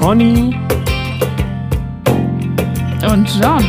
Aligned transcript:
Conny 0.00 0.58
und 3.06 3.28
John 3.38 3.62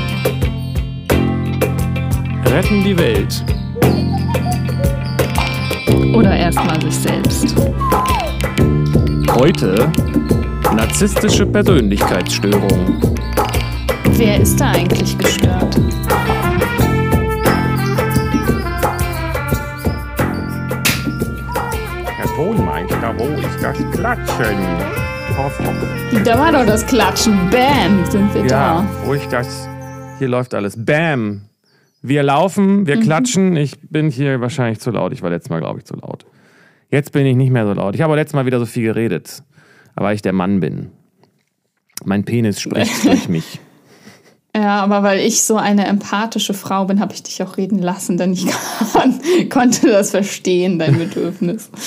retten 2.46 2.84
die 2.86 2.98
Welt. 2.98 3.44
Oder 6.16 6.34
erstmal 6.38 6.82
sich 6.82 6.96
selbst. 6.96 7.54
Heute 9.30 9.92
narzisstische 10.74 11.46
Persönlichkeitsstörung. 11.46 13.02
Wer 14.12 14.40
ist 14.40 14.58
da 14.58 14.72
eigentlich 14.72 15.18
gestört? 15.18 15.78
Herr 22.06 22.36
Tonmeister, 22.38 23.14
wo 23.18 23.26
ist 23.26 23.62
das 23.62 23.78
Klatschen? 23.92 25.11
Da 26.26 26.38
war 26.38 26.52
doch 26.52 26.66
das 26.66 26.86
Klatschen. 26.86 27.50
Bam, 27.50 28.06
sind 28.10 28.34
wir 28.34 28.46
Ja, 28.48 28.86
da. 29.06 29.14
ist 29.14 29.32
das? 29.32 29.68
Hier 30.20 30.28
läuft 30.28 30.54
alles. 30.54 30.76
Bam! 30.84 31.44
Wir 32.02 32.24
laufen, 32.24 32.86
wir 32.88 33.00
klatschen. 33.00 33.56
Ich 33.56 33.78
bin 33.82 34.10
hier 34.10 34.42
wahrscheinlich 34.42 34.80
zu 34.80 34.92
laut. 34.92 35.14
Ich 35.14 35.22
war 35.22 35.30
letztes 35.30 35.50
Mal, 35.50 35.60
glaube 35.60 35.80
ich, 35.80 35.86
zu 35.86 35.96
laut. 35.96 36.26
Jetzt 36.90 37.12
bin 37.14 37.26
ich 37.26 37.36
nicht 37.36 37.52
mehr 37.52 37.66
so 37.66 37.74
laut. 37.74 37.96
Ich 37.96 38.02
habe 38.02 38.16
letztes 38.16 38.34
Mal 38.34 38.46
wieder 38.46 38.60
so 38.60 38.66
viel 38.66 38.84
geredet. 38.84 39.44
weil 39.96 40.16
ich 40.16 40.22
der 40.22 40.34
Mann 40.34 40.60
bin. 40.60 40.90
Mein 42.04 42.24
Penis 42.26 42.60
spricht 42.60 43.06
durch 43.06 43.30
mich. 43.30 43.60
Ja, 44.54 44.84
aber 44.84 45.02
weil 45.02 45.20
ich 45.20 45.44
so 45.44 45.56
eine 45.56 45.88
empathische 45.88 46.54
Frau 46.54 46.84
bin, 46.84 47.00
habe 47.00 47.14
ich 47.14 47.24
dich 47.24 47.42
auch 47.42 47.56
reden 47.56 47.80
lassen, 47.80 48.18
denn 48.18 48.34
ich 48.34 48.46
kann, 48.94 49.20
konnte 49.50 49.88
das 49.88 50.12
verstehen, 50.12 50.78
dein 50.78 50.98
Bedürfnis. 50.98 51.70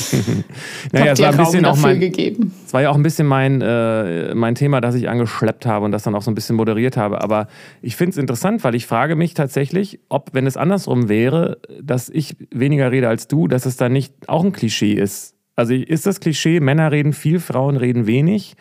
Naja, 0.92 1.12
es 1.12 1.20
war 1.20 1.28
ein 1.28 1.34
Raum 1.34 1.44
bisschen 1.44 1.64
auch 1.64 1.76
mein, 1.76 1.98
gegeben. 1.98 2.54
Es 2.66 2.72
war 2.72 2.82
ja 2.82 2.90
auch 2.90 2.94
ein 2.94 3.02
bisschen 3.02 3.26
mein, 3.26 3.60
äh, 3.60 4.34
mein 4.34 4.54
Thema, 4.54 4.80
das 4.80 4.94
ich 4.94 5.08
angeschleppt 5.08 5.66
habe 5.66 5.84
und 5.84 5.92
das 5.92 6.04
dann 6.04 6.14
auch 6.14 6.22
so 6.22 6.30
ein 6.30 6.34
bisschen 6.34 6.56
moderiert 6.56 6.96
habe. 6.96 7.20
Aber 7.20 7.48
ich 7.82 7.96
finde 7.96 8.12
es 8.12 8.16
interessant, 8.16 8.62
weil 8.62 8.74
ich 8.74 8.86
frage 8.86 9.16
mich 9.16 9.34
tatsächlich, 9.34 10.00
ob, 10.08 10.30
wenn 10.32 10.46
es 10.46 10.56
andersrum 10.56 11.08
wäre, 11.08 11.58
dass 11.82 12.08
ich 12.08 12.36
weniger 12.50 12.92
rede 12.92 13.08
als 13.08 13.26
du, 13.26 13.48
dass 13.48 13.66
es 13.66 13.76
dann 13.76 13.92
nicht 13.92 14.14
auch 14.28 14.44
ein 14.44 14.52
Klischee 14.52 14.92
ist. 14.92 15.34
Also 15.56 15.74
ist 15.74 16.06
das 16.06 16.20
Klischee, 16.20 16.60
Männer 16.60 16.92
reden 16.92 17.12
viel, 17.12 17.40
Frauen 17.40 17.76
reden 17.76 18.06
wenig? 18.06 18.56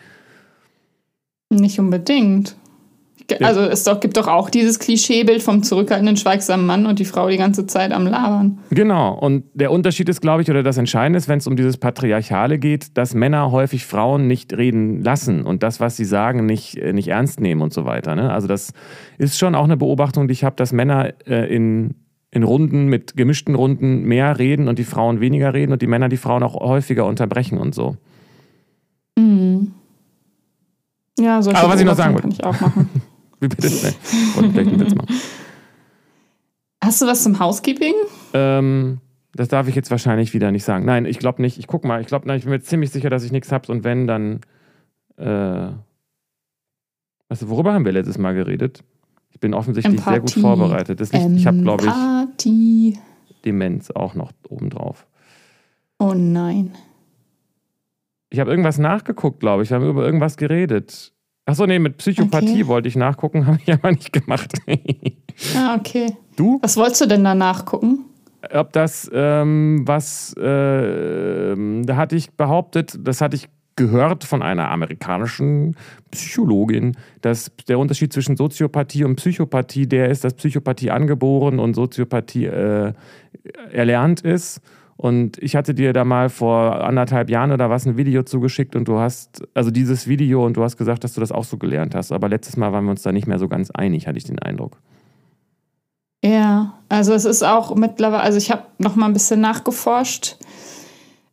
Nicht 1.50 1.78
unbedingt. 1.78 2.56
Also 3.40 3.60
es 3.60 3.84
doch, 3.84 4.00
gibt 4.00 4.16
doch 4.16 4.28
auch 4.28 4.50
dieses 4.50 4.78
Klischeebild 4.78 5.42
vom 5.42 5.62
zurückhaltenden, 5.62 6.16
schweigsamen 6.16 6.66
Mann 6.66 6.86
und 6.86 6.98
die 6.98 7.04
Frau 7.04 7.28
die 7.28 7.38
ganze 7.38 7.66
Zeit 7.66 7.92
am 7.92 8.06
Labern. 8.06 8.58
Genau. 8.70 9.14
Und 9.14 9.44
der 9.54 9.72
Unterschied 9.72 10.08
ist, 10.08 10.20
glaube 10.20 10.42
ich, 10.42 10.50
oder 10.50 10.62
das 10.62 10.76
Entscheidende 10.76 11.16
ist, 11.16 11.28
wenn 11.28 11.38
es 11.38 11.46
um 11.46 11.56
dieses 11.56 11.78
Patriarchale 11.78 12.58
geht, 12.58 12.98
dass 12.98 13.14
Männer 13.14 13.50
häufig 13.50 13.86
Frauen 13.86 14.26
nicht 14.26 14.52
reden 14.52 15.02
lassen 15.02 15.42
und 15.44 15.62
das, 15.62 15.80
was 15.80 15.96
sie 15.96 16.04
sagen, 16.04 16.44
nicht, 16.44 16.76
äh, 16.76 16.92
nicht 16.92 17.08
ernst 17.08 17.40
nehmen 17.40 17.62
und 17.62 17.72
so 17.72 17.84
weiter. 17.84 18.14
Ne? 18.14 18.30
Also 18.30 18.46
das 18.46 18.72
ist 19.16 19.38
schon 19.38 19.54
auch 19.54 19.64
eine 19.64 19.76
Beobachtung, 19.76 20.28
die 20.28 20.32
ich 20.32 20.44
habe, 20.44 20.56
dass 20.56 20.72
Männer 20.72 21.14
äh, 21.26 21.54
in, 21.54 21.94
in 22.30 22.42
Runden, 22.42 22.86
mit 22.86 23.16
gemischten 23.16 23.54
Runden 23.54 24.02
mehr 24.02 24.38
reden 24.38 24.68
und 24.68 24.78
die 24.78 24.84
Frauen 24.84 25.20
weniger 25.20 25.54
reden 25.54 25.72
und 25.72 25.80
die 25.80 25.86
Männer 25.86 26.08
die 26.08 26.18
Frauen 26.18 26.42
auch 26.42 26.54
häufiger 26.54 27.06
unterbrechen 27.06 27.58
und 27.58 27.74
so. 27.74 27.96
Ja, 31.18 31.40
solche 31.42 31.60
Aber 31.60 31.72
was 31.72 31.80
ich 31.80 31.86
noch 31.86 31.94
sagen 31.94 32.16
kann 32.16 32.30
ich 32.30 32.44
auch 32.44 32.60
machen. 32.60 32.90
Wie 33.44 33.48
bitte? 33.48 33.68
Nee. 33.68 33.92
Wollte 34.34 34.50
vielleicht 34.52 34.70
einen 34.70 34.80
Witz 34.80 34.94
machen. 34.94 35.20
Hast 36.82 37.02
du 37.02 37.06
was 37.06 37.22
zum 37.22 37.38
Housekeeping? 37.38 37.92
Ähm, 38.32 39.00
das 39.34 39.48
darf 39.48 39.68
ich 39.68 39.74
jetzt 39.74 39.90
wahrscheinlich 39.90 40.32
wieder 40.32 40.50
nicht 40.50 40.64
sagen. 40.64 40.86
Nein, 40.86 41.04
ich 41.04 41.18
glaube 41.18 41.42
nicht. 41.42 41.58
Ich 41.58 41.66
guck 41.66 41.84
mal. 41.84 42.00
Ich 42.00 42.06
glaube, 42.06 42.34
ich 42.34 42.44
bin 42.44 42.52
mir 42.52 42.60
ziemlich 42.60 42.90
sicher, 42.90 43.10
dass 43.10 43.22
ich 43.22 43.32
nichts 43.32 43.52
habe. 43.52 43.70
Und 43.70 43.84
wenn, 43.84 44.06
dann. 44.06 44.40
Äh, 45.18 45.72
weißt 47.28 47.42
du, 47.42 47.48
worüber 47.50 47.74
haben 47.74 47.84
wir 47.84 47.92
letztes 47.92 48.16
Mal 48.16 48.34
geredet? 48.34 48.82
Ich 49.30 49.40
bin 49.40 49.52
offensichtlich 49.52 50.00
sehr 50.00 50.20
gut 50.20 50.30
Empathie. 50.30 50.40
vorbereitet. 50.40 51.00
Das 51.00 51.12
liegt, 51.12 51.36
ich 51.36 51.46
habe, 51.46 51.60
glaube 51.60 51.84
ich, 51.84 51.90
Empathie. 51.90 52.98
Demenz 53.44 53.90
auch 53.90 54.14
noch 54.14 54.32
obendrauf. 54.48 55.06
Oh 55.98 56.14
nein. 56.14 56.74
Ich 58.30 58.40
habe 58.40 58.50
irgendwas 58.50 58.78
nachgeguckt, 58.78 59.40
glaube 59.40 59.62
ich. 59.62 59.70
Wir 59.70 59.76
haben 59.76 59.88
über 59.88 60.04
irgendwas 60.04 60.36
geredet. 60.36 61.13
Achso, 61.46 61.66
nee, 61.66 61.78
mit 61.78 61.98
Psychopathie 61.98 62.62
Okay. 62.62 62.66
wollte 62.66 62.88
ich 62.88 62.96
nachgucken, 62.96 63.46
habe 63.46 63.58
ich 63.64 63.72
aber 63.72 63.90
nicht 63.92 64.12
gemacht. 64.12 64.52
Ah, 65.56 65.74
okay. 65.76 66.16
du? 66.36 66.60
Was 66.62 66.76
wolltest 66.76 67.00
du 67.00 67.06
denn 67.06 67.24
da 67.24 67.34
nachgucken? 67.34 68.04
ob 68.52 68.72
das 68.72 69.10
ähm, 69.12 69.82
was, 69.84 70.32
äh, 70.36 71.56
da 71.82 71.96
hatte 71.96 72.14
ich 72.14 72.30
behauptet, 72.32 72.96
das 73.02 73.20
hatte 73.20 73.34
ich 73.36 73.48
gehört 73.76 74.24
von 74.24 74.42
einer 74.42 74.70
amerikanischen 74.70 75.76
Psychologin, 76.10 76.96
dass 77.22 77.50
der 77.68 77.78
Unterschied 77.78 78.12
zwischen 78.12 78.36
Soziopathie 78.36 79.04
und 79.04 79.16
Psychopathie 79.16 79.86
der 79.86 80.08
ist, 80.10 80.22
dass 80.24 80.34
Psychopathie 80.34 80.90
angeboren 80.90 81.58
und 81.58 81.74
Soziopathie 81.74 82.46
äh, 82.46 82.92
erlernt 83.72 84.20
ist. 84.20 84.60
Und 85.04 85.36
ich 85.42 85.54
hatte 85.54 85.74
dir 85.74 85.92
da 85.92 86.02
mal 86.02 86.30
vor 86.30 86.82
anderthalb 86.82 87.28
Jahren 87.28 87.52
oder 87.52 87.68
was 87.68 87.84
ein 87.84 87.98
Video 87.98 88.22
zugeschickt 88.22 88.74
und 88.74 88.88
du 88.88 89.00
hast, 89.00 89.42
also 89.52 89.70
dieses 89.70 90.08
Video 90.08 90.46
und 90.46 90.56
du 90.56 90.62
hast 90.62 90.78
gesagt, 90.78 91.04
dass 91.04 91.12
du 91.12 91.20
das 91.20 91.30
auch 91.30 91.44
so 91.44 91.58
gelernt 91.58 91.94
hast. 91.94 92.10
Aber 92.10 92.30
letztes 92.30 92.56
Mal 92.56 92.72
waren 92.72 92.84
wir 92.84 92.92
uns 92.92 93.02
da 93.02 93.12
nicht 93.12 93.26
mehr 93.26 93.38
so 93.38 93.46
ganz 93.46 93.70
einig, 93.70 94.06
hatte 94.06 94.16
ich 94.16 94.24
den 94.24 94.38
Eindruck. 94.38 94.78
Ja, 96.24 96.78
also 96.88 97.12
es 97.12 97.26
ist 97.26 97.42
auch 97.42 97.74
mittlerweile, 97.74 98.22
also 98.22 98.38
ich 98.38 98.50
habe 98.50 98.62
noch 98.78 98.96
mal 98.96 99.04
ein 99.04 99.12
bisschen 99.12 99.42
nachgeforscht. 99.42 100.36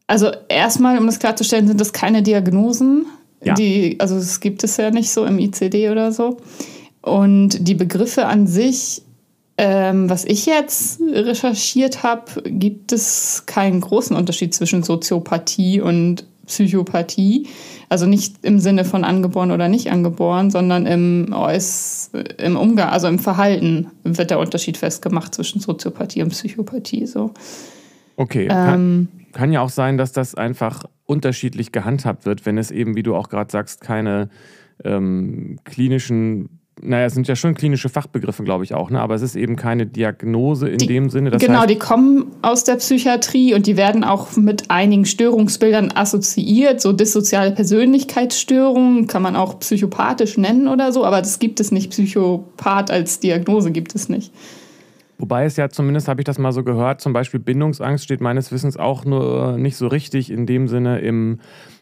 Also 0.06 0.32
erstmal, 0.50 0.98
um 0.98 1.06
das 1.06 1.20
klarzustellen, 1.20 1.66
sind 1.66 1.80
das 1.80 1.94
keine 1.94 2.24
Diagnosen. 2.24 3.06
Ja. 3.42 3.54
Die, 3.54 3.96
also 4.02 4.18
es 4.18 4.42
gibt 4.42 4.66
es 4.66 4.76
ja 4.76 4.92
nicht 4.92 5.12
so 5.12 5.24
im 5.24 5.40
ICD 5.40 5.92
oder 5.92 6.12
so. 6.12 6.36
Und 7.02 7.66
die 7.66 7.76
Begriffe 7.76 8.26
an 8.26 8.48
sich, 8.48 9.02
ähm, 9.64 10.10
was 10.10 10.26
ich 10.26 10.48
jetzt 10.48 11.00
recherchiert 11.00 12.02
habe, 12.02 12.42
gibt 12.46 12.92
es 12.92 13.44
keinen 13.46 13.80
großen 13.80 14.16
Unterschied 14.16 14.56
zwischen 14.56 14.82
Soziopathie 14.82 15.80
und 15.80 16.26
Psychopathie. 16.48 17.48
Also 17.88 18.08
nicht 18.08 18.44
im 18.44 18.58
Sinne 18.58 18.86
von 18.86 19.04
angeboren 19.04 19.52
oder 19.52 19.68
nicht 19.68 19.92
angeboren, 19.92 20.50
sondern 20.50 20.88
im, 20.88 21.32
Äuß 21.32 22.10
im 22.40 22.58
Umgang, 22.58 22.90
also 22.90 23.08
im 23.08 23.20
Verhalten 23.20 23.92
wird 24.04 24.32
der 24.32 24.40
Unterschied 24.40 24.78
festgemacht 24.78 25.36
zwischen 25.36 25.62
Soziopathie 25.62 26.24
und 26.24 26.30
Psychopathie. 26.30 27.06
So. 27.06 27.30
Okay, 28.16 28.48
kann, 28.48 28.74
Ähm, 28.74 29.08
kann 29.32 29.52
ja 29.52 29.62
auch 29.62 29.70
sein, 29.70 30.00
dass 30.00 30.12
das 30.12 30.34
einfach 30.34 30.86
unterschiedlich 31.06 31.72
gehandhabt 31.72 32.26
wird, 32.26 32.48
wenn 32.48 32.58
es 32.58 32.72
eben, 32.72 32.96
wie 32.96 33.04
du 33.04 33.16
auch 33.16 33.30
gerade 33.30 33.52
sagst, 33.52 33.82
keine 33.82 34.30
ähm, 34.84 35.60
klinischen, 35.66 36.61
naja, 36.84 37.06
es 37.06 37.14
sind 37.14 37.28
ja 37.28 37.36
schon 37.36 37.54
klinische 37.54 37.90
Fachbegriffe, 37.90 38.44
glaube 38.44 38.64
ich 38.64 38.74
auch, 38.74 38.90
ne? 38.90 39.00
aber 39.00 39.16
es 39.16 39.22
ist 39.22 39.36
eben 39.36 39.56
keine 39.56 39.86
Diagnose 39.86 40.68
in 40.70 40.78
Die- 40.78 40.88
dem 40.88 41.10
Sinne. 41.10 41.30
Das 41.30 41.42
genau, 41.42 41.60
heißt, 41.60 41.70
die 41.70 41.78
kommen 41.78 42.28
aus 42.42 42.64
der 42.64 42.76
Psychiatrie 42.76 43.54
und 43.54 43.68
die 43.68 43.78
werden 43.78 44.04
auch 44.04 44.36
mit 44.36 44.70
einigen 44.70 45.06
Störungsbildern 45.06 45.92
assoziiert. 45.94 46.82
So 46.82 46.94
dissoziale 46.94 47.52
Persönlichkeitsstörungen 47.52 49.08
kann 49.08 49.22
man 49.22 49.36
auch 49.36 49.60
psychopathisch 49.60 50.38
nennen 50.38 50.68
oder 50.68 50.92
so, 50.92 51.06
aber 51.06 51.20
das 51.20 51.40
gibt 51.40 51.60
es 51.60 51.72
nicht. 51.72 51.92
Psychopath 51.92 52.92
als 52.92 53.20
Diagnose 53.20 53.72
gibt 53.72 53.96
es 53.96 54.10
nicht. 54.10 54.32
Wobei 55.22 55.46
es 55.46 55.56
ja 55.56 55.70
zumindest, 55.70 56.08
habe 56.08 56.22
ich 56.22 56.26
das 56.26 56.40
mal 56.40 56.52
so 56.52 56.64
gehört, 56.64 57.00
zum 57.00 57.14
Beispiel 57.14 57.40
Bindungsangst 57.40 58.04
steht 58.04 58.22
meines 58.22 58.52
Wissens 58.52 58.76
auch 58.76 59.06
nur 59.06 59.56
nicht 59.56 59.78
so 59.78 59.88
richtig 59.88 60.32
in 60.32 60.48
dem 60.48 60.68
Sinne 60.68 61.00
im, 61.00 61.40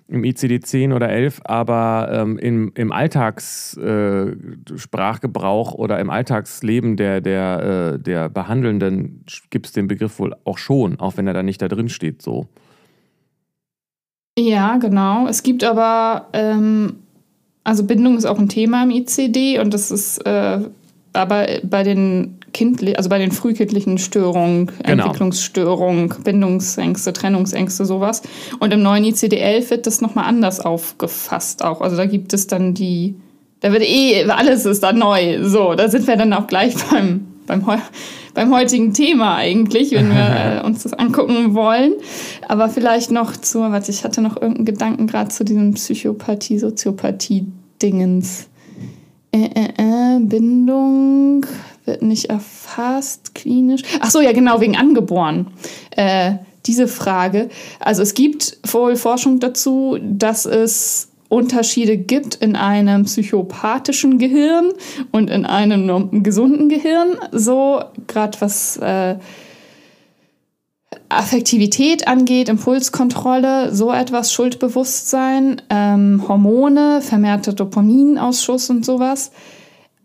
im 0.09 0.23
ICD-10 0.23 0.93
oder 0.93 1.07
11, 1.07 1.39
aber 1.45 2.09
ähm, 2.11 2.37
im, 2.37 2.73
im 2.75 2.91
Alltagssprachgebrauch 2.91 5.73
äh, 5.73 5.77
oder 5.77 5.99
im 5.99 6.09
Alltagsleben 6.09 6.97
der, 6.97 7.21
der, 7.21 7.93
äh, 7.93 7.99
der 7.99 8.27
Behandelnden 8.27 9.23
gibt 9.49 9.67
es 9.67 9.71
den 9.71 9.87
Begriff 9.87 10.19
wohl 10.19 10.35
auch 10.43 10.57
schon, 10.57 10.99
auch 10.99 11.15
wenn 11.15 11.25
er 11.25 11.33
da 11.33 11.41
nicht 11.41 11.61
da 11.61 11.69
drin 11.69 11.87
steht 11.87 12.21
so. 12.21 12.47
Ja, 14.37 14.75
genau. 14.77 15.27
Es 15.27 15.43
gibt 15.43 15.63
aber, 15.63 16.27
ähm, 16.33 16.97
also 17.63 17.85
Bindung 17.85 18.17
ist 18.17 18.25
auch 18.25 18.39
ein 18.39 18.49
Thema 18.49 18.83
im 18.83 18.91
ICD 18.91 19.59
und 19.59 19.73
das 19.73 19.91
ist 19.91 20.17
äh, 20.25 20.59
aber 21.13 21.47
bei 21.63 21.83
den 21.83 22.38
kindlich, 22.53 22.97
also 22.97 23.09
bei 23.09 23.17
den 23.17 23.31
frühkindlichen 23.31 23.97
Störungen, 23.97 24.71
Genau. 24.83 25.03
Entwicklungsstörungen, 25.03 26.13
Bindungsängste, 26.23 27.13
Trennungsängste, 27.13 27.85
sowas. 27.85 28.21
Und 28.59 28.73
im 28.73 28.81
neuen 28.81 29.03
ICD-11 29.03 29.69
wird 29.69 29.87
das 29.87 30.01
nochmal 30.01 30.25
anders 30.25 30.59
aufgefasst 30.59 31.63
auch. 31.63 31.81
Also 31.81 31.97
da 31.97 32.05
gibt 32.05 32.33
es 32.33 32.47
dann 32.47 32.73
die, 32.73 33.15
da 33.61 33.71
wird 33.71 33.83
eh, 33.83 34.25
alles 34.25 34.65
ist 34.65 34.83
dann 34.83 34.99
neu. 34.99 35.43
So, 35.43 35.75
da 35.75 35.89
sind 35.89 36.07
wir 36.07 36.15
dann 36.15 36.33
auch 36.33 36.47
gleich 36.47 36.75
beim, 36.91 37.27
beim, 37.47 37.65
beim 38.33 38.53
heutigen 38.53 38.93
Thema 38.93 39.35
eigentlich, 39.35 39.91
wenn 39.91 40.09
wir 40.09 40.61
äh, 40.63 40.65
uns 40.65 40.83
das 40.83 40.93
angucken 40.93 41.53
wollen. 41.53 41.93
Aber 42.47 42.69
vielleicht 42.69 43.11
noch 43.11 43.35
zu, 43.35 43.59
warte, 43.59 43.91
ich 43.91 44.03
hatte 44.03 44.21
noch 44.21 44.35
irgendeinen 44.35 44.65
Gedanken 44.65 45.07
gerade 45.07 45.29
zu 45.29 45.43
diesem 45.43 45.73
Psychopathie, 45.73 46.59
Soziopathie-Dingens. 46.59 48.49
Äh, 49.31 49.43
äh, 49.43 49.69
äh, 49.77 50.19
Bindung 50.21 51.45
wird 51.89 52.01
nicht 52.03 52.25
erfasst, 52.25 53.35
klinisch. 53.35 53.81
Ach 53.99 54.11
so, 54.11 54.21
ja, 54.21 54.31
genau, 54.31 54.61
wegen 54.61 54.77
angeboren. 54.77 55.47
Äh, 55.91 56.35
diese 56.65 56.87
Frage. 56.87 57.49
Also 57.79 58.03
es 58.03 58.13
gibt 58.13 58.59
wohl 58.71 58.95
Forschung 58.95 59.39
dazu, 59.39 59.97
dass 60.01 60.45
es 60.45 61.09
Unterschiede 61.29 61.97
gibt 61.97 62.35
in 62.35 62.55
einem 62.55 63.05
psychopathischen 63.05 64.19
Gehirn 64.19 64.71
und 65.11 65.29
in 65.29 65.45
einem 65.45 66.23
gesunden 66.23 66.69
Gehirn. 66.69 67.17
So, 67.31 67.83
gerade 68.07 68.39
was 68.41 68.77
äh, 68.77 69.15
Affektivität 71.09 72.07
angeht, 72.07 72.49
Impulskontrolle, 72.49 73.73
so 73.73 73.91
etwas, 73.91 74.31
Schuldbewusstsein, 74.31 75.61
ähm, 75.69 76.23
Hormone, 76.27 77.01
vermehrter 77.01 77.53
Dopaminausschuss 77.53 78.69
und 78.69 78.85
sowas. 78.85 79.31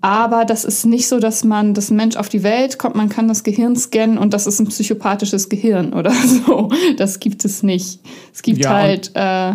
Aber 0.05 0.45
das 0.45 0.67
ist 0.67 0.85
nicht 0.85 1.09
so, 1.09 1.19
dass 1.19 1.45
man, 1.45 1.73
dass 1.73 1.91
ein 1.91 1.97
Mensch 1.97 2.17
auf 2.17 2.29
die 2.29 2.43
Welt 2.43 2.79
kommt, 2.79 2.95
man 2.95 3.09
kann 3.09 3.27
das 3.27 3.43
Gehirn 3.43 3.75
scannen 3.75 4.19
und 4.19 4.35
das 4.35 4.47
ist 4.47 4.61
ein 4.61 4.67
psychopathisches 4.67 5.49
Gehirn 5.49 5.95
oder 5.95 6.13
so. 6.47 6.69
Das 6.99 7.21
gibt 7.21 7.43
es 7.47 7.63
nicht. 7.63 8.01
Es 8.31 8.43
gibt 8.43 8.59
ja, 8.59 8.69
halt, 8.69 9.13
äh, 9.15 9.55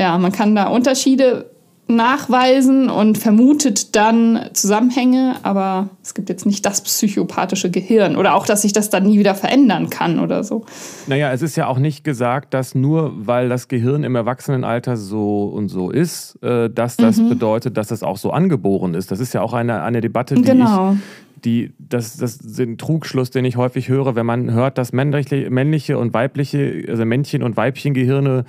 ja, 0.00 0.16
man 0.18 0.32
kann 0.32 0.54
da 0.54 0.68
Unterschiede 0.68 1.50
nachweisen 1.88 2.90
und 2.90 3.18
vermutet 3.18 3.96
dann 3.96 4.50
Zusammenhänge, 4.52 5.36
aber 5.42 5.88
es 6.02 6.14
gibt 6.14 6.28
jetzt 6.28 6.44
nicht 6.44 6.64
das 6.66 6.82
psychopathische 6.82 7.70
Gehirn 7.70 8.16
oder 8.16 8.34
auch, 8.34 8.46
dass 8.46 8.62
sich 8.62 8.72
das 8.72 8.90
dann 8.90 9.04
nie 9.06 9.18
wieder 9.18 9.34
verändern 9.34 9.88
kann 9.88 10.20
oder 10.20 10.44
so. 10.44 10.66
Naja, 11.06 11.32
es 11.32 11.42
ist 11.42 11.56
ja 11.56 11.66
auch 11.66 11.78
nicht 11.78 12.04
gesagt, 12.04 12.52
dass 12.52 12.74
nur 12.74 13.26
weil 13.26 13.48
das 13.48 13.68
Gehirn 13.68 14.04
im 14.04 14.14
Erwachsenenalter 14.14 14.96
so 14.96 15.44
und 15.44 15.68
so 15.68 15.90
ist, 15.90 16.42
äh, 16.42 16.68
dass 16.68 16.96
das 16.96 17.16
mhm. 17.16 17.30
bedeutet, 17.30 17.76
dass 17.76 17.90
es 17.90 18.02
auch 18.02 18.18
so 18.18 18.30
angeboren 18.30 18.94
ist. 18.94 19.10
Das 19.10 19.18
ist 19.18 19.32
ja 19.32 19.40
auch 19.40 19.54
eine, 19.54 19.82
eine 19.82 20.00
Debatte, 20.00 20.34
die 20.34 20.42
genau. 20.42 20.92
ich 20.92 20.98
die, 21.44 21.72
das, 21.78 22.16
das 22.16 22.36
ist 22.36 22.58
ein 22.58 22.78
Trugschluss, 22.78 23.30
den 23.30 23.44
ich 23.44 23.56
häufig 23.56 23.88
höre, 23.88 24.14
wenn 24.14 24.26
man 24.26 24.52
hört, 24.52 24.76
dass 24.76 24.92
männliche, 24.92 25.50
männliche 25.50 25.96
und 25.96 26.12
weibliche, 26.12 26.84
also 26.88 27.04
Männchen 27.04 27.42
und 27.42 27.56
Weibchen 27.56 27.94
Gehirne 27.94 28.44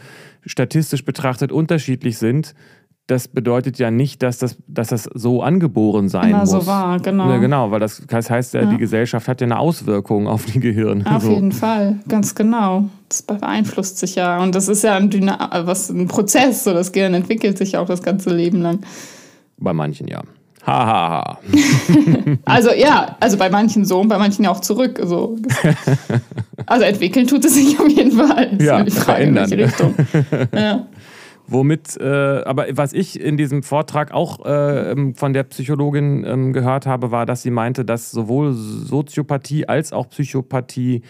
statistisch 0.45 1.05
betrachtet 1.05 1.51
unterschiedlich 1.51 2.17
sind 2.17 2.55
das 3.09 3.27
bedeutet 3.27 3.79
ja 3.79 3.89
nicht, 3.89 4.21
dass 4.21 4.37
das, 4.37 4.57
dass 4.67 4.89
das 4.89 5.09
so 5.13 5.41
angeboren 5.41 6.09
sein 6.09 6.29
Immer 6.29 6.39
muss. 6.39 6.51
so 6.51 6.67
war, 6.67 6.99
genau. 6.99 7.27
Ja, 7.29 7.37
genau, 7.37 7.71
weil 7.71 7.79
das, 7.79 8.03
das 8.07 8.29
heißt 8.29 8.53
ja, 8.53 8.65
die 8.65 8.77
Gesellschaft 8.77 9.27
hat 9.27 9.41
ja 9.41 9.45
eine 9.45 9.57
Auswirkung 9.57 10.27
auf 10.27 10.45
die 10.45 10.59
Gehirne. 10.59 11.03
Auf 11.07 11.23
so. 11.23 11.31
jeden 11.31 11.51
Fall, 11.51 11.99
ganz 12.07 12.35
genau. 12.35 12.85
Das 13.07 13.23
beeinflusst 13.23 13.97
sich 13.97 14.13
ja. 14.13 14.39
Und 14.39 14.53
das 14.53 14.67
ist 14.67 14.83
ja 14.83 14.95
ein, 14.95 15.09
Dyna 15.09 15.49
was, 15.65 15.89
ein 15.89 16.07
Prozess. 16.07 16.63
So 16.63 16.73
das 16.73 16.91
Gehirn 16.91 17.15
entwickelt 17.15 17.57
sich 17.57 17.71
ja 17.71 17.79
auch 17.79 17.87
das 17.87 18.03
ganze 18.03 18.29
Leben 18.29 18.61
lang. 18.61 18.79
Bei 19.57 19.73
manchen 19.73 20.07
ja. 20.07 20.21
Hahaha. 20.63 20.93
Ha, 20.93 21.25
ha. 21.33 22.37
also 22.45 22.71
ja, 22.71 23.17
also 23.19 23.37
bei 23.37 23.49
manchen 23.49 23.85
so 23.85 24.01
und 24.01 24.09
bei 24.09 24.19
manchen 24.19 24.43
ja 24.43 24.51
auch 24.51 24.61
zurück. 24.61 24.99
Also, 24.99 25.37
also 26.67 26.85
entwickeln 26.85 27.25
tut 27.25 27.43
es 27.45 27.55
sich 27.55 27.79
auf 27.79 27.89
jeden 27.89 28.11
Fall. 28.11 28.51
Das 28.55 28.63
ja, 28.67 28.79
ist 28.81 28.85
die 28.85 29.01
Frage, 29.01 29.17
verändern. 29.17 29.51
in 29.51 29.57
welche 29.57 29.65
Richtung. 29.65 29.95
Ja. 30.53 30.85
Womit, 31.51 31.97
äh, 31.97 32.43
aber 32.45 32.67
was 32.71 32.93
ich 32.93 33.19
in 33.19 33.35
diesem 33.35 33.63
Vortrag 33.63 34.11
auch 34.11 34.45
äh, 34.45 34.91
ähm, 34.91 35.15
von 35.15 35.33
der 35.33 35.43
Psychologin 35.43 36.23
äh, 36.23 36.51
gehört 36.51 36.85
habe, 36.85 37.09
war, 37.09 37.25
dass 37.25 37.41
sie 37.41 37.49
meinte, 37.49 37.83
dass 37.83 38.11
sowohl 38.11 38.53
Soziopathie 38.53 39.67
als 39.67 39.91
auch 39.91 40.09
Psychopathie 40.09 41.01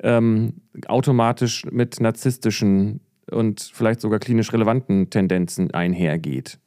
ähm, 0.00 0.54
automatisch 0.86 1.64
mit 1.70 2.00
narzisstischen 2.00 3.00
und 3.28 3.72
vielleicht 3.74 4.00
sogar 4.00 4.20
klinisch 4.20 4.52
relevanten 4.52 5.10
Tendenzen 5.10 5.72
einhergeht. 5.72 6.58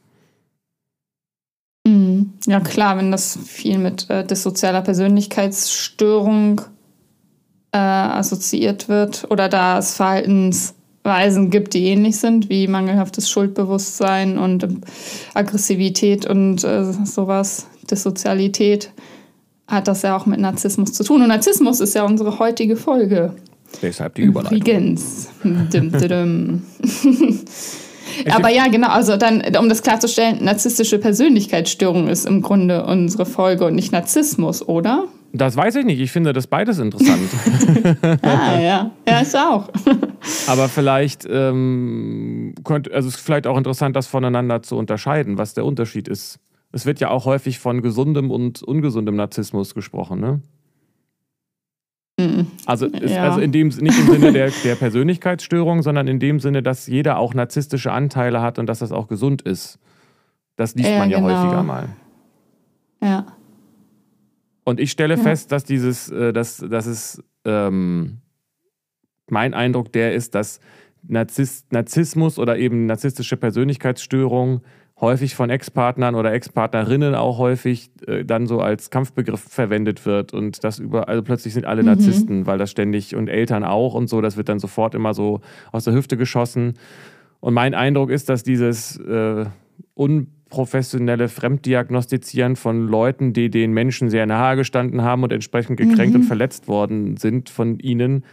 Mhm. 1.87 2.33
Ja, 2.47 2.59
klar, 2.59 2.97
wenn 2.97 3.11
das 3.11 3.39
viel 3.45 3.77
mit 3.77 4.09
äh, 4.09 4.25
dissozialer 4.25 4.81
Persönlichkeitsstörung 4.81 6.61
äh, 7.71 7.77
assoziiert 7.77 8.89
wird 8.89 9.25
oder 9.31 9.47
das 9.47 9.95
Verhaltens 9.95 10.75
Weisen 11.03 11.49
gibt, 11.49 11.73
die 11.73 11.85
ähnlich 11.85 12.17
sind, 12.17 12.49
wie 12.49 12.67
mangelhaftes 12.67 13.29
Schuldbewusstsein 13.29 14.37
und 14.37 14.67
Aggressivität 15.33 16.25
und 16.25 16.63
äh, 16.63 16.93
sowas, 17.05 17.67
Dissozialität, 17.89 18.91
hat 19.67 19.87
das 19.87 20.03
ja 20.03 20.15
auch 20.15 20.25
mit 20.25 20.39
Narzissmus 20.39 20.93
zu 20.93 21.03
tun. 21.03 21.21
Und 21.21 21.29
Narzissmus 21.29 21.79
ist 21.79 21.95
ja 21.95 22.03
unsere 22.03 22.39
heutige 22.39 22.75
Folge. 22.75 23.33
Deshalb 23.81 24.15
die 24.15 24.23
Überleitung. 24.23 24.57
Übrigens. 24.57 25.29
dum. 25.43 26.61
Aber 28.29 28.49
ja, 28.49 28.67
genau, 28.67 28.89
also 28.89 29.15
dann, 29.17 29.41
um 29.57 29.69
das 29.69 29.81
klarzustellen, 29.81 30.43
narzisstische 30.43 30.99
Persönlichkeitsstörung 30.99 32.09
ist 32.09 32.25
im 32.25 32.41
Grunde 32.41 32.85
unsere 32.85 33.25
Folge 33.25 33.65
und 33.65 33.75
nicht 33.75 33.91
Narzissmus, 33.93 34.67
oder? 34.67 35.07
Das 35.33 35.55
weiß 35.55 35.75
ich 35.77 35.85
nicht. 35.85 35.99
Ich 35.99 36.11
finde 36.11 36.33
das 36.33 36.47
beides 36.47 36.79
interessant. 36.79 37.29
ah, 38.21 38.59
ja. 38.59 38.91
Ja, 39.07 39.19
ist 39.19 39.35
auch. 39.35 39.69
Aber 40.47 40.67
vielleicht 40.67 41.25
ähm, 41.29 42.53
könnte, 42.63 42.93
also 42.93 43.07
es 43.07 43.15
ist 43.15 43.21
vielleicht 43.21 43.47
auch 43.47 43.57
interessant, 43.57 43.95
das 43.95 44.07
voneinander 44.07 44.61
zu 44.61 44.77
unterscheiden, 44.77 45.37
was 45.37 45.53
der 45.53 45.65
Unterschied 45.65 46.07
ist. 46.07 46.39
Es 46.73 46.85
wird 46.85 46.99
ja 46.99 47.09
auch 47.09 47.25
häufig 47.25 47.59
von 47.59 47.81
gesundem 47.81 48.31
und 48.31 48.61
ungesundem 48.63 49.15
Narzissmus 49.15 49.73
gesprochen, 49.73 50.19
ne? 50.19 50.41
Mhm. 52.19 52.47
Also, 52.65 52.87
ist, 52.87 53.11
ja. 53.11 53.23
also 53.23 53.39
in 53.39 53.51
dem, 53.51 53.69
nicht 53.69 53.99
im 53.99 54.11
Sinne 54.11 54.31
der, 54.31 54.51
der 54.63 54.75
Persönlichkeitsstörung, 54.75 55.81
sondern 55.81 56.07
in 56.07 56.19
dem 56.19 56.39
Sinne, 56.39 56.61
dass 56.61 56.87
jeder 56.87 57.17
auch 57.17 57.33
narzisstische 57.33 57.91
Anteile 57.91 58.41
hat 58.41 58.59
und 58.59 58.67
dass 58.67 58.79
das 58.79 58.91
auch 58.91 59.07
gesund 59.07 59.41
ist. 59.41 59.79
Das 60.55 60.75
liest 60.75 60.89
ja, 60.89 60.99
man 60.99 61.09
ja 61.09 61.19
genau. 61.19 61.29
häufiger 61.29 61.63
mal. 61.63 61.89
Ja. 63.01 63.25
Und 64.63 64.79
ich 64.79 64.91
stelle 64.91 65.15
ja. 65.15 65.21
fest, 65.21 65.51
dass 65.51 65.63
dieses, 65.63 66.09
äh, 66.09 66.33
dass, 66.33 66.57
dass 66.57 66.85
es 66.85 67.23
ähm, 67.45 68.19
mein 69.27 69.53
Eindruck 69.53 69.91
der 69.91 70.13
ist, 70.13 70.35
dass 70.35 70.59
Narziss, 71.07 71.65
Narzissmus 71.71 72.37
oder 72.37 72.57
eben 72.57 72.85
narzisstische 72.85 73.37
Persönlichkeitsstörung 73.37 74.61
häufig 74.99 75.33
von 75.33 75.49
Ex-Partnern 75.49 76.13
oder 76.13 76.31
Ex-Partnerinnen 76.31 77.15
auch 77.15 77.39
häufig 77.39 77.89
äh, 78.05 78.23
dann 78.23 78.45
so 78.45 78.59
als 78.59 78.91
Kampfbegriff 78.91 79.41
verwendet 79.41 80.05
wird 80.05 80.31
und 80.31 80.63
das 80.63 80.77
über, 80.77 81.09
also 81.09 81.23
plötzlich 81.23 81.55
sind 81.55 81.65
alle 81.65 81.81
mhm. 81.81 81.87
Narzissten, 81.87 82.45
weil 82.45 82.59
das 82.59 82.69
ständig 82.69 83.15
und 83.15 83.27
Eltern 83.27 83.63
auch 83.63 83.95
und 83.95 84.07
so, 84.07 84.21
das 84.21 84.37
wird 84.37 84.47
dann 84.47 84.59
sofort 84.59 84.93
immer 84.93 85.15
so 85.15 85.41
aus 85.71 85.85
der 85.85 85.95
Hüfte 85.95 86.17
geschossen. 86.17 86.73
Und 87.39 87.55
mein 87.55 87.73
Eindruck 87.73 88.11
ist, 88.11 88.29
dass 88.29 88.43
dieses 88.43 88.97
äh, 88.97 89.45
un 89.95 90.27
professionelle 90.51 91.29
Fremddiagnostizieren 91.29 92.55
von 92.55 92.87
Leuten, 92.87 93.33
die 93.33 93.49
den 93.49 93.71
Menschen 93.71 94.11
sehr 94.11 94.27
nahe 94.27 94.55
gestanden 94.55 95.01
haben 95.01 95.23
und 95.23 95.33
entsprechend 95.33 95.77
gekränkt 95.77 96.13
mhm. 96.13 96.21
und 96.21 96.27
verletzt 96.27 96.67
worden 96.67 97.17
sind 97.17 97.49
von 97.49 97.79
ihnen, 97.79 98.23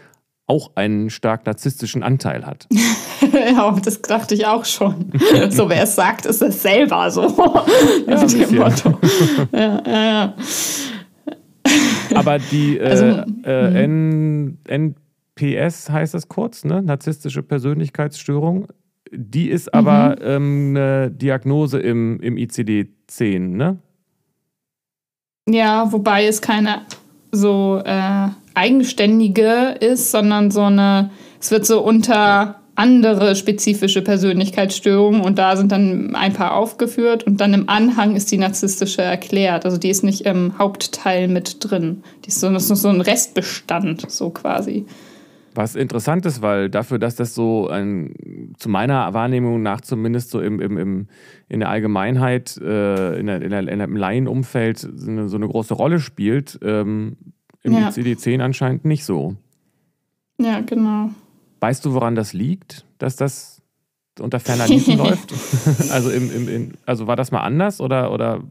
auch 0.46 0.72
einen 0.74 1.10
stark 1.10 1.46
narzisstischen 1.46 2.02
Anteil 2.02 2.44
hat. 2.44 2.66
ja, 3.32 3.74
das 3.82 4.02
dachte 4.02 4.34
ich 4.34 4.46
auch 4.46 4.64
schon. 4.64 5.12
so, 5.50 5.70
wer 5.70 5.84
es 5.84 5.94
sagt, 5.94 6.26
ist 6.26 6.42
es 6.42 6.60
selber 6.60 7.10
so. 7.10 7.22
ja, 8.06 8.26
ja, 9.52 9.82
ja, 9.86 10.04
ja. 10.04 10.34
Aber 12.14 12.38
die 12.38 12.78
äh, 12.78 12.84
also, 12.84 13.04
äh, 13.44 13.86
mhm. 13.86 14.58
NPS 14.64 15.90
heißt 15.90 16.14
das 16.14 16.28
kurz, 16.28 16.64
ne? 16.64 16.82
Narzisstische 16.82 17.42
Persönlichkeitsstörung. 17.42 18.68
Die 19.12 19.48
ist 19.48 19.72
aber 19.72 20.16
mhm. 20.20 20.26
ähm, 20.26 20.76
eine 20.76 21.10
Diagnose 21.10 21.78
im, 21.78 22.20
im 22.20 22.36
ICD-10, 22.36 23.38
ne? 23.38 23.78
Ja, 25.48 25.90
wobei 25.92 26.26
es 26.26 26.42
keine 26.42 26.82
so 27.32 27.80
äh, 27.84 28.28
eigenständige 28.54 29.76
ist, 29.80 30.10
sondern 30.10 30.50
so 30.50 30.62
eine, 30.62 31.10
es 31.40 31.50
wird 31.50 31.64
so 31.64 31.80
unter 31.82 32.60
andere 32.78 33.34
spezifische 33.34 34.02
Persönlichkeitsstörungen 34.02 35.20
und 35.20 35.36
da 35.38 35.56
sind 35.56 35.72
dann 35.72 36.14
ein 36.14 36.32
paar 36.32 36.54
aufgeführt 36.54 37.24
und 37.24 37.40
dann 37.40 37.52
im 37.52 37.68
Anhang 37.68 38.14
ist 38.14 38.30
die 38.30 38.38
narzisstische 38.38 39.02
erklärt. 39.02 39.64
Also 39.64 39.78
die 39.78 39.90
ist 39.90 40.04
nicht 40.04 40.26
im 40.26 40.56
Hauptteil 40.58 41.26
mit 41.26 41.56
drin. 41.58 42.04
Die 42.24 42.28
ist 42.28 42.38
so, 42.38 42.48
das 42.50 42.70
ist 42.70 42.82
so 42.82 42.88
ein 42.88 43.00
Restbestand, 43.00 44.08
so 44.08 44.30
quasi. 44.30 44.86
Was 45.58 45.74
interessant 45.74 46.24
ist, 46.24 46.40
weil 46.40 46.70
dafür, 46.70 47.00
dass 47.00 47.16
das 47.16 47.34
so 47.34 47.66
ein, 47.66 48.54
zu 48.58 48.68
meiner 48.68 49.12
Wahrnehmung 49.12 49.60
nach 49.60 49.80
zumindest 49.80 50.30
so 50.30 50.40
im, 50.40 50.60
im, 50.60 50.78
im, 50.78 51.08
in 51.48 51.58
der 51.58 51.68
Allgemeinheit, 51.68 52.56
äh, 52.58 53.18
in, 53.18 53.26
der, 53.26 53.42
in, 53.42 53.50
der, 53.50 53.58
in 53.58 53.78
der, 53.78 53.88
im 53.88 53.96
Laienumfeld 53.96 54.78
so 54.78 55.10
eine, 55.10 55.28
so 55.28 55.36
eine 55.36 55.48
große 55.48 55.74
Rolle 55.74 55.98
spielt, 55.98 56.60
ähm, 56.62 57.16
im 57.64 57.72
ja. 57.72 57.88
ICD-10 57.88 58.40
anscheinend 58.40 58.84
nicht 58.84 59.04
so. 59.04 59.34
Ja, 60.40 60.60
genau. 60.60 61.10
Weißt 61.58 61.84
du, 61.84 61.92
woran 61.92 62.14
das 62.14 62.32
liegt, 62.32 62.84
dass 62.98 63.16
das 63.16 63.60
unter 64.20 64.38
ferner 64.38 64.68
Liefen 64.68 64.96
läuft? 64.96 65.34
also, 65.90 66.08
im, 66.10 66.30
im, 66.30 66.48
in, 66.48 66.74
also 66.86 67.08
war 67.08 67.16
das 67.16 67.32
mal 67.32 67.40
anders 67.40 67.80
oder, 67.80 68.12
oder 68.12 68.44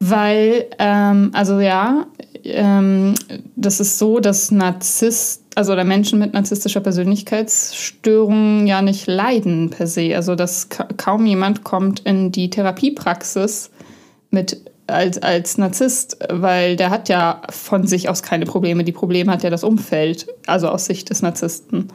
weil, 0.00 0.66
ähm, 0.78 1.30
also 1.32 1.60
ja, 1.60 2.06
ähm, 2.44 3.14
das 3.56 3.80
ist 3.80 3.98
so, 3.98 4.20
dass 4.20 4.50
Narzisst, 4.50 5.47
also 5.58 5.72
oder 5.72 5.82
Menschen 5.82 6.20
mit 6.20 6.34
narzisstischer 6.34 6.78
Persönlichkeitsstörung 6.78 8.68
ja 8.68 8.80
nicht 8.80 9.08
leiden 9.08 9.70
per 9.70 9.88
se. 9.88 10.14
Also 10.14 10.36
dass 10.36 10.68
ka 10.68 10.86
kaum 10.96 11.26
jemand 11.26 11.64
kommt 11.64 11.98
in 12.00 12.30
die 12.30 12.48
Therapiepraxis 12.48 13.72
mit 14.30 14.62
als, 14.86 15.20
als 15.20 15.58
Narzisst, 15.58 16.16
weil 16.30 16.76
der 16.76 16.90
hat 16.90 17.08
ja 17.08 17.42
von 17.50 17.88
sich 17.88 18.08
aus 18.08 18.22
keine 18.22 18.44
Probleme. 18.44 18.84
Die 18.84 18.92
Probleme 18.92 19.32
hat 19.32 19.42
ja 19.42 19.50
das 19.50 19.64
Umfeld, 19.64 20.28
also 20.46 20.68
aus 20.68 20.84
Sicht 20.84 21.10
des 21.10 21.22
Narzissten. 21.22 21.88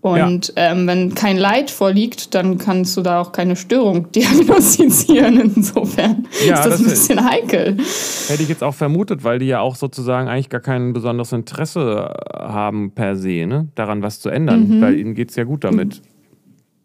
Und 0.00 0.52
ja. 0.56 0.70
ähm, 0.72 0.86
wenn 0.86 1.14
kein 1.16 1.36
Leid 1.36 1.72
vorliegt, 1.72 2.34
dann 2.34 2.56
kannst 2.58 2.96
du 2.96 3.02
da 3.02 3.20
auch 3.20 3.32
keine 3.32 3.56
Störung 3.56 4.10
diagnostizieren. 4.12 5.40
Insofern 5.40 6.28
ja, 6.46 6.54
ist 6.54 6.66
das, 6.66 6.68
das 6.68 6.80
ein 6.80 6.86
bisschen 6.86 7.24
heikel. 7.28 7.76
Hätte 8.28 8.42
ich 8.42 8.48
jetzt 8.48 8.62
auch 8.62 8.74
vermutet, 8.74 9.24
weil 9.24 9.40
die 9.40 9.46
ja 9.46 9.60
auch 9.60 9.74
sozusagen 9.74 10.28
eigentlich 10.28 10.50
gar 10.50 10.60
kein 10.60 10.92
besonderes 10.92 11.32
Interesse 11.32 12.14
haben 12.32 12.92
per 12.92 13.16
se, 13.16 13.46
ne? 13.46 13.68
daran 13.74 14.02
was 14.02 14.20
zu 14.20 14.28
ändern, 14.28 14.68
mhm. 14.68 14.80
weil 14.80 14.98
ihnen 14.98 15.14
geht 15.14 15.30
es 15.30 15.36
ja 15.36 15.44
gut 15.44 15.64
damit. 15.64 16.00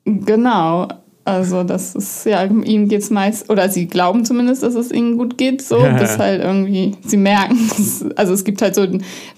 Genau. 0.05 0.87
Also 1.25 1.63
das 1.63 1.95
ist 1.95 2.25
ja, 2.25 2.43
ihnen 2.43 2.89
geht 2.89 3.01
es 3.01 3.09
meist, 3.09 3.49
oder 3.49 3.69
sie 3.69 3.87
glauben 3.87 4.25
zumindest, 4.25 4.61
dass 4.61 4.75
es 4.75 4.91
ihnen 4.91 5.17
gut 5.17 5.37
geht, 5.37 5.61
so, 5.61 5.77
bis 5.97 6.17
halt 6.17 6.43
irgendwie, 6.43 6.97
sie 7.05 7.15
merken, 7.15 7.57
dass, 7.69 8.05
also 8.17 8.33
es 8.33 8.43
gibt 8.43 8.61
halt 8.61 8.75
so, 8.75 8.85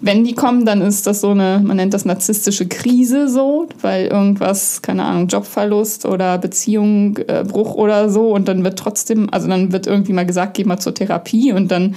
wenn 0.01 0.23
die 0.23 0.33
kommen, 0.33 0.65
dann 0.65 0.81
ist 0.81 1.05
das 1.05 1.21
so 1.21 1.29
eine, 1.29 1.61
man 1.63 1.77
nennt 1.77 1.93
das 1.93 2.03
narzisstische 2.03 2.67
Krise 2.67 3.29
so, 3.29 3.67
weil 3.81 4.07
irgendwas, 4.07 4.81
keine 4.81 5.03
Ahnung, 5.03 5.27
Jobverlust 5.27 6.07
oder 6.07 6.39
Beziehung, 6.39 7.17
äh, 7.27 7.43
Bruch 7.47 7.75
oder 7.75 8.09
so 8.09 8.33
und 8.33 8.47
dann 8.47 8.63
wird 8.63 8.79
trotzdem, 8.79 9.27
also 9.31 9.47
dann 9.47 9.71
wird 9.71 9.85
irgendwie 9.85 10.13
mal 10.13 10.25
gesagt, 10.25 10.55
geh 10.55 10.63
mal 10.63 10.79
zur 10.79 10.95
Therapie 10.95 11.53
und 11.53 11.69
dann 11.69 11.93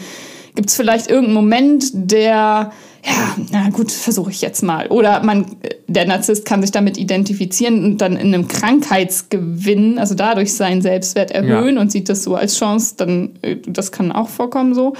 gibt 0.55 0.69
es 0.69 0.77
vielleicht 0.77 1.09
irgendeinen 1.09 1.35
Moment, 1.35 1.85
der 1.95 2.73
ja, 3.09 3.37
na 3.53 3.71
gut, 3.71 3.91
versuche 3.91 4.31
ich 4.31 4.41
jetzt 4.43 4.63
mal. 4.63 4.89
Oder 4.89 5.23
man, 5.23 5.47
der 5.87 6.07
Narzisst 6.07 6.45
kann 6.45 6.61
sich 6.63 6.71
damit 6.71 6.99
identifizieren 6.99 7.85
und 7.85 7.99
dann 7.99 8.17
in 8.17 8.35
einem 8.35 8.49
Krankheitsgewinn, 8.49 9.99
also 9.99 10.15
dadurch 10.15 10.55
seinen 10.55 10.83
Selbstwert 10.83 11.31
erhöhen 11.31 11.77
ja. 11.77 11.81
und 11.81 11.91
sieht 11.91 12.09
das 12.09 12.23
so 12.23 12.35
als 12.35 12.59
Chance, 12.59 12.95
dann, 12.97 13.31
äh, 13.43 13.57
das 13.67 13.93
kann 13.93 14.13
auch 14.13 14.29
vorkommen 14.29 14.75
so. 14.75 14.95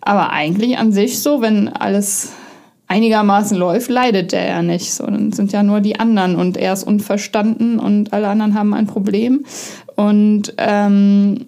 Aber 0.00 0.30
eigentlich 0.30 0.78
an 0.78 0.92
sich 0.92 1.20
so, 1.20 1.42
wenn 1.42 1.68
alles 1.68 2.30
einigermaßen 2.86 3.56
läuft, 3.56 3.90
leidet 3.90 4.32
der 4.32 4.46
ja 4.46 4.62
nicht. 4.62 4.92
So, 4.94 5.04
dann 5.04 5.32
sind 5.32 5.52
ja 5.52 5.62
nur 5.62 5.80
die 5.80 5.98
anderen 5.98 6.36
und 6.36 6.56
er 6.56 6.72
ist 6.72 6.84
unverstanden 6.84 7.78
und 7.78 8.12
alle 8.12 8.28
anderen 8.28 8.54
haben 8.54 8.74
ein 8.74 8.86
Problem. 8.86 9.44
Und 9.96 10.54
ähm, 10.56 11.46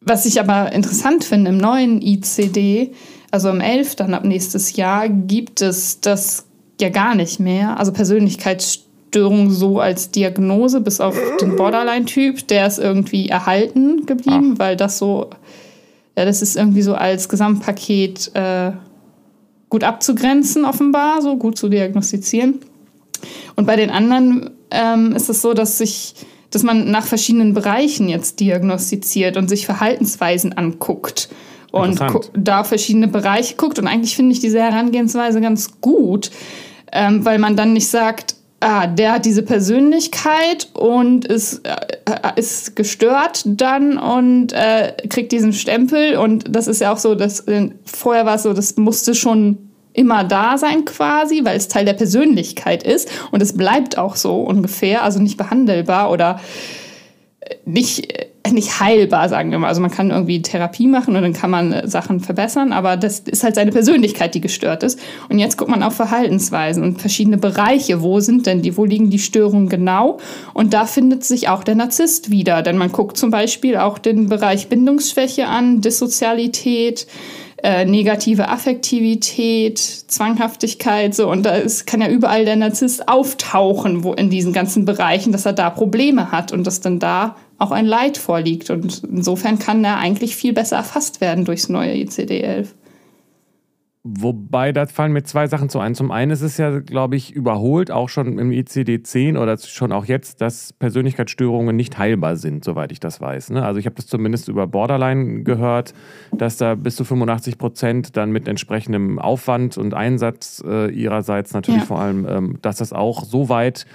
was 0.00 0.26
ich 0.26 0.40
aber 0.40 0.72
interessant 0.72 1.24
finde 1.24 1.50
im 1.50 1.58
neuen 1.58 2.02
ICD, 2.02 2.92
also 3.30 3.50
im 3.50 3.60
11. 3.60 3.96
dann 3.96 4.14
ab 4.14 4.24
nächstes 4.24 4.76
Jahr 4.76 5.08
gibt 5.08 5.62
es 5.62 6.00
das 6.00 6.46
ja 6.80 6.88
gar 6.88 7.14
nicht 7.14 7.40
mehr. 7.40 7.78
Also 7.78 7.92
Persönlichkeitsstörung 7.92 9.50
so 9.50 9.80
als 9.80 10.10
Diagnose, 10.10 10.80
bis 10.80 11.00
auf 11.00 11.16
den 11.40 11.56
Borderline-Typ, 11.56 12.46
der 12.48 12.66
ist 12.66 12.78
irgendwie 12.78 13.28
erhalten 13.28 14.06
geblieben, 14.06 14.52
Ach. 14.54 14.58
weil 14.58 14.76
das 14.76 14.98
so, 14.98 15.30
ja, 16.16 16.24
das 16.24 16.42
ist 16.42 16.56
irgendwie 16.56 16.82
so 16.82 16.94
als 16.94 17.28
Gesamtpaket 17.28 18.30
äh, 18.34 18.72
gut 19.68 19.84
abzugrenzen, 19.84 20.64
offenbar, 20.64 21.22
so 21.22 21.36
gut 21.36 21.58
zu 21.58 21.68
diagnostizieren. 21.68 22.60
Und 23.56 23.66
bei 23.66 23.76
den 23.76 23.90
anderen 23.90 24.50
ähm, 24.70 25.12
ist 25.12 25.28
es 25.28 25.42
so, 25.42 25.54
dass 25.54 25.78
sich 25.78 26.14
dass 26.50 26.62
man 26.62 26.90
nach 26.90 27.04
verschiedenen 27.04 27.54
Bereichen 27.54 28.08
jetzt 28.08 28.40
diagnostiziert 28.40 29.36
und 29.36 29.48
sich 29.48 29.66
Verhaltensweisen 29.66 30.52
anguckt 30.52 31.28
und 31.76 32.00
da 32.34 32.64
verschiedene 32.64 33.08
Bereiche 33.08 33.56
guckt. 33.56 33.78
Und 33.78 33.86
eigentlich 33.86 34.16
finde 34.16 34.32
ich 34.32 34.40
diese 34.40 34.60
Herangehensweise 34.60 35.40
ganz 35.40 35.80
gut, 35.80 36.30
ähm, 36.92 37.24
weil 37.24 37.38
man 37.38 37.56
dann 37.56 37.72
nicht 37.72 37.88
sagt, 37.88 38.36
ah, 38.60 38.86
der 38.86 39.12
hat 39.12 39.24
diese 39.24 39.42
Persönlichkeit 39.42 40.68
und 40.74 41.24
ist, 41.26 41.66
äh, 41.66 41.76
ist 42.36 42.76
gestört 42.76 43.42
dann 43.44 43.98
und 43.98 44.52
äh, 44.52 44.92
kriegt 45.08 45.32
diesen 45.32 45.52
Stempel. 45.52 46.16
Und 46.16 46.44
das 46.48 46.66
ist 46.66 46.80
ja 46.80 46.92
auch 46.92 46.98
so, 46.98 47.14
dass 47.14 47.40
äh, 47.40 47.70
vorher 47.84 48.26
war 48.26 48.36
es 48.36 48.42
so, 48.42 48.52
das 48.52 48.76
musste 48.76 49.14
schon 49.14 49.58
immer 49.92 50.24
da 50.24 50.58
sein 50.58 50.84
quasi, 50.84 51.44
weil 51.44 51.56
es 51.56 51.68
Teil 51.68 51.84
der 51.84 51.94
Persönlichkeit 51.94 52.82
ist. 52.82 53.08
Und 53.30 53.42
es 53.42 53.56
bleibt 53.56 53.98
auch 53.98 54.16
so 54.16 54.42
ungefähr, 54.42 55.02
also 55.02 55.20
nicht 55.20 55.36
behandelbar 55.36 56.10
oder 56.10 56.40
äh, 57.40 57.56
nicht 57.64 58.12
äh, 58.12 58.26
nicht 58.52 58.80
heilbar, 58.80 59.28
sagen 59.28 59.50
wir 59.50 59.58
mal. 59.58 59.68
Also 59.68 59.80
man 59.80 59.90
kann 59.90 60.10
irgendwie 60.10 60.42
Therapie 60.42 60.86
machen 60.86 61.16
und 61.16 61.22
dann 61.22 61.32
kann 61.32 61.50
man 61.50 61.72
äh, 61.72 61.88
Sachen 61.88 62.20
verbessern, 62.20 62.72
aber 62.72 62.96
das 62.96 63.20
ist 63.20 63.44
halt 63.44 63.54
seine 63.54 63.72
Persönlichkeit, 63.72 64.34
die 64.34 64.40
gestört 64.40 64.82
ist. 64.82 64.98
Und 65.28 65.38
jetzt 65.38 65.56
guckt 65.58 65.70
man 65.70 65.82
auf 65.82 65.94
Verhaltensweisen 65.94 66.82
und 66.82 67.00
verschiedene 67.00 67.38
Bereiche. 67.38 68.02
Wo 68.02 68.20
sind 68.20 68.46
denn 68.46 68.62
die, 68.62 68.76
wo 68.76 68.84
liegen 68.84 69.10
die 69.10 69.18
Störungen 69.18 69.68
genau? 69.68 70.18
Und 70.54 70.74
da 70.74 70.86
findet 70.86 71.24
sich 71.24 71.48
auch 71.48 71.64
der 71.64 71.74
Narzisst 71.74 72.30
wieder, 72.30 72.62
denn 72.62 72.76
man 72.76 72.92
guckt 72.92 73.16
zum 73.16 73.30
Beispiel 73.30 73.76
auch 73.76 73.98
den 73.98 74.28
Bereich 74.28 74.68
Bindungsschwäche 74.68 75.46
an, 75.46 75.80
Dissozialität, 75.80 77.06
äh, 77.62 77.84
negative 77.84 78.48
Affektivität, 78.48 79.78
Zwanghaftigkeit, 79.78 81.14
so 81.14 81.30
und 81.30 81.44
da 81.44 81.54
ist, 81.54 81.86
kann 81.86 82.00
ja 82.00 82.08
überall 82.08 82.44
der 82.44 82.56
Narzisst 82.56 83.08
auftauchen, 83.08 84.04
wo 84.04 84.12
in 84.12 84.30
diesen 84.30 84.52
ganzen 84.52 84.84
Bereichen, 84.84 85.32
dass 85.32 85.46
er 85.46 85.52
da 85.52 85.70
Probleme 85.70 86.30
hat 86.30 86.52
und 86.52 86.66
dass 86.66 86.80
dann 86.80 86.98
da 86.98 87.36
auch 87.58 87.70
ein 87.70 87.86
Leid 87.86 88.18
vorliegt. 88.18 88.70
Und 88.70 89.02
insofern 89.04 89.58
kann 89.58 89.84
er 89.84 89.98
eigentlich 89.98 90.36
viel 90.36 90.52
besser 90.52 90.76
erfasst 90.76 91.20
werden 91.20 91.44
durchs 91.44 91.68
neue 91.68 91.94
ICD-11. 91.94 92.68
Wobei, 94.08 94.70
da 94.70 94.86
fallen 94.86 95.12
mir 95.12 95.24
zwei 95.24 95.48
Sachen 95.48 95.68
zu 95.68 95.80
ein. 95.80 95.96
Zum 95.96 96.12
einen 96.12 96.30
ist 96.30 96.42
es 96.42 96.58
ja, 96.58 96.78
glaube 96.78 97.16
ich, 97.16 97.32
überholt, 97.32 97.90
auch 97.90 98.08
schon 98.08 98.38
im 98.38 98.52
ICD-10 98.52 99.36
oder 99.36 99.58
schon 99.58 99.90
auch 99.90 100.04
jetzt, 100.04 100.40
dass 100.40 100.72
Persönlichkeitsstörungen 100.74 101.74
nicht 101.74 101.98
heilbar 101.98 102.36
sind, 102.36 102.62
soweit 102.62 102.92
ich 102.92 103.00
das 103.00 103.20
weiß. 103.20 103.50
Ne? 103.50 103.64
Also 103.64 103.80
ich 103.80 103.86
habe 103.86 103.96
das 103.96 104.06
zumindest 104.06 104.46
über 104.46 104.68
Borderline 104.68 105.42
gehört, 105.42 105.92
dass 106.30 106.56
da 106.56 106.76
bis 106.76 106.94
zu 106.94 107.02
85 107.02 107.58
Prozent 107.58 108.16
dann 108.16 108.30
mit 108.30 108.46
entsprechendem 108.46 109.18
Aufwand 109.18 109.76
und 109.76 109.92
Einsatz 109.92 110.62
äh, 110.64 110.88
ihrerseits 110.88 111.52
natürlich 111.52 111.80
ja. 111.80 111.86
vor 111.86 111.98
allem, 111.98 112.28
ähm, 112.28 112.58
dass 112.62 112.76
das 112.76 112.92
auch 112.92 113.24
so 113.24 113.48
weit 113.48 113.86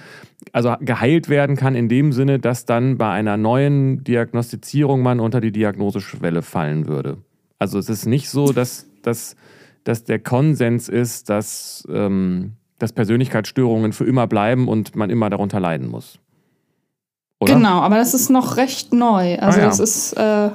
also 0.52 0.74
geheilt 0.80 1.28
werden 1.28 1.56
kann 1.56 1.74
in 1.74 1.88
dem 1.88 2.12
Sinne, 2.12 2.38
dass 2.38 2.64
dann 2.64 2.98
bei 2.98 3.10
einer 3.10 3.36
neuen 3.36 4.02
Diagnostizierung 4.04 5.02
man 5.02 5.20
unter 5.20 5.40
die 5.40 5.52
Diagnoseschwelle 5.52 6.42
fallen 6.42 6.88
würde. 6.88 7.18
Also 7.58 7.78
es 7.78 7.88
ist 7.88 8.06
nicht 8.06 8.28
so, 8.28 8.52
dass, 8.52 8.86
dass, 9.02 9.36
dass 9.84 10.04
der 10.04 10.18
Konsens 10.18 10.88
ist, 10.88 11.30
dass, 11.30 11.86
ähm, 11.88 12.54
dass 12.78 12.92
Persönlichkeitsstörungen 12.92 13.92
für 13.92 14.04
immer 14.04 14.26
bleiben 14.26 14.68
und 14.68 14.96
man 14.96 15.10
immer 15.10 15.30
darunter 15.30 15.60
leiden 15.60 15.88
muss. 15.88 16.18
Oder? 17.38 17.54
Genau, 17.54 17.80
aber 17.80 17.96
das 17.96 18.14
ist 18.14 18.30
noch 18.30 18.56
recht 18.56 18.92
neu. 18.92 19.38
Also 19.38 19.58
ah, 19.58 19.62
ja. 19.62 19.68
das 19.68 19.78
ist 19.80 20.12
äh, 20.14 20.50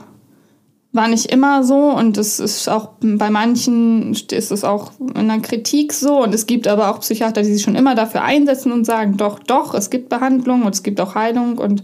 war 0.93 1.07
nicht 1.07 1.31
immer 1.31 1.63
so 1.63 1.91
und 1.91 2.17
es 2.17 2.39
ist 2.39 2.67
auch 2.69 2.93
bei 3.01 3.29
manchen 3.29 4.13
ist 4.13 4.51
es 4.51 4.63
auch 4.63 4.91
in 5.15 5.27
der 5.27 5.39
Kritik 5.39 5.93
so 5.93 6.23
und 6.23 6.33
es 6.33 6.47
gibt 6.47 6.67
aber 6.67 6.89
auch 6.89 7.01
Psychiater, 7.01 7.41
die 7.41 7.53
sich 7.53 7.61
schon 7.61 7.75
immer 7.75 7.93
dafür 7.93 8.23
einsetzen 8.23 8.71
und 8.71 8.85
sagen, 8.85 9.17
doch, 9.17 9.39
doch, 9.39 9.73
es 9.73 9.89
gibt 9.89 10.09
Behandlung 10.09 10.63
und 10.63 10.73
es 10.73 10.83
gibt 10.83 10.99
auch 11.01 11.15
Heilung 11.15 11.57
und 11.57 11.83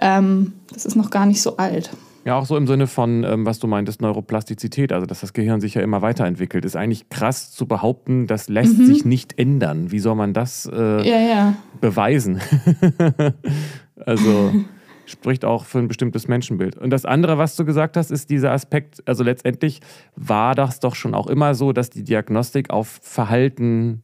ähm, 0.00 0.54
das 0.72 0.86
ist 0.86 0.96
noch 0.96 1.10
gar 1.10 1.26
nicht 1.26 1.42
so 1.42 1.56
alt. 1.56 1.90
Ja, 2.24 2.38
auch 2.38 2.46
so 2.46 2.56
im 2.56 2.66
Sinne 2.66 2.86
von, 2.86 3.22
ähm, 3.22 3.44
was 3.44 3.58
du 3.58 3.66
meintest, 3.66 4.00
Neuroplastizität, 4.00 4.92
also 4.92 5.04
dass 5.04 5.20
das 5.20 5.34
Gehirn 5.34 5.60
sich 5.60 5.74
ja 5.74 5.82
immer 5.82 6.00
weiterentwickelt, 6.00 6.64
ist 6.64 6.74
eigentlich 6.74 7.10
krass 7.10 7.50
zu 7.50 7.66
behaupten, 7.66 8.26
das 8.26 8.48
lässt 8.48 8.78
mhm. 8.78 8.86
sich 8.86 9.04
nicht 9.04 9.38
ändern. 9.38 9.92
Wie 9.92 9.98
soll 9.98 10.14
man 10.14 10.32
das 10.32 10.68
äh, 10.72 11.06
ja, 11.06 11.20
ja. 11.20 11.54
beweisen? 11.82 12.40
also 14.06 14.54
spricht 15.06 15.44
auch 15.44 15.64
für 15.64 15.78
ein 15.78 15.88
bestimmtes 15.88 16.28
Menschenbild. 16.28 16.76
Und 16.76 16.90
das 16.90 17.04
andere, 17.04 17.38
was 17.38 17.56
du 17.56 17.64
gesagt 17.64 17.96
hast, 17.96 18.10
ist 18.10 18.30
dieser 18.30 18.52
Aspekt, 18.52 19.02
also 19.06 19.24
letztendlich 19.24 19.80
war 20.16 20.54
das 20.54 20.80
doch 20.80 20.94
schon 20.94 21.14
auch 21.14 21.26
immer 21.26 21.54
so, 21.54 21.72
dass 21.72 21.90
die 21.90 22.04
Diagnostik 22.04 22.70
auf 22.70 23.00
Verhalten 23.02 24.02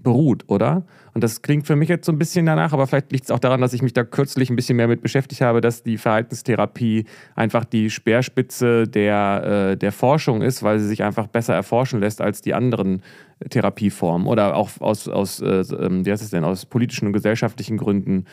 beruht, 0.00 0.44
oder? 0.46 0.84
Und 1.12 1.24
das 1.24 1.42
klingt 1.42 1.66
für 1.66 1.74
mich 1.74 1.88
jetzt 1.88 2.06
so 2.06 2.12
ein 2.12 2.18
bisschen 2.18 2.46
danach, 2.46 2.72
aber 2.72 2.86
vielleicht 2.86 3.10
liegt 3.10 3.24
es 3.24 3.30
auch 3.32 3.40
daran, 3.40 3.60
dass 3.60 3.72
ich 3.72 3.82
mich 3.82 3.92
da 3.92 4.04
kürzlich 4.04 4.48
ein 4.48 4.54
bisschen 4.54 4.76
mehr 4.76 4.86
mit 4.86 5.02
beschäftigt 5.02 5.40
habe, 5.40 5.60
dass 5.60 5.82
die 5.82 5.98
Verhaltenstherapie 5.98 7.04
einfach 7.34 7.64
die 7.64 7.90
Speerspitze 7.90 8.86
der, 8.86 9.72
äh, 9.72 9.76
der 9.76 9.90
Forschung 9.90 10.40
ist, 10.40 10.62
weil 10.62 10.78
sie 10.78 10.86
sich 10.86 11.02
einfach 11.02 11.26
besser 11.26 11.54
erforschen 11.54 11.98
lässt 11.98 12.20
als 12.20 12.40
die 12.42 12.54
anderen 12.54 13.02
Therapieformen 13.50 14.28
oder 14.28 14.54
auch 14.54 14.70
aus, 14.80 15.08
aus 15.08 15.40
äh, 15.40 15.62
ähm, 15.80 16.06
wie 16.06 16.12
heißt 16.12 16.22
es 16.22 16.30
denn, 16.30 16.44
aus 16.44 16.66
politischen 16.66 17.08
und 17.08 17.12
gesellschaftlichen 17.12 17.76
Gründen 17.76 18.26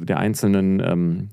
der 0.00 0.18
einzelnen 0.18 0.80
ähm, 0.80 1.30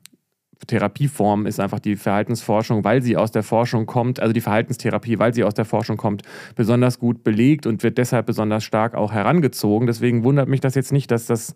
Therapieform 0.68 1.46
ist 1.46 1.60
einfach 1.60 1.80
die 1.80 1.96
Verhaltensforschung, 1.96 2.84
weil 2.84 3.02
sie 3.02 3.18
aus 3.18 3.32
der 3.32 3.44
Forschung 3.44 3.86
kommt, 3.86 4.20
also 4.20 4.34
die 4.34 4.42
Verhaltenstherapie, 4.42 5.20
weil 5.20 5.34
sie 5.34 5.44
aus 5.44 5.54
der 5.54 5.66
Forschung 5.66 5.98
kommt, 5.98 6.24
besonders 6.56 7.00
gut 7.00 7.24
belegt 7.24 7.66
und 7.66 7.84
wird 7.84 7.98
deshalb 7.98 8.26
besonders 8.26 8.64
stark 8.64 8.94
auch 8.96 9.12
herangezogen. 9.12 9.88
Deswegen 9.88 10.24
wundert 10.24 10.48
mich 10.48 10.62
das 10.62 10.76
jetzt 10.76 10.92
nicht, 10.92 11.10
dass, 11.12 11.26
das, 11.26 11.56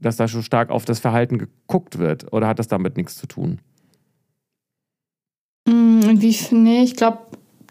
dass 0.00 0.16
da 0.16 0.28
so 0.28 0.42
stark 0.42 0.70
auf 0.70 0.84
das 0.84 0.98
Verhalten 0.98 1.38
geguckt 1.38 1.98
wird. 1.98 2.32
Oder 2.32 2.48
hat 2.48 2.58
das 2.58 2.68
damit 2.68 2.96
nichts 2.96 3.16
zu 3.16 3.26
tun? 3.26 3.60
Mm, 5.68 6.20
wie 6.20 6.34
finde 6.34 6.72
ich, 6.82 6.96
glaube, 6.96 7.18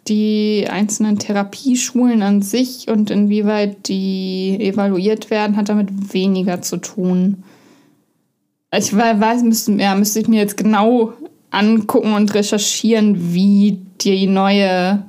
die 0.08 0.68
einzelnen 0.70 1.18
Therapieschulen 1.18 2.22
an 2.22 2.42
sich 2.42 2.88
und 2.90 3.10
inwieweit 3.10 3.88
die 3.88 4.58
evaluiert 4.60 5.32
werden, 5.32 5.58
hat 5.58 5.70
damit 5.70 6.14
weniger 6.14 6.62
zu 6.62 6.78
tun. 6.78 7.44
Ich 8.78 8.96
weiß, 8.96 9.44
müsste, 9.44 9.74
ja, 9.74 9.96
müsste 9.96 10.20
ich 10.20 10.28
mir 10.28 10.40
jetzt 10.40 10.58
genau 10.58 11.14
angucken 11.52 12.14
und 12.14 12.34
recherchieren, 12.34 13.34
wie 13.34 13.80
die 14.02 14.28
neue 14.28 15.06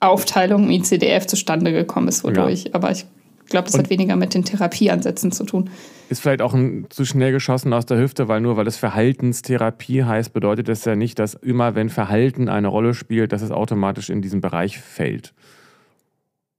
Aufteilung 0.00 0.64
im 0.64 0.70
ICDF 0.70 1.26
zustande 1.26 1.72
gekommen 1.72 2.08
ist, 2.08 2.24
wodurch. 2.24 2.64
Ja. 2.64 2.70
Aber 2.74 2.90
ich 2.90 3.06
glaube, 3.46 3.66
das 3.66 3.74
Und 3.74 3.82
hat 3.82 3.90
weniger 3.90 4.16
mit 4.16 4.34
den 4.34 4.44
Therapieansätzen 4.44 5.32
zu 5.32 5.44
tun. 5.44 5.70
Ist 6.08 6.20
vielleicht 6.20 6.42
auch 6.42 6.54
ein, 6.54 6.86
zu 6.90 7.04
schnell 7.04 7.32
geschossen 7.32 7.72
aus 7.72 7.86
der 7.86 7.98
Hüfte, 7.98 8.28
weil 8.28 8.40
nur 8.40 8.56
weil 8.56 8.66
es 8.66 8.76
Verhaltenstherapie 8.76 10.04
heißt, 10.04 10.32
bedeutet 10.32 10.68
das 10.68 10.84
ja 10.84 10.96
nicht, 10.96 11.18
dass 11.18 11.34
immer, 11.34 11.74
wenn 11.74 11.88
Verhalten 11.88 12.48
eine 12.48 12.68
Rolle 12.68 12.94
spielt, 12.94 13.32
dass 13.32 13.42
es 13.42 13.50
automatisch 13.50 14.10
in 14.10 14.22
diesen 14.22 14.40
Bereich 14.40 14.78
fällt. 14.78 15.32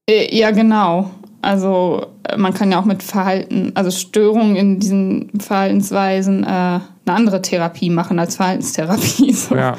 Äh, 0.10 0.36
ja, 0.36 0.51
genau. 0.51 1.12
Also 1.41 2.07
äh, 2.24 2.38
man 2.38 2.53
kann 2.53 2.72
ja 2.72 2.79
auch 2.79 2.86
mit 2.86 3.03
Verhalten, 3.03 3.72
also 3.75 3.91
Störungen 3.91 4.55
in 4.55 4.79
diesen 4.79 5.39
Verhaltensweisen 5.39 6.43
äh, 6.43 6.48
eine 6.48 6.81
andere 7.05 7.41
Therapie 7.41 7.89
machen 7.89 8.19
als 8.19 8.36
Verhaltenstherapie. 8.36 9.33
So. 9.33 9.55
Ja. 9.55 9.77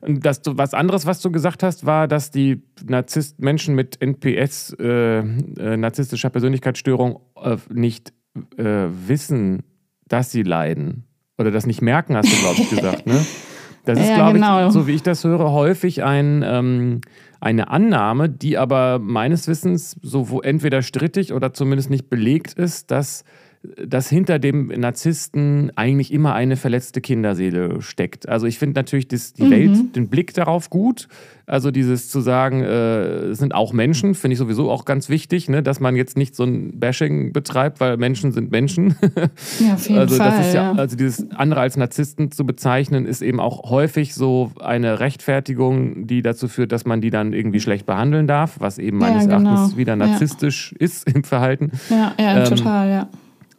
Und 0.00 0.24
das, 0.24 0.40
was 0.46 0.72
anderes, 0.72 1.04
was 1.04 1.20
du 1.20 1.30
gesagt 1.30 1.62
hast, 1.62 1.84
war, 1.84 2.08
dass 2.08 2.30
die 2.30 2.62
Narzisst 2.84 3.38
Menschen 3.38 3.74
mit 3.74 4.00
NPS, 4.00 4.74
äh, 4.80 5.18
äh, 5.18 5.76
narzisstischer 5.76 6.30
Persönlichkeitsstörung, 6.30 7.20
äh, 7.36 7.56
nicht 7.72 8.12
wissen, 8.56 9.64
dass 10.06 10.30
sie 10.30 10.44
leiden. 10.44 11.04
Oder 11.36 11.50
das 11.50 11.66
nicht 11.66 11.82
merken, 11.82 12.16
hast 12.16 12.32
du, 12.32 12.36
glaube 12.36 12.60
ich, 12.60 12.70
gesagt. 12.70 13.04
Ne? 13.04 13.26
Das 13.84 13.98
ist, 13.98 14.08
ja, 14.08 14.16
glaube 14.16 14.34
genau. 14.34 14.66
ich, 14.66 14.72
so 14.72 14.86
wie 14.86 14.94
ich 14.94 15.02
das 15.02 15.24
höre, 15.24 15.52
häufig 15.52 16.02
ein, 16.02 16.44
ähm, 16.46 17.00
eine 17.40 17.70
Annahme, 17.70 18.28
die 18.28 18.58
aber 18.58 18.98
meines 18.98 19.48
Wissens 19.48 19.96
so 20.02 20.42
entweder 20.42 20.82
strittig 20.82 21.32
oder 21.32 21.52
zumindest 21.54 21.90
nicht 21.90 22.10
belegt 22.10 22.54
ist, 22.54 22.90
dass 22.90 23.24
dass 23.62 24.08
hinter 24.08 24.38
dem 24.38 24.68
Narzissten 24.68 25.70
eigentlich 25.76 26.14
immer 26.14 26.32
eine 26.32 26.56
verletzte 26.56 27.02
Kinderseele 27.02 27.82
steckt. 27.82 28.26
Also 28.26 28.46
ich 28.46 28.58
finde 28.58 28.78
natürlich 28.78 29.06
das, 29.06 29.34
die 29.34 29.42
mhm. 29.42 29.50
Welt, 29.50 29.96
den 29.96 30.08
Blick 30.08 30.32
darauf 30.32 30.70
gut. 30.70 31.08
Also 31.44 31.70
dieses 31.70 32.08
zu 32.08 32.20
sagen, 32.20 32.62
äh, 32.62 33.00
es 33.30 33.38
sind 33.38 33.54
auch 33.54 33.74
Menschen, 33.74 34.14
finde 34.14 34.34
ich 34.34 34.38
sowieso 34.38 34.70
auch 34.70 34.86
ganz 34.86 35.10
wichtig, 35.10 35.48
ne? 35.50 35.62
dass 35.62 35.78
man 35.78 35.94
jetzt 35.94 36.16
nicht 36.16 36.34
so 36.36 36.44
ein 36.44 36.78
Bashing 36.78 37.32
betreibt, 37.32 37.80
weil 37.80 37.98
Menschen 37.98 38.32
sind 38.32 38.50
Menschen. 38.50 38.96
Ja, 39.58 39.74
auf 39.74 39.88
jeden 39.88 40.00
also 40.00 40.16
Fall. 40.16 40.30
Das 40.30 40.46
ist 40.46 40.54
ja, 40.54 40.72
ja, 40.72 40.78
also 40.78 40.96
dieses 40.96 41.30
andere 41.32 41.60
als 41.60 41.76
Narzissten 41.76 42.30
zu 42.30 42.46
bezeichnen, 42.46 43.04
ist 43.04 43.20
eben 43.20 43.40
auch 43.40 43.68
häufig 43.68 44.14
so 44.14 44.52
eine 44.60 45.00
Rechtfertigung, 45.00 46.06
die 46.06 46.22
dazu 46.22 46.48
führt, 46.48 46.72
dass 46.72 46.84
man 46.84 47.00
die 47.00 47.10
dann 47.10 47.32
irgendwie 47.32 47.60
schlecht 47.60 47.86
behandeln 47.86 48.26
darf, 48.26 48.56
was 48.60 48.78
eben 48.78 48.98
meines 48.98 49.26
ja, 49.26 49.36
genau. 49.36 49.50
Erachtens 49.50 49.76
wieder 49.76 49.96
narzisstisch 49.96 50.72
ja. 50.72 50.84
ist 50.84 51.08
im 51.14 51.24
Verhalten. 51.24 51.72
Ja, 51.90 52.14
ja, 52.18 52.38
ähm, 52.38 52.44
total, 52.44 52.88
ja. 52.88 53.08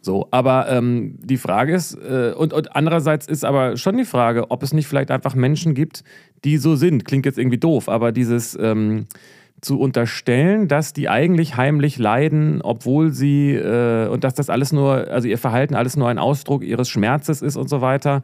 So, 0.04 0.26
aber 0.32 0.68
ähm, 0.68 1.16
die 1.22 1.36
Frage 1.36 1.74
ist, 1.74 1.94
äh, 1.94 2.34
und, 2.36 2.52
und 2.52 2.74
andererseits 2.74 3.28
ist 3.28 3.44
aber 3.44 3.76
schon 3.76 3.96
die 3.96 4.04
Frage, 4.04 4.50
ob 4.50 4.64
es 4.64 4.72
nicht 4.72 4.88
vielleicht 4.88 5.12
einfach 5.12 5.36
Menschen 5.36 5.74
gibt, 5.74 6.02
die 6.44 6.58
so 6.58 6.74
sind. 6.74 7.04
Klingt 7.04 7.24
jetzt 7.24 7.38
irgendwie 7.38 7.58
doof, 7.58 7.88
aber 7.88 8.10
dieses 8.10 8.58
ähm, 8.60 9.06
zu 9.60 9.78
unterstellen, 9.78 10.66
dass 10.66 10.92
die 10.92 11.08
eigentlich 11.08 11.56
heimlich 11.56 11.98
leiden, 11.98 12.62
obwohl 12.62 13.12
sie 13.12 13.52
äh, 13.54 14.08
und 14.08 14.24
dass 14.24 14.34
das 14.34 14.50
alles 14.50 14.72
nur, 14.72 15.08
also 15.08 15.28
ihr 15.28 15.38
Verhalten 15.38 15.76
alles 15.76 15.96
nur 15.96 16.08
ein 16.08 16.18
Ausdruck 16.18 16.64
ihres 16.64 16.88
Schmerzes 16.88 17.40
ist 17.40 17.56
und 17.56 17.68
so 17.68 17.80
weiter. 17.80 18.22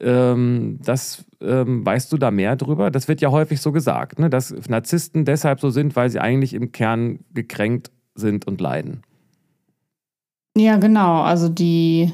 Ähm, 0.00 0.78
das 0.82 1.26
ähm, 1.42 1.84
weißt 1.84 2.10
du 2.10 2.16
da 2.16 2.30
mehr 2.30 2.56
drüber? 2.56 2.90
Das 2.90 3.08
wird 3.08 3.20
ja 3.20 3.30
häufig 3.30 3.60
so 3.60 3.72
gesagt, 3.72 4.18
ne? 4.18 4.30
dass 4.30 4.54
Narzissten 4.68 5.26
deshalb 5.26 5.60
so 5.60 5.68
sind, 5.68 5.96
weil 5.96 6.08
sie 6.08 6.18
eigentlich 6.18 6.54
im 6.54 6.72
Kern 6.72 7.18
gekränkt 7.34 7.90
sind 8.14 8.46
und 8.46 8.62
leiden. 8.62 9.02
Ja, 10.56 10.76
genau. 10.76 11.22
Also 11.22 11.48
die, 11.48 12.12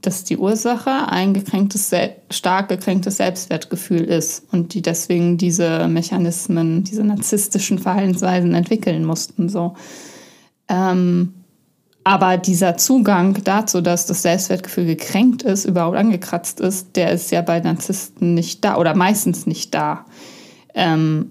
dass 0.00 0.24
die 0.24 0.36
Ursache 0.36 0.90
ein 1.08 1.32
gekränktes, 1.34 1.92
stark 2.30 2.68
gekränktes 2.68 3.18
Selbstwertgefühl 3.18 4.02
ist 4.02 4.44
und 4.52 4.74
die 4.74 4.82
deswegen 4.82 5.38
diese 5.38 5.86
Mechanismen, 5.88 6.84
diese 6.84 7.04
narzisstischen 7.04 7.78
Verhaltensweisen 7.78 8.54
entwickeln 8.54 9.04
mussten. 9.04 9.48
So. 9.48 9.74
Ähm, 10.68 11.34
aber 12.04 12.36
dieser 12.36 12.76
Zugang 12.76 13.38
dazu, 13.44 13.80
dass 13.80 14.06
das 14.06 14.22
Selbstwertgefühl 14.22 14.86
gekränkt 14.86 15.42
ist, 15.42 15.64
überhaupt 15.66 15.96
angekratzt 15.96 16.58
ist, 16.60 16.96
der 16.96 17.12
ist 17.12 17.30
ja 17.30 17.42
bei 17.42 17.60
Narzissten 17.60 18.34
nicht 18.34 18.64
da 18.64 18.76
oder 18.76 18.94
meistens 18.94 19.46
nicht 19.46 19.74
da. 19.74 20.06
Ähm, 20.74 21.30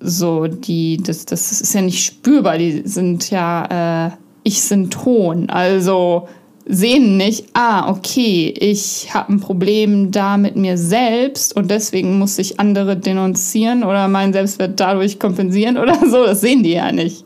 so, 0.00 0.46
die, 0.46 0.98
das, 0.98 1.26
das 1.26 1.60
ist 1.60 1.74
ja 1.74 1.80
nicht 1.80 2.04
spürbar. 2.04 2.58
Die 2.58 2.82
sind 2.84 3.30
ja 3.30 4.06
äh, 4.06 4.10
ich 4.42 4.62
synton. 4.62 5.50
Also 5.50 6.28
sehen 6.64 7.16
nicht, 7.16 7.46
ah, 7.54 7.90
okay, 7.90 8.54
ich 8.56 9.12
habe 9.12 9.32
ein 9.32 9.40
Problem 9.40 10.10
da 10.10 10.36
mit 10.36 10.56
mir 10.56 10.78
selbst 10.78 11.56
und 11.56 11.70
deswegen 11.70 12.18
muss 12.18 12.38
ich 12.38 12.60
andere 12.60 12.96
denunzieren 12.96 13.82
oder 13.82 14.06
meinen 14.08 14.32
Selbstwert 14.32 14.78
dadurch 14.78 15.18
kompensieren 15.18 15.76
oder 15.76 15.98
so. 16.08 16.24
Das 16.24 16.40
sehen 16.40 16.62
die 16.62 16.72
ja 16.72 16.92
nicht. 16.92 17.24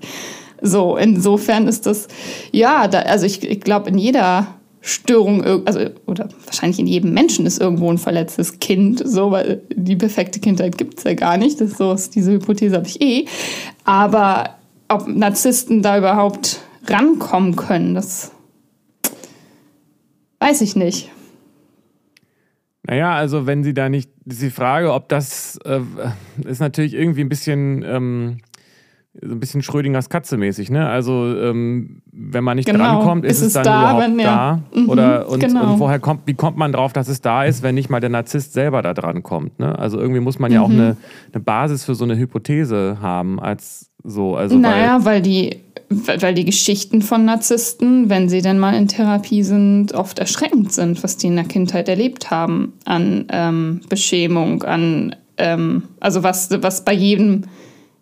So, 0.63 0.97
insofern 0.97 1.69
ist 1.69 1.87
das, 1.87 2.09
ja, 2.51 2.89
da, 2.89 3.01
also 3.01 3.27
ich, 3.27 3.43
ich 3.49 3.61
glaube, 3.61 3.91
in 3.91 3.99
jeder 3.99 4.47
Störung, 4.81 5.67
also, 5.67 5.81
oder 6.07 6.29
wahrscheinlich 6.45 6.79
in 6.79 6.87
jedem 6.87 7.13
Menschen 7.13 7.45
ist 7.45 7.61
irgendwo 7.61 7.91
ein 7.91 7.99
verletztes 7.99 8.59
Kind, 8.61 9.03
so, 9.05 9.33
weil 9.33 9.61
die 9.75 9.97
perfekte 9.97 10.41
Kindheit 10.41 10.79
gibt 10.79 10.99
es 10.99 11.05
ja 11.05 11.15
gar 11.15 11.37
nicht. 11.37 11.61
Das 11.61 11.77
so 11.77 11.93
ist, 11.93 12.15
diese 12.15 12.33
Hypothese 12.33 12.77
habe 12.77 12.87
ich 12.87 13.01
eh. 13.03 13.27
Aber 13.85 14.51
ob 14.89 15.09
Narzissten 15.09 15.83
da 15.83 15.99
überhaupt 15.99 16.61
rankommen 16.91 17.57
können. 17.57 17.95
Das 17.95 18.33
weiß 20.41 20.61
ich 20.61 20.77
nicht. 20.77 21.11
Naja, 22.87 23.15
also 23.15 23.47
wenn 23.47 23.65
sie 23.65 23.75
da 23.75 23.89
nicht, 23.89 24.11
die 24.25 24.51
Frage, 24.51 24.93
ob 24.93 25.09
das 25.09 25.59
äh, 25.65 25.81
ist 26.45 26.61
natürlich 26.61 26.95
irgendwie 26.95 27.23
ein 27.23 27.29
bisschen, 27.29 27.83
ähm, 27.83 28.39
so 29.21 29.33
ein 29.33 29.41
bisschen 29.41 29.63
Schrödingers 29.63 30.09
Katze 30.09 30.37
mäßig, 30.37 30.71
ne? 30.71 30.89
Also 30.89 31.37
ähm, 31.37 32.03
wenn 32.13 32.45
man 32.45 32.57
nicht 32.57 32.67
genau. 32.67 32.85
drankommt, 32.85 33.25
ist, 33.25 33.41
ist 33.41 33.49
es 33.49 33.53
dann 33.55 33.65
da, 33.65 33.81
überhaupt 33.81 34.03
wenn, 34.05 34.19
ja. 34.21 34.61
da? 34.73 34.79
Mhm, 34.81 34.89
Oder 34.89 35.29
und, 35.29 35.41
genau. 35.41 35.73
und 35.73 35.81
woher 35.81 35.99
kommt, 35.99 36.23
wie 36.27 36.35
kommt 36.35 36.57
man 36.57 36.73
drauf, 36.73 36.93
dass 36.93 37.09
es 37.09 37.21
da 37.21 37.45
ist, 37.45 37.63
wenn 37.63 37.75
nicht 37.75 37.91
mal 37.91 38.01
der 38.01 38.11
Narzisst 38.11 38.53
selber 38.53 38.83
da 38.83 38.95
dran 38.95 39.23
kommt? 39.23 39.59
Ne? 39.59 39.77
Also 39.77 39.99
irgendwie 39.99 40.21
muss 40.21 40.39
man 40.39 40.53
ja 40.53 40.61
auch 40.61 40.69
mhm. 40.69 40.75
eine, 40.75 40.97
eine 41.33 41.43
Basis 41.43 41.85
für 41.85 41.95
so 41.95 42.05
eine 42.05 42.17
Hypothese 42.17 42.99
haben, 43.01 43.41
als 43.41 43.91
so. 44.07 44.37
Also 44.37 44.57
naja, 44.57 45.05
weil, 45.05 45.17
weil 45.17 45.23
die 45.23 45.61
weil 45.89 46.35
die 46.35 46.45
Geschichten 46.45 47.01
von 47.01 47.25
Narzissten, 47.25 48.11
wenn 48.11 48.29
sie 48.29 48.43
denn 48.43 48.59
mal 48.59 48.75
in 48.75 48.89
Therapie 48.89 49.43
sind, 49.43 49.93
oft 49.95 50.19
erschreckend 50.19 50.73
sind, 50.73 51.03
was 51.05 51.17
die 51.17 51.29
in 51.29 51.37
der 51.37 51.45
Kindheit 51.45 51.89
erlebt 51.89 52.31
haben 52.31 52.73
an 52.85 53.27
ähm, 53.31 53.81
Beschämung, 53.89 54.65
an 54.65 55.15
ähm, 55.37 55.85
also 56.01 56.23
was, 56.23 56.51
was 56.61 56.85
bei 56.85 56.93
jedem 56.93 57.43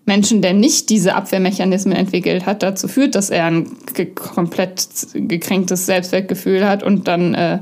Menschen, 0.06 0.42
der 0.42 0.52
nicht 0.52 0.90
diese 0.90 1.14
Abwehrmechanismen 1.14 1.96
entwickelt 1.96 2.46
hat, 2.46 2.62
dazu 2.62 2.88
führt, 2.88 3.14
dass 3.14 3.30
er 3.30 3.46
ein 3.46 3.70
ge 3.94 4.06
komplett 4.06 4.86
gekränktes 5.14 5.86
Selbstwertgefühl 5.86 6.66
hat 6.66 6.82
und 6.82 7.08
dann 7.08 7.34
äh, 7.34 7.58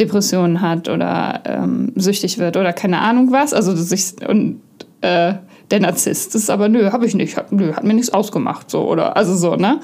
Depressionen 0.00 0.60
hat 0.60 0.88
oder 0.88 1.42
ähm, 1.44 1.92
süchtig 1.96 2.38
wird 2.38 2.56
oder 2.56 2.72
keine 2.72 3.00
Ahnung 3.00 3.32
was. 3.32 3.52
Also 3.52 3.74
sich 3.76 4.14
und 4.26 4.60
äh, 5.00 5.34
der 5.70 5.80
Narzisst 5.80 6.34
ist 6.34 6.50
aber, 6.50 6.68
nö, 6.68 6.90
habe 6.92 7.06
ich 7.06 7.14
nicht, 7.14 7.36
hat, 7.36 7.52
nö, 7.52 7.72
hat 7.74 7.84
mir 7.84 7.94
nichts 7.94 8.10
ausgemacht, 8.10 8.70
so, 8.70 8.88
oder, 8.88 9.16
also 9.16 9.34
so, 9.34 9.56
ne? 9.56 9.80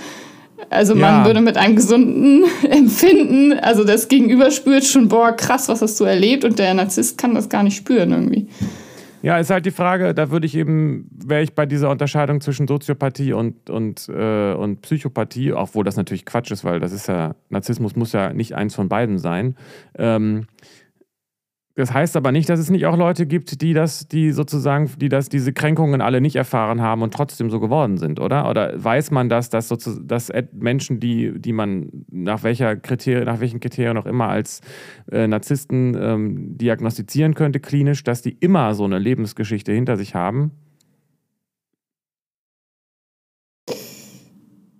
Also 0.70 0.94
man 0.94 1.20
ja. 1.20 1.26
würde 1.26 1.40
mit 1.40 1.56
einem 1.56 1.76
gesunden 1.76 2.44
Empfinden, 2.70 3.52
also 3.58 3.84
das 3.84 4.08
Gegenüber 4.08 4.50
spürt 4.50 4.84
schon, 4.84 5.08
boah, 5.08 5.32
krass, 5.32 5.68
was 5.68 5.82
hast 5.82 5.98
du 6.00 6.04
erlebt 6.04 6.44
und 6.44 6.58
der 6.58 6.74
Narzisst 6.74 7.18
kann 7.18 7.34
das 7.34 7.48
gar 7.48 7.62
nicht 7.62 7.76
spüren 7.76 8.12
irgendwie. 8.12 8.48
Ja, 9.24 9.38
ist 9.38 9.48
halt 9.48 9.64
die 9.64 9.70
Frage, 9.70 10.12
da 10.12 10.30
würde 10.30 10.44
ich 10.44 10.54
eben, 10.54 11.08
wäre 11.10 11.42
ich 11.42 11.54
bei 11.54 11.64
dieser 11.64 11.88
Unterscheidung 11.88 12.42
zwischen 12.42 12.68
Soziopathie 12.68 13.32
und, 13.32 13.70
und, 13.70 14.06
äh, 14.10 14.52
und 14.52 14.82
Psychopathie, 14.82 15.54
obwohl 15.54 15.82
das 15.82 15.96
natürlich 15.96 16.26
Quatsch 16.26 16.50
ist, 16.50 16.62
weil 16.62 16.78
das 16.78 16.92
ist 16.92 17.08
ja, 17.08 17.34
Narzissmus 17.48 17.96
muss 17.96 18.12
ja 18.12 18.34
nicht 18.34 18.54
eins 18.54 18.74
von 18.74 18.90
beiden 18.90 19.18
sein. 19.18 19.56
Ähm, 19.96 20.46
das 21.76 21.92
heißt 21.92 22.16
aber 22.16 22.30
nicht, 22.30 22.48
dass 22.48 22.60
es 22.60 22.70
nicht 22.70 22.87
auch 22.87 22.96
Leute 22.96 23.26
gibt, 23.26 23.60
die 23.60 23.72
das, 23.72 24.06
die 24.06 24.30
sozusagen, 24.30 24.88
die 24.98 25.08
das, 25.08 25.28
diese 25.28 25.52
Kränkungen 25.52 26.00
alle 26.00 26.20
nicht 26.20 26.37
erfahren 26.37 26.80
haben 26.80 27.02
und 27.02 27.12
trotzdem 27.12 27.50
so 27.50 27.58
geworden 27.58 27.98
sind, 27.98 28.20
oder? 28.20 28.48
Oder 28.48 28.72
weiß 28.82 29.10
man 29.10 29.28
das, 29.28 29.50
dass, 29.50 29.66
sozusagen, 29.66 30.06
dass 30.06 30.30
Menschen, 30.52 31.00
die, 31.00 31.32
die 31.37 31.52
man 31.52 31.88
nach 32.12 32.44
welcher 32.44 32.76
Kriterien, 32.76 33.24
nach 33.24 33.40
welchen 33.40 33.58
Kriterien 33.58 33.98
auch 33.98 34.06
immer 34.06 34.28
als 34.28 34.60
äh, 35.10 35.26
Narzissten 35.26 35.96
ähm, 36.00 36.56
diagnostizieren 36.58 37.34
könnte, 37.34 37.58
klinisch, 37.58 38.04
dass 38.04 38.22
die 38.22 38.37
immer 38.38 38.74
so 38.74 38.84
eine 38.84 39.00
Lebensgeschichte 39.00 39.72
hinter 39.72 39.96
sich 39.96 40.14
haben? 40.14 40.52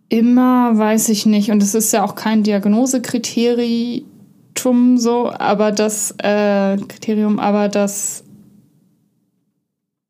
Immer 0.09 0.78
weiß 0.78 1.09
ich 1.09 1.26
nicht. 1.26 1.50
Und 1.50 1.61
es 1.61 1.74
ist 1.74 1.92
ja 1.92 2.04
auch 2.04 2.14
kein 2.14 2.44
Diagnosekriterium 2.44 4.13
Kriterium 4.64 4.98
so, 4.98 5.31
aber 5.31 5.72
das 5.72 6.14
äh, 6.18 6.77
Kriterium, 6.88 7.38
aber 7.38 7.68
das 7.68 8.24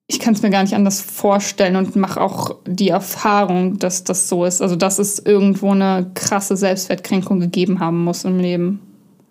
ich 0.07 0.21
kann 0.21 0.35
es 0.35 0.43
mir 0.43 0.51
gar 0.51 0.63
nicht 0.63 0.75
anders 0.75 1.01
vorstellen 1.01 1.77
und 1.77 1.97
mache 1.97 2.21
auch 2.21 2.57
die 2.67 2.91
Erfahrung, 2.91 3.79
dass 3.79 4.05
das 4.05 4.29
so 4.29 4.45
ist. 4.45 4.61
Also, 4.61 4.77
dass 4.77 4.99
es 4.99 5.19
irgendwo 5.19 5.71
eine 5.71 6.11
krasse 6.13 6.59
Selbstwertkränkung 6.59 7.41
gegeben 7.41 7.81
haben 7.81 8.05
muss 8.05 8.25
im 8.25 8.39
Leben. 8.39 8.81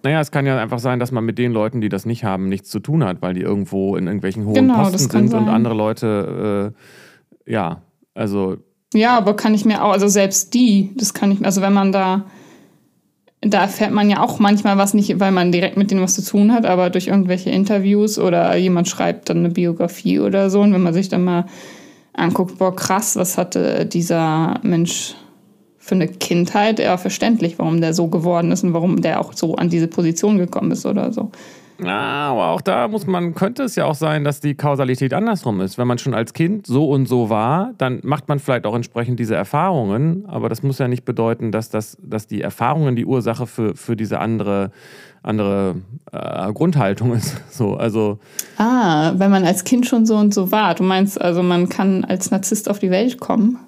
Naja, 0.02 0.20
es 0.20 0.32
kann 0.32 0.48
ja 0.48 0.58
einfach 0.60 0.80
sein, 0.80 1.00
dass 1.00 1.12
man 1.12 1.24
mit 1.24 1.38
den 1.38 1.52
Leuten, 1.54 1.80
die 1.80 1.90
das 1.90 2.08
nicht 2.08 2.24
haben, 2.24 2.50
nichts 2.50 2.70
zu 2.70 2.80
tun 2.80 3.04
hat, 3.04 3.22
weil 3.22 3.36
die 3.36 3.42
irgendwo 3.42 3.96
in 3.96 4.08
irgendwelchen 4.08 4.46
hohen 4.46 4.56
genau, 4.56 4.82
Posten 4.90 4.98
sind 4.98 5.28
sein. 5.30 5.44
und 5.44 5.50
andere 5.50 5.76
Leute, 5.76 6.74
äh, 7.46 7.52
ja, 7.52 7.84
also 8.16 8.58
Ja, 8.96 9.16
aber 9.16 9.36
kann 9.36 9.54
ich 9.54 9.66
mir 9.66 9.84
auch, 9.84 9.92
also 9.92 10.08
selbst 10.08 10.56
die, 10.56 10.92
das 10.98 11.14
kann 11.14 11.32
ich, 11.32 11.46
also 11.46 11.62
wenn 11.62 11.74
man 11.74 11.92
da, 11.92 12.26
da 13.46 13.62
erfährt 13.62 13.92
man 13.92 14.10
ja 14.10 14.22
auch 14.22 14.40
manchmal 14.40 14.78
was 14.78 14.94
nicht, 14.94 15.20
weil 15.20 15.32
man 15.32 15.52
direkt 15.52 15.78
mit 15.78 15.92
denen 15.92 16.02
was 16.02 16.16
zu 16.16 16.24
tun 16.24 16.54
hat, 16.54 16.66
aber 16.66 16.90
durch 16.90 17.08
irgendwelche 17.08 17.50
Interviews 17.50 18.20
oder 18.20 18.56
jemand 18.56 18.88
schreibt 18.88 19.30
dann 19.30 19.40
eine 19.40 19.50
Biografie 19.50 20.20
oder 20.20 20.50
so. 20.50 20.62
Und 20.62 20.74
wenn 20.74 20.84
man 20.84 20.94
sich 20.94 21.10
dann 21.10 21.24
mal 21.24 21.46
anguckt, 22.14 22.58
boah, 22.58 22.76
krass, 22.76 23.16
was 23.16 23.38
hatte 23.38 23.86
dieser 23.86 24.60
Mensch 24.64 25.16
für 25.78 25.96
eine 25.96 26.08
Kindheit, 26.08 26.80
ja, 26.80 26.96
verständlich, 26.98 27.60
warum 27.60 27.82
der 27.82 27.94
so 27.94 28.08
geworden 28.08 28.52
ist 28.52 28.64
und 28.64 28.74
warum 28.74 29.02
der 29.02 29.20
auch 29.20 29.34
so 29.34 29.56
an 29.56 29.70
diese 29.70 29.88
Position 29.88 30.38
gekommen 30.38 30.72
ist 30.72 30.86
oder 30.86 31.12
so. 31.12 31.32
Ja, 31.82 32.30
aber 32.30 32.50
auch 32.50 32.62
da 32.62 32.88
muss 32.88 33.08
man, 33.08 33.34
könnte 33.34 33.64
es 33.64 33.76
ja 33.76 33.86
auch 33.86 33.96
sein, 33.96 34.24
dass 34.24 34.40
die 34.40 34.56
Kausalität 34.56 35.14
andersrum 35.14 35.62
ist. 35.62 35.78
Wenn 35.78 35.88
man 35.88 35.98
schon 35.98 36.14
als 36.14 36.34
Kind 36.34 36.68
so 36.68 36.90
und 36.90 37.08
so 37.08 37.30
war, 37.30 37.74
dann 37.78 38.00
macht 38.04 38.28
man 38.30 38.40
vielleicht 38.40 38.66
auch 38.66 38.76
entsprechend 38.76 39.20
diese 39.20 39.36
Erfahrungen, 39.36 40.26
aber 40.28 40.50
das 40.50 40.64
muss 40.64 40.80
ja 40.80 40.88
nicht 40.88 41.06
bedeuten, 41.06 41.52
dass, 41.52 41.70
das, 41.70 41.98
dass 42.02 42.28
die 42.28 42.42
Erfahrungen 42.42 42.96
die 42.96 43.06
Ursache 43.06 43.48
für, 43.48 43.76
für 43.76 43.96
diese 43.96 44.20
andere, 44.20 44.72
andere 45.24 45.76
äh, 46.12 46.52
Grundhaltung 46.54 47.14
ist. 47.14 47.42
So, 47.54 47.76
also 47.76 48.18
ah, 48.58 49.14
wenn 49.16 49.30
man 49.30 49.46
als 49.46 49.64
Kind 49.64 49.86
schon 49.86 50.08
so 50.08 50.18
und 50.18 50.34
so 50.34 50.52
war. 50.52 50.74
Du 50.74 50.84
meinst 50.84 51.22
also, 51.22 51.44
man 51.44 51.70
kann 51.70 52.04
als 52.04 52.32
Narzisst 52.32 52.68
auf 52.68 52.80
die 52.80 52.90
Welt 52.90 53.20
kommen? 53.20 53.60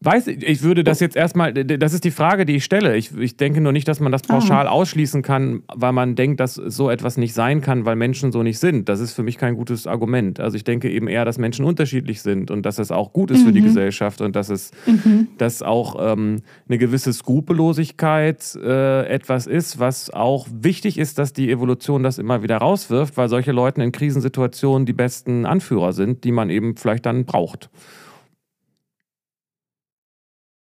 Weiß 0.00 0.26
ich, 0.26 0.42
ich 0.46 0.62
würde 0.62 0.84
das 0.84 1.00
jetzt 1.00 1.16
erstmal, 1.16 1.54
das 1.54 1.94
ist 1.94 2.04
die 2.04 2.10
Frage, 2.10 2.44
die 2.44 2.56
ich 2.56 2.64
stelle. 2.64 2.96
Ich, 2.96 3.16
ich 3.16 3.38
denke 3.38 3.62
nur 3.62 3.72
nicht, 3.72 3.88
dass 3.88 3.98
man 3.98 4.12
das 4.12 4.22
pauschal 4.22 4.66
ah. 4.66 4.70
ausschließen 4.70 5.22
kann, 5.22 5.62
weil 5.74 5.92
man 5.92 6.14
denkt, 6.16 6.38
dass 6.38 6.54
so 6.54 6.90
etwas 6.90 7.16
nicht 7.16 7.32
sein 7.32 7.62
kann, 7.62 7.86
weil 7.86 7.96
Menschen 7.96 8.30
so 8.30 8.42
nicht 8.42 8.58
sind. 8.58 8.90
Das 8.90 9.00
ist 9.00 9.14
für 9.14 9.22
mich 9.22 9.38
kein 9.38 9.54
gutes 9.54 9.86
Argument. 9.86 10.38
Also 10.38 10.56
ich 10.56 10.64
denke 10.64 10.90
eben 10.90 11.08
eher, 11.08 11.24
dass 11.24 11.38
Menschen 11.38 11.64
unterschiedlich 11.64 12.20
sind 12.20 12.50
und 12.50 12.66
dass 12.66 12.78
es 12.78 12.90
auch 12.92 13.14
gut 13.14 13.30
ist 13.30 13.40
mhm. 13.40 13.46
für 13.46 13.52
die 13.52 13.62
mhm. 13.62 13.66
Gesellschaft 13.66 14.20
und 14.20 14.36
dass 14.36 14.50
es 14.50 14.70
mhm. 14.84 15.28
dass 15.38 15.62
auch 15.62 15.96
ähm, 15.98 16.42
eine 16.68 16.76
gewisse 16.76 17.14
Skrupellosigkeit 17.14 18.54
äh, 18.62 19.06
etwas 19.06 19.46
ist, 19.46 19.78
was 19.78 20.10
auch 20.10 20.46
wichtig 20.52 20.98
ist, 20.98 21.18
dass 21.18 21.32
die 21.32 21.50
Evolution 21.50 22.02
das 22.02 22.18
immer 22.18 22.42
wieder 22.42 22.58
rauswirft, 22.58 23.16
weil 23.16 23.30
solche 23.30 23.52
Leute 23.52 23.82
in 23.82 23.92
Krisensituationen 23.92 24.84
die 24.84 24.92
besten 24.92 25.46
Anführer 25.46 25.94
sind, 25.94 26.24
die 26.24 26.32
man 26.32 26.50
eben 26.50 26.76
vielleicht 26.76 27.06
dann 27.06 27.24
braucht. 27.24 27.70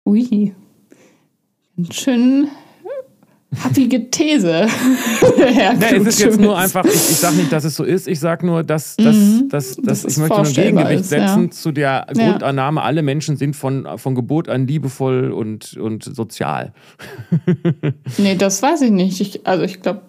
Ui, 0.07 0.53
ganz 1.77 1.95
schön 1.95 2.49
happige 3.62 4.11
These. 4.11 4.49
ja, 5.38 5.73
es 5.73 6.07
ist 6.07 6.21
jetzt 6.21 6.40
nur 6.40 6.57
einfach, 6.57 6.85
ich, 6.85 6.95
ich 6.95 7.17
sage 7.17 7.37
nicht, 7.37 7.53
dass 7.53 7.64
es 7.64 7.77
so 7.77 7.85
ist, 7.85 8.09
ich 8.09 8.21
sage 8.21 8.47
nur, 8.47 8.62
dass, 8.62 8.97
dass, 8.97 9.17
mhm, 9.17 9.49
dass, 9.49 9.77
dass, 9.77 10.03
dass 10.03 10.05
ich 10.05 10.19
möchte 10.19 10.37
ein 10.37 10.53
Gegengewicht 10.53 11.01
ist, 11.01 11.09
setzen 11.11 11.45
ja. 11.45 11.51
zu 11.51 11.73
der 11.73 12.07
Grundannahme, 12.12 12.83
alle 12.83 13.03
Menschen 13.03 13.37
sind 13.37 13.55
von, 13.55 13.87
von 13.97 14.14
Geburt 14.14 14.49
an 14.49 14.67
liebevoll 14.67 15.31
und, 15.31 15.77
und 15.77 16.05
sozial. 16.05 16.73
nee, 18.19 18.37
das 18.37 18.62
weiß 18.62 18.83
ich 18.83 18.90
nicht. 18.90 19.21
Ich, 19.21 19.47
also 19.47 19.64
ich 19.64 19.83
glaube, 19.83 20.03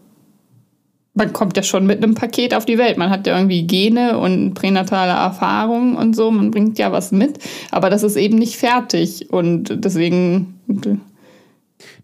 man 1.15 1.31
kommt 1.31 1.55
ja 1.57 1.63
schon 1.63 1.85
mit 1.87 2.03
einem 2.03 2.13
Paket 2.13 2.53
auf 2.53 2.65
die 2.65 2.77
Welt. 2.77 2.97
Man 2.97 3.09
hat 3.09 3.25
ja 3.25 3.35
irgendwie 3.35 3.65
Gene 3.65 4.19
und 4.19 4.53
pränatale 4.53 5.13
Erfahrungen 5.13 5.95
und 5.95 6.15
so. 6.15 6.29
Man 6.29 6.51
bringt 6.51 6.77
ja 6.77 6.91
was 6.91 7.11
mit, 7.11 7.39
aber 7.71 7.89
das 7.89 8.03
ist 8.03 8.17
eben 8.17 8.37
nicht 8.37 8.57
fertig. 8.57 9.31
Und 9.31 9.83
deswegen. 9.83 10.59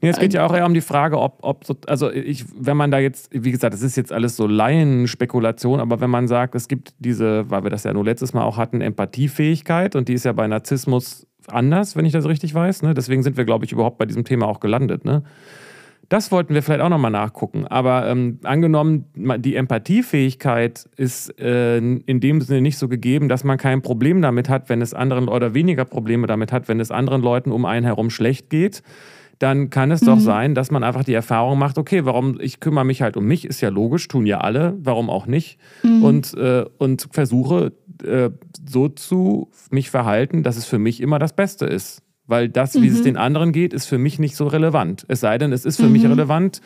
Nee, 0.02 0.10
es 0.10 0.20
geht 0.20 0.34
ja 0.34 0.46
auch 0.46 0.54
eher 0.54 0.66
um 0.66 0.74
die 0.74 0.82
Frage, 0.82 1.20
ob, 1.20 1.40
ob 1.42 1.66
also 1.88 2.12
ich, 2.12 2.46
wenn 2.58 2.78
man 2.78 2.92
da 2.92 3.00
jetzt, 3.00 3.30
wie 3.32 3.52
gesagt, 3.52 3.74
das 3.74 3.82
ist 3.82 3.96
jetzt 3.96 4.12
alles 4.12 4.36
so 4.36 4.48
Laienspekulation, 4.48 5.80
aber 5.80 6.02
wenn 6.02 6.10
man 6.10 6.28
sagt, 6.28 6.56
es 6.56 6.68
gibt 6.68 6.94
diese, 7.00 7.50
weil 7.50 7.64
wir 7.64 7.70
das 7.70 7.84
ja 7.84 7.94
nur 7.94 8.06
letztes 8.06 8.34
Mal 8.34 8.44
auch 8.44 8.58
hatten, 8.58 8.82
Empathiefähigkeit 8.82 9.96
und 9.96 10.08
die 10.08 10.14
ist 10.14 10.26
ja 10.26 10.34
bei 10.34 10.48
Narzissmus 10.48 11.28
anders, 11.48 11.96
wenn 11.96 12.06
ich 12.06 12.14
das 12.14 12.28
richtig 12.28 12.54
weiß. 12.54 12.84
Ne? 12.84 12.94
Deswegen 12.94 13.24
sind 13.24 13.38
wir, 13.38 13.46
glaube 13.46 13.66
ich, 13.66 13.72
überhaupt 13.72 13.98
bei 13.98 14.06
diesem 14.06 14.24
Thema 14.24 14.48
auch 14.48 14.60
gelandet. 14.60 15.06
Ne? 15.06 15.24
Das 16.12 16.30
wollten 16.30 16.54
wir 16.54 16.62
vielleicht 16.62 16.82
auch 16.82 16.90
nochmal 16.90 17.10
nachgucken. 17.10 17.66
Aber 17.68 18.06
ähm, 18.06 18.40
angenommen, 18.44 19.06
die 19.16 19.56
Empathiefähigkeit 19.56 20.90
ist 20.98 21.40
äh, 21.40 21.78
in 21.78 22.20
dem 22.20 22.42
Sinne 22.42 22.60
nicht 22.60 22.78
so 22.78 22.90
gegeben, 22.90 23.30
dass 23.30 23.46
man 23.46 23.58
kein 23.58 23.82
Problem 23.82 24.22
damit 24.22 24.50
hat, 24.50 24.68
wenn 24.68 24.82
es 24.82 24.94
anderen 24.94 25.30
oder 25.30 25.54
weniger 25.54 25.86
Probleme 25.86 26.28
damit 26.28 26.52
hat, 26.52 26.68
wenn 26.68 26.82
es 26.82 26.92
anderen 26.92 27.22
Leuten 27.22 27.54
um 27.54 27.64
einen 27.64 27.86
herum 27.86 28.10
schlecht 28.10 28.50
geht 28.50 28.84
dann 29.40 29.72
kann 29.72 29.90
es 29.90 30.02
mhm. 30.02 30.06
doch 30.06 30.20
sein, 30.20 30.54
dass 30.54 30.70
man 30.70 30.84
einfach 30.84 31.04
die 31.04 31.16
Erfahrung 31.16 31.58
macht, 31.58 31.80
okay, 31.80 32.06
warum 32.06 32.40
ich 32.40 32.60
kümmere 32.60 32.86
mich 32.86 33.02
halt 33.02 33.18
um 33.18 33.26
mich, 33.26 33.44
ist 33.44 33.60
ja 33.60 33.70
logisch, 33.70 34.08
tun 34.08 34.28
ja 34.28 34.40
alle, 34.40 34.78
warum 34.84 35.10
auch 35.10 35.26
nicht? 35.26 35.58
Mhm. 35.82 36.04
Und, 36.04 36.34
äh, 36.36 36.66
und 36.78 37.08
versuche 37.12 37.72
äh, 38.04 38.30
so 38.70 38.88
zu 38.88 39.50
mich 39.72 39.90
verhalten, 39.90 40.44
dass 40.44 40.58
es 40.58 40.66
für 40.66 40.78
mich 40.78 41.02
immer 41.02 41.18
das 41.18 41.34
Beste 41.34 41.66
ist. 41.66 42.04
Weil 42.32 42.48
das, 42.48 42.76
wie 42.76 42.90
mhm. 42.90 42.96
es 42.96 43.04
den 43.04 43.18
anderen 43.18 43.52
geht, 43.52 43.74
ist 43.74 43.88
für 43.88 43.98
mich 43.98 44.18
nicht 44.18 44.38
so 44.38 44.48
relevant. 44.48 45.04
Es 45.10 45.20
sei 45.20 45.38
denn, 45.38 45.52
es 45.52 45.66
ist 45.66 45.76
für 45.76 45.88
mhm. 45.88 45.92
mich 45.92 46.06
relevant. 46.06 46.62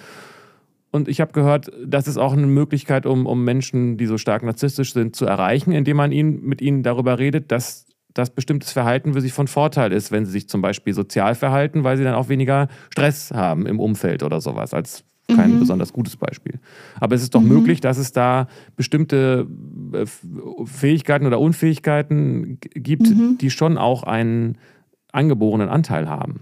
Und 0.92 1.08
ich 1.08 1.20
habe 1.22 1.32
gehört, 1.34 1.72
das 1.84 2.08
ist 2.08 2.18
auch 2.18 2.34
eine 2.34 2.46
Möglichkeit, 2.46 3.08
um, 3.08 3.26
um 3.26 3.44
Menschen, 3.44 3.98
die 3.98 4.06
so 4.06 4.20
stark 4.20 4.44
narzisstisch 4.44 4.94
sind, 4.94 5.16
zu 5.16 5.26
erreichen, 5.26 5.72
indem 5.72 5.98
man 5.98 6.12
ihnen, 6.12 6.44
mit 6.44 6.62
ihnen 6.62 6.84
darüber 6.84 7.18
redet, 7.18 7.52
dass 7.52 7.88
das 8.14 8.30
bestimmtes 8.30 8.74
Verhalten 8.74 9.14
für 9.14 9.22
sie 9.22 9.32
von 9.32 9.48
Vorteil 9.48 9.92
ist, 9.92 10.12
wenn 10.12 10.28
sie 10.28 10.34
sich 10.34 10.48
zum 10.48 10.62
Beispiel 10.62 10.94
sozial 10.94 11.34
verhalten, 11.34 11.84
weil 11.84 11.98
sie 11.98 12.04
dann 12.04 12.14
auch 12.14 12.30
weniger 12.30 12.68
Stress 12.92 13.32
haben 13.32 13.66
im 13.66 13.80
Umfeld 13.80 14.22
oder 14.22 14.42
sowas, 14.42 14.72
als 14.72 15.04
kein 15.36 15.56
mhm. 15.56 15.60
besonders 15.62 15.94
gutes 15.94 16.16
Beispiel. 16.16 16.60
Aber 17.00 17.16
es 17.16 17.24
ist 17.24 17.34
doch 17.34 17.42
mhm. 17.42 17.48
möglich, 17.48 17.82
dass 17.82 17.98
es 17.98 18.12
da 18.12 18.48
bestimmte 18.76 19.48
äh, 19.94 20.06
Fähigkeiten 20.66 21.26
oder 21.26 21.40
Unfähigkeiten 21.40 22.60
gibt, 22.62 23.10
mhm. 23.10 23.40
die 23.42 23.50
schon 23.50 23.80
auch 23.80 24.04
einen 24.04 24.60
angeborenen 25.16 25.70
Anteil 25.70 26.10
haben. 26.10 26.42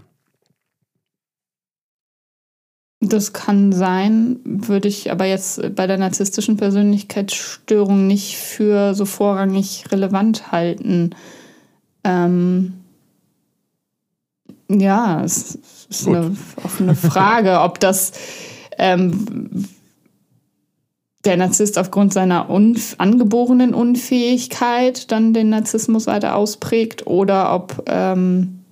Das 3.00 3.32
kann 3.32 3.72
sein, 3.72 4.40
würde 4.44 4.88
ich 4.88 5.10
aber 5.10 5.26
jetzt 5.26 5.74
bei 5.74 5.86
der 5.86 5.98
narzisstischen 5.98 6.56
Persönlichkeitsstörung 6.56 8.06
nicht 8.06 8.38
für 8.38 8.94
so 8.94 9.04
vorrangig 9.04 9.84
relevant 9.92 10.52
halten. 10.52 11.10
Ähm 12.02 12.74
ja, 14.70 15.22
es 15.22 15.58
ist 15.90 16.06
Gut. 16.06 16.16
eine 16.16 16.36
offene 16.62 16.94
Frage, 16.94 17.60
ob 17.60 17.78
das 17.80 18.12
ähm, 18.78 19.66
der 21.24 21.36
Narzisst 21.36 21.78
aufgrund 21.78 22.12
seiner 22.12 22.50
unf 22.50 22.94
angeborenen 22.98 23.74
Unfähigkeit 23.74 25.10
dann 25.10 25.34
den 25.34 25.50
Narzissmus 25.50 26.06
weiter 26.06 26.36
ausprägt 26.36 27.06
oder 27.06 27.54
ob 27.54 27.84
ähm, 27.86 28.63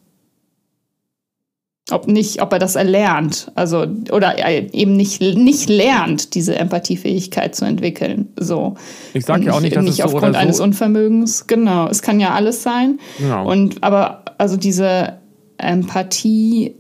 ob 1.92 2.09
nicht, 2.09 2.42
ob 2.42 2.52
er 2.52 2.59
das 2.59 2.76
erlernt, 2.76 3.50
also 3.55 3.87
oder 4.11 4.37
eben 4.74 4.96
nicht, 4.96 5.20
nicht 5.20 5.68
lernt, 5.68 6.35
diese 6.35 6.57
Empathiefähigkeit 6.57 7.55
zu 7.55 7.64
entwickeln. 7.64 8.28
So. 8.37 8.74
Ich 9.14 9.24
sage 9.24 9.44
ja 9.44 9.52
auch 9.52 9.61
nicht, 9.61 9.76
dass 9.76 9.85
nicht 9.85 9.98
es 10.00 10.11
so 10.11 10.16
aufgrund 10.16 10.37
eines 10.37 10.59
so 10.59 10.64
Unvermögens. 10.64 11.46
Genau, 11.46 11.88
es 11.88 12.02
kann 12.02 12.20
ja 12.20 12.35
alles 12.35 12.62
sein. 12.62 12.98
Genau. 13.18 13.50
Und 13.50 13.83
aber 13.83 14.24
also 14.38 14.57
diese 14.57 15.18
Empathie, 15.59 16.74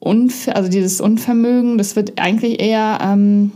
also 0.00 0.68
dieses 0.68 1.00
Unvermögen, 1.00 1.78
das 1.78 1.96
wird 1.96 2.20
eigentlich 2.20 2.60
eher 2.60 2.98
ähm, 3.02 3.52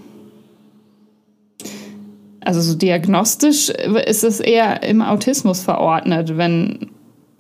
also 2.49 2.63
so 2.63 2.75
diagnostisch 2.75 3.69
ist 3.69 4.25
es 4.25 4.41
eher 4.41 4.83
im 4.83 5.03
Autismus 5.03 5.61
verordnet, 5.61 6.39
wenn 6.39 6.91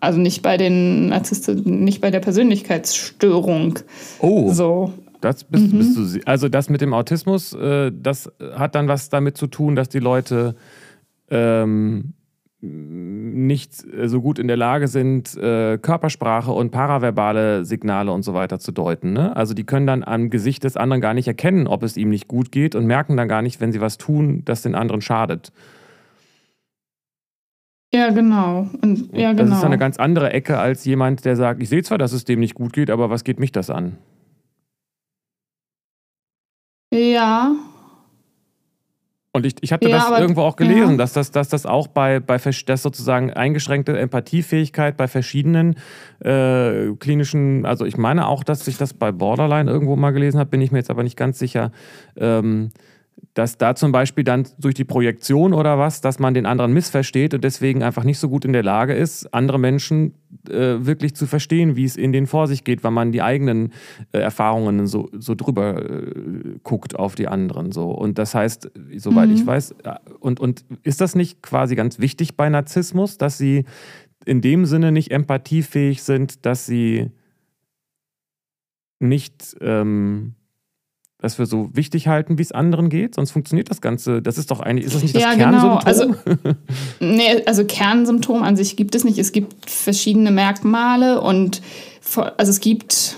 also 0.00 0.20
nicht 0.20 0.42
bei 0.42 0.56
den 0.56 1.08
Narzissten, 1.08 1.84
nicht 1.84 2.00
bei 2.00 2.10
der 2.10 2.20
Persönlichkeitsstörung. 2.20 3.78
Oh. 4.20 4.52
So. 4.52 4.92
Das 5.20 5.42
bist, 5.42 5.72
mhm. 5.72 5.78
bist 5.78 5.96
du, 5.96 6.20
also 6.26 6.48
das 6.48 6.70
mit 6.70 6.80
dem 6.80 6.94
Autismus, 6.94 7.52
äh, 7.52 7.90
das 7.92 8.30
hat 8.54 8.76
dann 8.76 8.86
was 8.86 9.08
damit 9.08 9.36
zu 9.36 9.48
tun, 9.48 9.74
dass 9.74 9.88
die 9.88 9.98
Leute 9.98 10.54
ähm, 11.28 12.14
nicht 12.60 13.72
so 13.74 14.20
gut 14.20 14.38
in 14.38 14.48
der 14.48 14.56
Lage 14.56 14.88
sind, 14.88 15.36
äh, 15.36 15.78
Körpersprache 15.78 16.50
und 16.50 16.70
paraverbale 16.70 17.64
Signale 17.64 18.10
und 18.10 18.22
so 18.22 18.34
weiter 18.34 18.58
zu 18.58 18.72
deuten. 18.72 19.12
Ne? 19.12 19.34
Also 19.36 19.54
die 19.54 19.64
können 19.64 19.86
dann 19.86 20.02
am 20.02 20.28
Gesicht 20.30 20.64
des 20.64 20.76
anderen 20.76 21.00
gar 21.00 21.14
nicht 21.14 21.28
erkennen, 21.28 21.68
ob 21.68 21.84
es 21.84 21.96
ihm 21.96 22.08
nicht 22.08 22.26
gut 22.26 22.50
geht 22.50 22.74
und 22.74 22.86
merken 22.86 23.16
dann 23.16 23.28
gar 23.28 23.42
nicht, 23.42 23.60
wenn 23.60 23.70
sie 23.70 23.80
was 23.80 23.96
tun, 23.96 24.42
das 24.44 24.62
den 24.62 24.74
anderen 24.74 25.00
schadet. 25.00 25.52
Ja, 27.92 28.10
genau. 28.10 28.68
Und, 28.82 29.16
ja, 29.16 29.32
genau. 29.32 29.50
Das 29.50 29.58
ist 29.58 29.64
eine 29.64 29.78
ganz 29.78 29.96
andere 29.96 30.32
Ecke 30.32 30.58
als 30.58 30.84
jemand, 30.84 31.24
der 31.24 31.36
sagt, 31.36 31.62
ich 31.62 31.68
sehe 31.68 31.82
zwar, 31.82 31.96
dass 31.96 32.12
es 32.12 32.24
dem 32.24 32.40
nicht 32.40 32.54
gut 32.54 32.72
geht, 32.72 32.90
aber 32.90 33.08
was 33.08 33.24
geht 33.24 33.40
mich 33.40 33.52
das 33.52 33.70
an? 33.70 33.96
Ja. 36.92 37.54
Und 39.32 39.46
ich, 39.46 39.54
ich 39.60 39.72
hatte 39.72 39.88
ja, 39.88 39.96
das 39.96 40.06
aber, 40.06 40.20
irgendwo 40.20 40.42
auch 40.42 40.56
gelesen, 40.56 40.92
ja. 40.92 40.96
dass, 40.96 41.12
das, 41.12 41.30
dass 41.30 41.48
das 41.48 41.64
auch 41.64 41.86
bei, 41.86 42.18
bei 42.18 42.38
dass 42.38 42.82
sozusagen 42.82 43.32
eingeschränkte 43.32 43.96
Empathiefähigkeit 43.98 44.96
bei 44.96 45.06
verschiedenen 45.06 45.76
äh, 46.20 46.92
klinischen, 46.98 47.64
also 47.64 47.84
ich 47.84 47.96
meine 47.96 48.26
auch, 48.26 48.42
dass 48.42 48.66
ich 48.66 48.78
das 48.78 48.94
bei 48.94 49.12
Borderline 49.12 49.70
irgendwo 49.70 49.96
mal 49.96 50.12
gelesen 50.12 50.40
habe, 50.40 50.50
bin 50.50 50.60
ich 50.60 50.72
mir 50.72 50.78
jetzt 50.78 50.90
aber 50.90 51.02
nicht 51.02 51.16
ganz 51.16 51.38
sicher, 51.38 51.72
ähm, 52.16 52.70
dass 53.34 53.56
da 53.56 53.74
zum 53.74 53.92
Beispiel 53.92 54.24
dann 54.24 54.46
durch 54.58 54.74
die 54.74 54.84
Projektion 54.84 55.52
oder 55.52 55.78
was, 55.78 56.00
dass 56.00 56.18
man 56.18 56.34
den 56.34 56.46
anderen 56.46 56.72
missversteht 56.72 57.34
und 57.34 57.44
deswegen 57.44 57.82
einfach 57.82 58.04
nicht 58.04 58.18
so 58.18 58.28
gut 58.28 58.44
in 58.44 58.52
der 58.52 58.62
Lage 58.62 58.94
ist, 58.94 59.32
andere 59.32 59.58
Menschen 59.58 60.14
äh, 60.48 60.84
wirklich 60.84 61.14
zu 61.14 61.26
verstehen, 61.26 61.76
wie 61.76 61.84
es 61.84 61.96
in 61.96 62.12
denen 62.12 62.26
vor 62.26 62.48
sich 62.48 62.64
geht, 62.64 62.82
weil 62.84 62.90
man 62.90 63.12
die 63.12 63.22
eigenen 63.22 63.72
äh, 64.12 64.18
Erfahrungen 64.18 64.86
so, 64.86 65.08
so 65.12 65.34
drüber 65.34 65.88
äh, 65.88 66.58
guckt 66.62 66.98
auf 66.98 67.14
die 67.14 67.28
anderen. 67.28 67.72
So. 67.72 67.90
Und 67.90 68.18
das 68.18 68.34
heißt, 68.34 68.70
soweit 68.96 69.28
mhm. 69.28 69.34
ich 69.34 69.46
weiß, 69.46 69.72
äh, 69.84 69.94
und, 70.20 70.40
und 70.40 70.64
ist 70.82 71.00
das 71.00 71.14
nicht 71.14 71.42
quasi 71.42 71.76
ganz 71.76 71.98
wichtig 71.98 72.36
bei 72.36 72.48
Narzissmus, 72.48 73.18
dass 73.18 73.38
sie 73.38 73.64
in 74.24 74.40
dem 74.40 74.66
Sinne 74.66 74.92
nicht 74.92 75.10
empathiefähig 75.10 76.02
sind, 76.02 76.44
dass 76.44 76.66
sie 76.66 77.10
nicht 79.00 79.56
ähm, 79.60 80.34
das 81.20 81.38
wir 81.38 81.46
so 81.46 81.68
wichtig 81.72 82.06
halten, 82.06 82.38
wie 82.38 82.42
es 82.42 82.52
anderen 82.52 82.90
geht, 82.90 83.16
sonst 83.16 83.32
funktioniert 83.32 83.70
das 83.70 83.80
Ganze. 83.80 84.22
Das 84.22 84.38
ist 84.38 84.50
doch 84.50 84.60
eigentlich, 84.60 84.86
ist 84.86 84.94
das 84.94 85.02
nicht 85.02 85.16
das 85.16 85.22
ja, 85.22 85.34
Kernsymptom? 85.34 85.78
Genau. 85.78 85.84
Also, 85.84 86.14
nee, 87.00 87.42
also 87.44 87.64
Kernsymptom 87.64 88.42
an 88.42 88.56
sich 88.56 88.76
gibt 88.76 88.94
es 88.94 89.04
nicht. 89.04 89.18
Es 89.18 89.32
gibt 89.32 89.68
verschiedene 89.68 90.30
Merkmale 90.30 91.20
und 91.20 91.60
also 92.36 92.50
es 92.50 92.60
gibt 92.60 93.16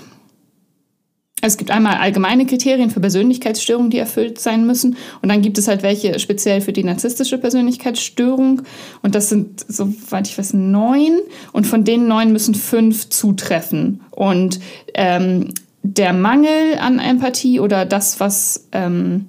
es 1.43 1.57
gibt 1.57 1.71
einmal 1.71 1.95
allgemeine 1.95 2.45
Kriterien 2.45 2.91
für 2.91 2.99
Persönlichkeitsstörungen, 2.99 3.89
die 3.89 3.97
erfüllt 3.97 4.39
sein 4.39 4.65
müssen. 4.67 4.95
Und 5.23 5.29
dann 5.29 5.41
gibt 5.41 5.57
es 5.57 5.67
halt 5.67 5.81
welche 5.81 6.19
speziell 6.19 6.61
für 6.61 6.71
die 6.71 6.83
narzisstische 6.83 7.39
Persönlichkeitsstörung. 7.39 8.61
Und 9.01 9.15
das 9.15 9.29
sind, 9.29 9.65
soweit 9.67 10.27
ich 10.27 10.37
weiß, 10.37 10.53
neun. 10.53 11.19
Und 11.51 11.65
von 11.65 11.83
den 11.83 12.07
neun 12.07 12.31
müssen 12.31 12.53
fünf 12.53 13.09
zutreffen. 13.09 14.01
Und 14.11 14.59
ähm, 14.93 15.53
der 15.83 16.13
Mangel 16.13 16.77
an 16.79 16.99
Empathie 16.99 17.59
oder 17.59 17.85
das, 17.85 18.19
was 18.19 18.67
ähm, 18.71 19.27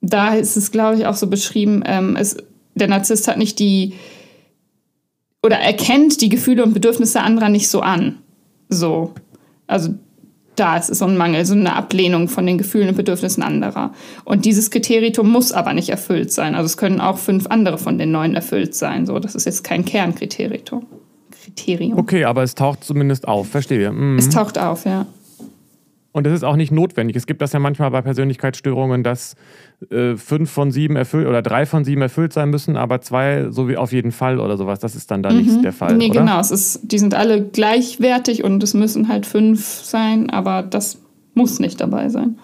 da 0.00 0.34
ist 0.34 0.56
es, 0.56 0.70
glaube 0.70 0.96
ich, 0.96 1.06
auch 1.06 1.14
so 1.14 1.26
beschrieben, 1.26 1.82
ähm, 1.86 2.16
es, 2.16 2.36
der 2.74 2.88
Narzisst 2.88 3.28
hat 3.28 3.38
nicht 3.38 3.58
die 3.58 3.94
oder 5.42 5.56
erkennt 5.56 6.20
die 6.20 6.28
Gefühle 6.28 6.62
und 6.62 6.74
Bedürfnisse 6.74 7.22
anderer 7.22 7.48
nicht 7.48 7.68
so 7.68 7.80
an. 7.80 8.18
So. 8.68 9.14
Also 9.66 9.94
da 10.56 10.76
ist 10.76 10.90
es 10.90 10.98
so 10.98 11.06
ein 11.06 11.16
Mangel, 11.16 11.46
so 11.46 11.54
eine 11.54 11.74
Ablehnung 11.74 12.28
von 12.28 12.44
den 12.44 12.58
Gefühlen 12.58 12.90
und 12.90 12.96
Bedürfnissen 12.96 13.42
anderer. 13.42 13.94
Und 14.24 14.44
dieses 14.44 14.70
Kriterium 14.70 15.30
muss 15.30 15.52
aber 15.52 15.72
nicht 15.72 15.88
erfüllt 15.88 16.32
sein. 16.32 16.54
Also 16.54 16.66
es 16.66 16.76
können 16.76 17.00
auch 17.00 17.16
fünf 17.16 17.46
andere 17.46 17.78
von 17.78 17.96
den 17.96 18.12
neun 18.12 18.34
erfüllt 18.34 18.74
sein. 18.74 19.06
So, 19.06 19.18
das 19.18 19.34
ist 19.34 19.46
jetzt 19.46 19.64
kein 19.64 19.86
Kernkriterium. 19.86 20.86
Kriterium. 21.42 21.98
Okay, 21.98 22.24
aber 22.24 22.42
es 22.42 22.54
taucht 22.54 22.84
zumindest 22.84 23.26
auf, 23.26 23.48
verstehe. 23.48 23.90
Mhm. 23.90 24.18
Es 24.18 24.28
taucht 24.28 24.58
auf, 24.58 24.84
ja. 24.84 25.06
Und 26.12 26.26
das 26.26 26.32
ist 26.32 26.42
auch 26.42 26.56
nicht 26.56 26.72
notwendig. 26.72 27.16
Es 27.16 27.26
gibt 27.26 27.40
das 27.40 27.52
ja 27.52 27.60
manchmal 27.60 27.90
bei 27.92 28.02
Persönlichkeitsstörungen, 28.02 29.04
dass 29.04 29.36
äh, 29.90 30.16
fünf 30.16 30.50
von 30.50 30.72
sieben 30.72 30.96
erfüllt 30.96 31.28
oder 31.28 31.40
drei 31.40 31.66
von 31.66 31.84
sieben 31.84 32.02
erfüllt 32.02 32.32
sein 32.32 32.50
müssen, 32.50 32.76
aber 32.76 33.00
zwei 33.00 33.46
so 33.50 33.68
wie 33.68 33.76
auf 33.76 33.92
jeden 33.92 34.10
Fall 34.10 34.40
oder 34.40 34.56
sowas. 34.56 34.80
Das 34.80 34.96
ist 34.96 35.10
dann 35.10 35.22
da 35.22 35.30
mhm. 35.30 35.38
nicht 35.38 35.64
der 35.64 35.72
Fall. 35.72 35.96
Nee, 35.96 36.10
oder? 36.10 36.20
genau. 36.20 36.40
Es 36.40 36.50
ist, 36.50 36.80
die 36.90 36.98
sind 36.98 37.14
alle 37.14 37.42
gleichwertig 37.44 38.42
und 38.42 38.60
es 38.62 38.74
müssen 38.74 39.08
halt 39.08 39.24
fünf 39.24 39.64
sein, 39.64 40.30
aber 40.30 40.62
das 40.62 40.98
muss 41.34 41.60
nicht 41.60 41.80
dabei 41.80 42.08
sein. 42.08 42.38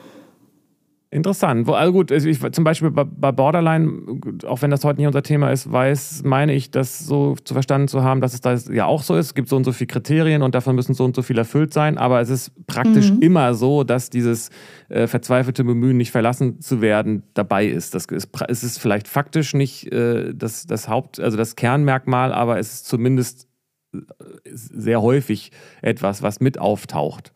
Interessant. 1.17 1.67
Also 1.67 1.93
gut, 1.95 2.13
also 2.13 2.29
ich, 2.29 2.39
zum 2.53 2.63
Beispiel 2.63 2.91
bei, 2.91 3.05
bei, 3.05 3.33
Borderline, 3.33 4.21
auch 4.47 4.61
wenn 4.61 4.71
das 4.71 4.85
heute 4.85 5.01
nicht 5.01 5.07
unser 5.07 5.23
Thema 5.23 5.51
ist, 5.51 5.73
weiß, 5.73 6.25
meine 6.25 6.53
ich, 6.53 6.71
das 6.71 6.99
so 6.99 7.35
zu 7.43 7.55
verstanden 7.55 7.89
zu 7.89 8.05
haben, 8.05 8.21
dass 8.21 8.35
es 8.35 8.43
da 8.43 8.55
ja 8.71 8.85
auch 8.85 9.03
so 9.03 9.17
ist. 9.17 9.29
Es 9.29 9.35
gibt 9.35 9.49
so 9.49 9.57
und 9.57 9.65
so 9.65 9.73
viele 9.73 9.87
Kriterien 9.87 10.43
und 10.43 10.55
davon 10.55 10.77
müssen 10.77 10.93
so 10.93 11.07
und 11.07 11.17
so 11.17 11.23
viel 11.23 11.39
erfüllt 11.39 11.73
sein. 11.73 11.97
Aber 11.97 12.21
es 12.21 12.29
ist 12.29 12.53
praktisch 12.67 13.11
mhm. 13.11 13.23
immer 13.23 13.55
so, 13.55 13.83
dass 13.83 14.11
dieses 14.11 14.51
äh, 14.91 15.07
verzweifelte 15.07 15.65
Bemühen, 15.65 15.97
nicht 15.97 16.11
verlassen 16.11 16.61
zu 16.61 16.83
werden, 16.83 17.23
dabei 17.33 17.65
ist. 17.65 17.95
Das 17.95 18.05
ist, 18.05 18.29
es 18.49 18.63
ist 18.63 18.79
vielleicht 18.79 19.09
faktisch 19.09 19.55
nicht 19.55 19.91
äh, 19.91 20.35
das, 20.35 20.67
das 20.67 20.87
Haupt, 20.87 21.19
also 21.19 21.39
das 21.39 21.57
Kernmerkmal, 21.57 22.31
aber 22.31 22.59
es 22.59 22.75
ist 22.75 22.89
zumindest 22.89 23.49
äh, 23.95 24.01
sehr 24.45 25.01
häufig 25.01 25.51
etwas, 25.81 26.21
was 26.21 26.41
mit 26.41 26.59
auftaucht 26.59 27.33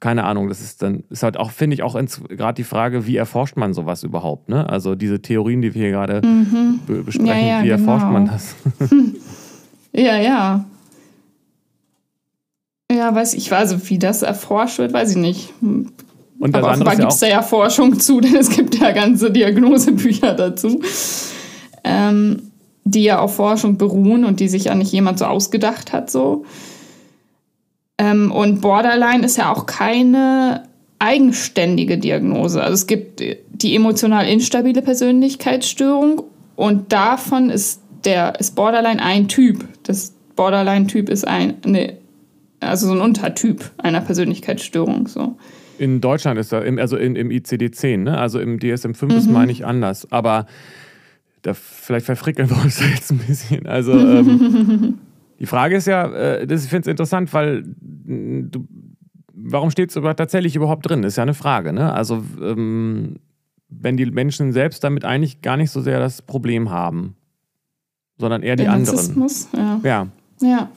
keine 0.00 0.24
Ahnung, 0.24 0.48
das 0.48 0.60
ist 0.60 0.82
dann, 0.82 1.04
ist 1.10 1.22
halt 1.22 1.36
auch, 1.36 1.50
finde 1.50 1.74
ich, 1.74 1.82
auch 1.82 1.94
gerade 1.94 2.54
die 2.54 2.64
Frage, 2.64 3.06
wie 3.06 3.16
erforscht 3.16 3.56
man 3.56 3.74
sowas 3.74 4.02
überhaupt, 4.02 4.48
ne? 4.48 4.68
Also 4.68 4.94
diese 4.94 5.20
Theorien, 5.20 5.60
die 5.60 5.74
wir 5.74 5.82
hier 5.82 5.90
gerade 5.90 6.26
mhm. 6.26 6.80
be 6.86 7.02
besprechen, 7.02 7.46
ja, 7.46 7.58
ja, 7.58 7.62
wie 7.62 7.68
genau. 7.68 7.92
erforscht 7.92 8.12
man 8.12 8.26
das? 8.26 8.56
ja, 9.92 10.16
ja. 10.16 10.64
Ja, 12.90 13.14
weiß 13.14 13.34
ich, 13.34 13.52
also 13.52 13.88
wie 13.88 13.98
das 13.98 14.22
erforscht 14.22 14.78
wird, 14.78 14.92
weiß 14.92 15.12
ich 15.12 15.16
nicht. 15.16 15.52
Und 15.60 16.56
Aber 16.56 16.70
offenbar 16.70 16.96
gibt 16.96 17.12
es 17.12 17.18
da 17.18 17.28
ja 17.28 17.42
Forschung 17.42 18.00
zu, 18.00 18.20
denn 18.20 18.34
es 18.34 18.50
gibt 18.50 18.76
ja 18.76 18.90
ganze 18.92 19.30
Diagnosebücher 19.30 20.34
dazu, 20.34 20.80
ähm, 21.84 22.50
die 22.84 23.04
ja 23.04 23.20
auf 23.20 23.36
Forschung 23.36 23.76
beruhen 23.76 24.24
und 24.24 24.40
die 24.40 24.48
sich 24.48 24.64
ja 24.64 24.74
nicht 24.74 24.90
jemand 24.90 25.18
so 25.18 25.26
ausgedacht 25.26 25.92
hat, 25.92 26.10
so. 26.10 26.44
Ähm, 28.00 28.32
und 28.32 28.62
Borderline 28.62 29.26
ist 29.26 29.36
ja 29.36 29.52
auch 29.52 29.66
keine 29.66 30.64
eigenständige 30.98 31.98
Diagnose. 31.98 32.62
Also 32.62 32.74
es 32.74 32.86
gibt 32.86 33.20
die 33.20 33.76
emotional 33.76 34.26
instabile 34.26 34.80
Persönlichkeitsstörung 34.80 36.22
und 36.56 36.92
davon 36.92 37.50
ist 37.50 37.82
der 38.06 38.40
ist 38.40 38.56
Borderline 38.56 39.02
ein 39.02 39.28
Typ. 39.28 39.68
Das 39.82 40.14
Borderline-Typ 40.34 41.10
ist 41.10 41.28
ein, 41.28 41.56
ne, 41.66 41.98
also 42.60 42.86
so 42.86 42.94
ein 42.94 43.02
Untertyp 43.02 43.70
einer 43.76 44.00
Persönlichkeitsstörung. 44.00 45.06
So. 45.06 45.36
In 45.78 46.00
Deutschland 46.00 46.38
ist 46.38 46.52
er, 46.52 46.62
also 46.78 46.96
in, 46.96 47.14
im 47.16 47.28
ICD-10, 47.28 47.98
ne? 47.98 48.16
also 48.16 48.40
im 48.40 48.58
DSM-5 48.58 49.04
mhm. 49.04 49.10
ist 49.10 49.30
meine 49.30 49.52
ich 49.52 49.66
anders. 49.66 50.10
Aber 50.10 50.46
da 51.42 51.52
vielleicht 51.52 52.06
verfrickeln 52.06 52.48
wir 52.48 52.56
uns 52.62 52.78
da 52.78 52.84
jetzt 52.94 53.10
ein 53.10 53.18
bisschen. 53.18 53.66
Also 53.66 53.92
ähm, 53.92 54.98
Die 55.40 55.46
Frage 55.46 55.76
ist 55.76 55.86
ja, 55.86 56.06
äh, 56.12 56.46
das, 56.46 56.64
ich 56.64 56.70
finde 56.70 56.82
es 56.82 56.90
interessant, 56.90 57.32
weil 57.32 57.64
du, 57.66 58.68
warum 59.32 59.70
steht 59.70 59.90
es 59.90 59.96
aber 59.96 60.14
tatsächlich 60.14 60.54
überhaupt 60.54 60.88
drin? 60.88 61.02
Ist 61.02 61.16
ja 61.16 61.22
eine 61.22 61.34
Frage. 61.34 61.72
Ne? 61.72 61.92
Also, 61.92 62.22
ähm, 62.40 63.16
wenn 63.68 63.96
die 63.96 64.06
Menschen 64.06 64.52
selbst 64.52 64.84
damit 64.84 65.04
eigentlich 65.04 65.42
gar 65.42 65.56
nicht 65.56 65.70
so 65.70 65.80
sehr 65.80 65.98
das 65.98 66.22
Problem 66.22 66.70
haben, 66.70 67.16
sondern 68.18 68.42
eher 68.42 68.56
die 68.56 68.64
Der 68.64 68.72
anderen. 68.72 68.96
Narzissmus, 68.96 69.48
ja. 69.56 69.80
ja. 69.82 70.06
Ja. 70.42 70.70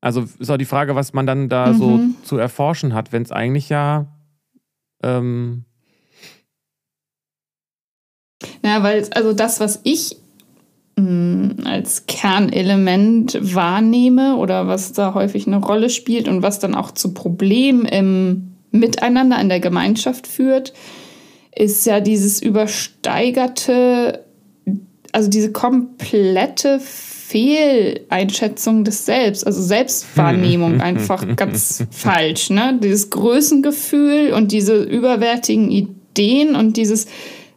Also 0.00 0.26
ist 0.38 0.50
auch 0.50 0.58
die 0.58 0.66
Frage, 0.66 0.94
was 0.94 1.12
man 1.14 1.26
dann 1.26 1.48
da 1.48 1.72
mhm. 1.72 1.78
so 1.78 2.00
zu 2.24 2.36
erforschen 2.36 2.92
hat, 2.92 3.12
wenn 3.12 3.22
es 3.22 3.32
eigentlich 3.32 3.68
ja. 3.68 4.06
Ähm 5.02 5.64
ja, 8.62 8.82
weil 8.82 9.08
also 9.14 9.32
das, 9.32 9.60
was 9.60 9.80
ich 9.84 10.18
als 11.64 12.06
Kernelement 12.06 13.38
wahrnehme 13.40 14.36
oder 14.36 14.68
was 14.68 14.92
da 14.92 15.14
häufig 15.14 15.46
eine 15.46 15.56
Rolle 15.56 15.90
spielt 15.90 16.28
und 16.28 16.42
was 16.42 16.60
dann 16.60 16.74
auch 16.74 16.92
zu 16.92 17.14
Problemen 17.14 17.84
im 17.84 18.52
Miteinander 18.70 19.40
in 19.40 19.48
der 19.48 19.60
Gemeinschaft 19.60 20.26
führt, 20.26 20.72
ist 21.54 21.86
ja 21.86 22.00
dieses 22.00 22.42
übersteigerte, 22.42 24.24
also 25.12 25.30
diese 25.30 25.52
komplette 25.52 26.80
Fehleinschätzung 26.80 28.84
des 28.84 29.06
Selbst, 29.06 29.46
also 29.46 29.62
Selbstwahrnehmung 29.62 30.80
einfach 30.80 31.36
ganz 31.36 31.84
falsch, 31.90 32.50
ne? 32.50 32.78
Dieses 32.82 33.10
Größengefühl 33.10 34.32
und 34.32 34.52
diese 34.52 34.82
überwärtigen 34.82 35.70
Ideen 35.70 36.54
und 36.54 36.76
dieses 36.76 37.06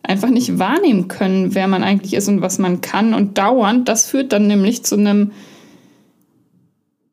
einfach 0.08 0.30
nicht 0.30 0.58
wahrnehmen 0.58 1.08
können, 1.08 1.54
wer 1.54 1.67
man 1.67 1.84
eigentlich 1.84 2.13
ist 2.13 2.30
und 2.30 2.41
was 2.41 2.60
man 2.60 2.82
kann 2.82 3.13
und 3.13 3.38
dauernd. 3.38 3.89
Das 3.89 4.06
führt 4.06 4.32
dann 4.32 4.48
nämlich 4.48 4.84
zu 4.84 4.96
einem, 4.96 5.32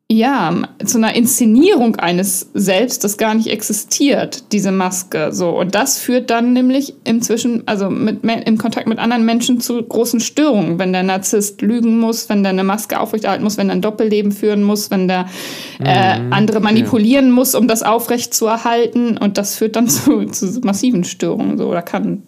ja, 0.09 0.53
zu 0.85 0.97
einer 0.97 1.13
Inszenierung 1.13 1.97
eines 1.97 2.51
Selbst, 2.53 3.03
das 3.03 3.17
gar 3.17 3.33
nicht 3.33 3.47
existiert, 3.47 4.53
diese 4.53 4.71
Maske. 4.71 5.33
So. 5.33 5.49
Und 5.49 5.75
das 5.75 5.97
führt 5.97 6.29
dann 6.29 6.53
nämlich 6.53 6.93
inzwischen, 7.03 7.63
also 7.65 7.89
mit, 7.89 8.23
im 8.23 8.57
Kontakt 8.57 8.87
mit 8.87 8.99
anderen 8.99 9.25
Menschen 9.25 9.59
zu 9.59 9.83
großen 9.83 10.21
Störungen, 10.21 10.79
wenn 10.79 10.93
der 10.93 11.03
Narzisst 11.03 11.61
lügen 11.61 11.99
muss, 11.99 12.29
wenn 12.29 12.43
der 12.43 12.51
eine 12.51 12.63
Maske 12.63 12.97
aufrechterhalten 12.97 13.43
muss, 13.43 13.57
wenn 13.57 13.69
er 13.69 13.75
ein 13.75 13.81
Doppelleben 13.81 14.31
führen 14.31 14.63
muss, 14.63 14.89
wenn 14.89 15.09
der 15.09 15.25
äh, 15.83 16.19
mhm. 16.19 16.31
andere 16.31 16.61
manipulieren 16.61 17.29
muss, 17.29 17.55
um 17.55 17.67
das 17.67 17.83
aufrecht 17.83 18.33
zu 18.33 18.45
erhalten. 18.45 19.17
Und 19.17 19.37
das 19.37 19.57
führt 19.57 19.75
dann 19.75 19.87
zu, 19.89 20.25
zu 20.27 20.61
massiven 20.61 21.03
Störungen 21.03 21.57
so, 21.57 21.67
oder 21.67 21.81
kann 21.81 22.23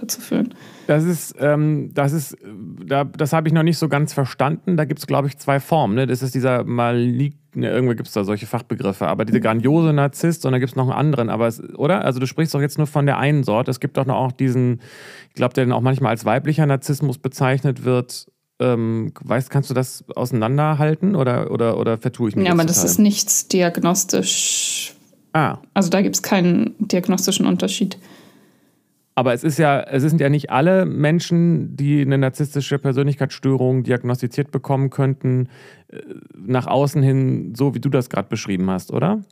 dazu 0.00 0.20
führen. 0.20 0.54
Das 0.86 1.04
ist, 1.04 1.34
ähm, 1.38 1.90
das 1.94 2.12
ist, 2.12 2.36
da, 2.84 3.04
das 3.04 3.32
habe 3.32 3.48
ich 3.48 3.54
noch 3.54 3.62
nicht 3.62 3.78
so 3.78 3.88
ganz 3.88 4.12
verstanden. 4.12 4.76
Da 4.76 4.84
gibt 4.84 5.00
es, 5.00 5.06
glaube 5.06 5.28
ich, 5.28 5.38
zwei 5.38 5.60
Formen. 5.60 5.94
Ne? 5.94 6.06
Das 6.06 6.22
ist 6.22 6.34
dieser 6.34 6.64
maligne, 6.64 7.36
ne, 7.54 7.70
irgendwo 7.70 7.94
gibt 7.94 8.08
es 8.08 8.14
da 8.14 8.24
solche 8.24 8.46
Fachbegriffe, 8.46 9.06
aber 9.06 9.24
diese 9.24 9.40
grandiose 9.40 9.92
Narzisst 9.92 10.46
und 10.46 10.52
da 10.52 10.58
gibt 10.58 10.70
es 10.70 10.76
noch 10.76 10.84
einen 10.84 10.98
anderen. 10.98 11.30
Aber 11.30 11.46
es, 11.46 11.62
oder? 11.74 12.04
Also 12.04 12.20
du 12.20 12.26
sprichst 12.26 12.54
doch 12.54 12.60
jetzt 12.60 12.78
nur 12.78 12.86
von 12.86 13.06
der 13.06 13.18
einen 13.18 13.44
Sorte. 13.44 13.70
Es 13.70 13.80
gibt 13.80 13.96
doch 13.96 14.06
noch 14.06 14.16
auch 14.16 14.32
diesen, 14.32 14.80
ich 15.28 15.34
glaube, 15.34 15.54
der 15.54 15.64
dann 15.64 15.72
auch 15.72 15.82
manchmal 15.82 16.10
als 16.10 16.24
weiblicher 16.24 16.66
Narzissmus 16.66 17.18
bezeichnet 17.18 17.84
wird. 17.84 18.26
Ähm, 18.60 19.12
weißt, 19.20 19.50
kannst 19.50 19.70
du 19.70 19.74
das 19.74 20.04
auseinanderhalten 20.16 21.14
oder, 21.14 21.50
oder, 21.50 21.78
oder 21.78 21.98
vertue 21.98 22.30
ich 22.30 22.36
mich? 22.36 22.46
Ja, 22.46 22.52
aber 22.52 22.64
das 22.64 22.82
ist 22.82 22.98
nichts 22.98 23.46
diagnostisch. 23.46 24.94
Ah. 25.32 25.58
Also 25.74 25.90
da 25.90 26.02
gibt 26.02 26.16
es 26.16 26.22
keinen 26.22 26.74
diagnostischen 26.78 27.46
Unterschied. 27.46 27.98
Aber 29.18 29.32
es 29.34 29.42
ist 29.42 29.58
ja, 29.58 29.80
es 29.80 30.02
sind 30.04 30.20
ja 30.20 30.28
nicht 30.28 30.50
alle 30.50 30.86
Menschen, 30.86 31.74
die 31.76 32.00
eine 32.02 32.18
narzisstische 32.18 32.78
Persönlichkeitsstörung 32.78 33.82
diagnostiziert 33.82 34.52
bekommen 34.52 34.90
könnten, 34.90 35.48
äh, 35.88 35.96
nach 36.36 36.68
außen 36.68 37.02
hin, 37.02 37.52
so 37.56 37.74
wie 37.74 37.80
du 37.80 37.88
das 37.88 38.10
gerade 38.10 38.28
beschrieben 38.28 38.70
hast, 38.70 38.92
oder? 38.92 39.24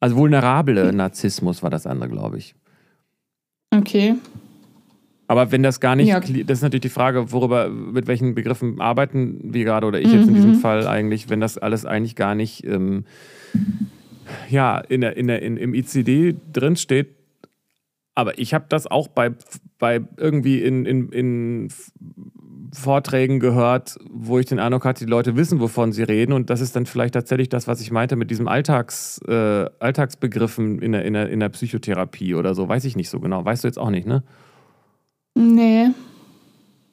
Also 0.00 0.16
vulnerable 0.16 0.92
Narzissmus 0.92 1.62
war 1.62 1.70
das 1.70 1.86
andere, 1.86 2.10
glaube 2.10 2.36
ich. 2.36 2.54
Okay. 3.74 4.16
Aber 5.28 5.50
wenn 5.50 5.62
das 5.62 5.80
gar 5.80 5.96
nicht, 5.96 6.08
Ja. 6.08 6.20
das 6.20 6.28
ist 6.58 6.62
natürlich 6.62 6.82
die 6.82 6.88
Frage, 6.90 7.32
worüber, 7.32 7.70
mit 7.70 8.06
welchen 8.06 8.34
Begriffen 8.34 8.82
arbeiten 8.82 9.54
wir 9.54 9.64
gerade 9.64 9.86
oder 9.86 9.98
ich 9.98 10.12
jetzt 10.12 10.24
in 10.26 10.32
Mhm. 10.32 10.34
diesem 10.34 10.54
Fall 10.56 10.86
eigentlich, 10.86 11.30
wenn 11.30 11.40
das 11.40 11.56
alles 11.56 11.86
eigentlich 11.86 12.16
gar 12.16 12.34
nicht 12.34 12.66
ähm, 12.66 13.06
ja, 14.50 14.76
in 14.78 15.00
der, 15.00 15.16
in 15.16 15.28
der, 15.28 15.40
in, 15.40 15.56
im 15.56 15.72
ICD 15.72 16.34
drinsteht. 16.52 17.14
Aber 18.14 18.38
ich 18.38 18.52
habe 18.52 18.66
das 18.68 18.86
auch 18.86 19.08
bei, 19.08 19.30
bei 19.78 20.00
irgendwie 20.16 20.62
in, 20.62 20.84
in, 20.84 21.08
in 21.10 21.68
Vorträgen 22.72 23.40
gehört, 23.40 23.98
wo 24.10 24.38
ich 24.38 24.46
den 24.46 24.58
Eindruck 24.58 24.84
hatte, 24.84 25.04
die 25.04 25.10
Leute 25.10 25.36
wissen, 25.36 25.60
wovon 25.60 25.92
sie 25.92 26.02
reden. 26.02 26.32
Und 26.32 26.50
das 26.50 26.60
ist 26.60 26.74
dann 26.76 26.86
vielleicht 26.86 27.14
tatsächlich 27.14 27.48
das, 27.48 27.66
was 27.66 27.80
ich 27.80 27.90
meinte 27.90 28.16
mit 28.16 28.30
diesem 28.30 28.48
Alltags, 28.48 29.20
äh, 29.28 29.68
Alltagsbegriffen 29.78 30.80
in 30.80 30.92
der, 30.92 31.04
in, 31.04 31.14
der, 31.14 31.28
in 31.28 31.40
der 31.40 31.50
Psychotherapie 31.50 32.34
oder 32.34 32.54
so. 32.54 32.68
Weiß 32.68 32.84
ich 32.84 32.96
nicht 32.96 33.10
so 33.10 33.20
genau. 33.20 33.44
Weißt 33.44 33.64
du 33.64 33.68
jetzt 33.68 33.78
auch 33.78 33.90
nicht, 33.90 34.06
ne? 34.06 34.22
Nee. 35.34 35.88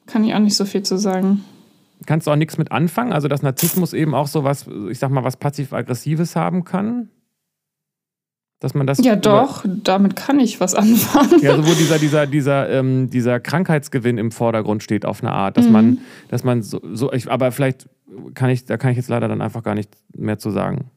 Kann 0.06 0.24
ich 0.24 0.34
auch 0.34 0.38
nicht 0.38 0.56
so 0.56 0.64
viel 0.64 0.82
zu 0.82 0.98
sagen. 0.98 1.44
Kannst 2.06 2.26
du 2.26 2.30
auch 2.30 2.36
nichts 2.36 2.58
mit 2.58 2.72
anfangen? 2.72 3.12
Also, 3.12 3.28
dass 3.28 3.42
Narzissmus 3.42 3.92
eben 3.92 4.14
auch 4.14 4.26
so 4.26 4.42
was, 4.44 4.66
ich 4.90 4.98
sag 4.98 5.10
mal, 5.10 5.24
was 5.24 5.36
passiv-aggressives 5.36 6.34
haben 6.34 6.64
kann? 6.64 7.10
Dass 8.60 8.74
man 8.74 8.86
das. 8.86 9.02
Ja, 9.02 9.16
doch, 9.16 9.64
damit 9.84 10.16
kann 10.16 10.38
ich 10.38 10.60
was 10.60 10.74
anfangen. 10.74 11.40
Ja, 11.42 11.52
also 11.52 11.66
wo 11.66 11.72
dieser, 11.74 11.98
dieser, 12.06 12.26
dieser, 12.26 12.68
ähm, 12.68 13.08
dieser 13.10 13.40
Krankheitsgewinn 13.40 14.18
im 14.18 14.30
Vordergrund 14.30 14.82
steht 14.82 15.06
auf 15.06 15.22
eine 15.22 15.32
Art, 15.32 15.56
dass 15.56 15.66
Mhm. 15.66 15.72
man, 15.72 15.98
dass 16.28 16.44
man 16.44 16.62
so, 16.62 16.78
so 16.92 17.10
ich, 17.12 17.30
aber 17.30 17.52
vielleicht 17.52 17.88
kann 18.34 18.50
ich, 18.50 18.66
da 18.66 18.76
kann 18.76 18.90
ich 18.90 18.98
jetzt 18.98 19.08
leider 19.08 19.28
dann 19.28 19.40
einfach 19.40 19.62
gar 19.62 19.74
nicht 19.74 19.90
mehr 20.14 20.38
zu 20.38 20.50
sagen. 20.50 20.90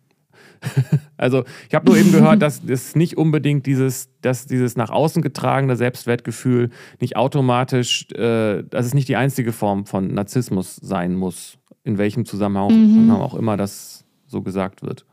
also 1.17 1.43
ich 1.69 1.75
habe 1.75 1.85
nur 1.85 1.97
eben 1.97 2.11
gehört, 2.11 2.41
dass 2.41 2.61
es 2.67 2.95
nicht 2.95 3.17
unbedingt 3.17 3.65
dieses, 3.65 4.09
dass 4.21 4.45
dieses 4.45 4.75
nach 4.75 4.89
außen 4.89 5.21
getragene 5.21 5.75
Selbstwertgefühl 5.75 6.69
nicht 6.99 7.15
automatisch, 7.15 8.07
äh, 8.11 8.63
dass 8.63 8.85
es 8.85 8.93
nicht 8.93 9.07
die 9.07 9.15
einzige 9.15 9.51
Form 9.53 9.85
von 9.85 10.13
Narzissmus 10.13 10.75
sein 10.77 11.15
muss, 11.15 11.57
in 11.83 11.97
welchem 11.97 12.25
Zusammenhang 12.25 13.05
Mhm. 13.05 13.11
auch 13.11 13.35
immer 13.35 13.57
das 13.57 14.03
so 14.27 14.41
gesagt 14.41 14.81
wird. 14.83 15.05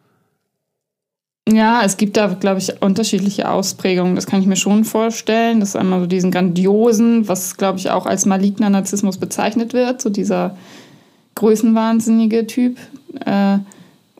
Ja, 1.52 1.82
es 1.84 1.96
gibt 1.96 2.16
da, 2.16 2.28
glaube 2.28 2.60
ich, 2.60 2.80
unterschiedliche 2.80 3.48
Ausprägungen. 3.50 4.14
Das 4.14 4.26
kann 4.26 4.40
ich 4.40 4.46
mir 4.46 4.56
schon 4.56 4.84
vorstellen. 4.84 5.60
Das 5.60 5.70
ist 5.70 5.76
einmal 5.76 6.00
so 6.00 6.06
diesen 6.06 6.30
grandiosen, 6.30 7.26
was, 7.26 7.56
glaube 7.56 7.78
ich, 7.78 7.90
auch 7.90 8.06
als 8.06 8.24
maligner 8.24 8.70
Narzissmus 8.70 9.18
bezeichnet 9.18 9.72
wird, 9.72 10.00
so 10.00 10.10
dieser 10.10 10.56
größenwahnsinnige 11.34 12.46
Typ. 12.46 12.78
Äh, 13.24 13.58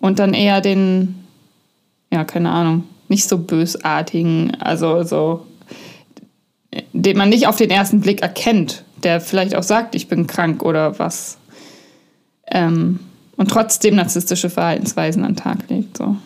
und 0.00 0.18
dann 0.18 0.34
eher 0.34 0.60
den, 0.60 1.14
ja, 2.10 2.24
keine 2.24 2.50
Ahnung, 2.50 2.84
nicht 3.08 3.28
so 3.28 3.38
bösartigen, 3.38 4.56
also 4.60 5.02
so, 5.04 5.46
den 6.92 7.16
man 7.16 7.28
nicht 7.28 7.46
auf 7.46 7.56
den 7.56 7.70
ersten 7.70 8.00
Blick 8.00 8.22
erkennt, 8.22 8.84
der 9.04 9.20
vielleicht 9.20 9.54
auch 9.54 9.62
sagt, 9.62 9.94
ich 9.94 10.08
bin 10.08 10.26
krank 10.26 10.64
oder 10.64 10.98
was. 10.98 11.38
Ähm, 12.50 13.00
und 13.36 13.50
trotzdem 13.50 13.96
narzisstische 13.96 14.50
Verhaltensweisen 14.50 15.24
an 15.24 15.34
den 15.34 15.36
Tag 15.36 15.68
legt. 15.68 15.98
So. 15.98 16.16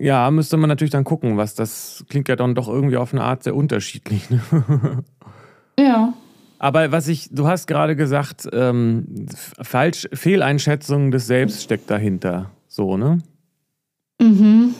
Ja, 0.00 0.30
müsste 0.30 0.56
man 0.56 0.68
natürlich 0.68 0.92
dann 0.92 1.04
gucken, 1.04 1.36
was 1.36 1.54
das 1.54 2.04
klingt 2.08 2.28
ja 2.28 2.36
dann 2.36 2.54
doch 2.54 2.68
irgendwie 2.68 2.96
auf 2.96 3.12
eine 3.12 3.22
Art 3.22 3.42
sehr 3.42 3.54
unterschiedlich. 3.56 4.30
Ne? 4.30 4.40
Ja. 5.78 6.12
Aber 6.58 6.90
was 6.90 7.06
ich, 7.06 7.28
du 7.30 7.46
hast 7.46 7.68
gerade 7.68 7.94
gesagt, 7.94 8.48
ähm, 8.52 9.26
falsch, 9.62 10.08
Fehleinschätzung 10.12 11.12
des 11.12 11.28
Selbst 11.28 11.62
steckt 11.62 11.88
dahinter. 11.88 12.50
So, 12.66 12.96
ne? 12.96 13.18
Mhm. 14.20 14.74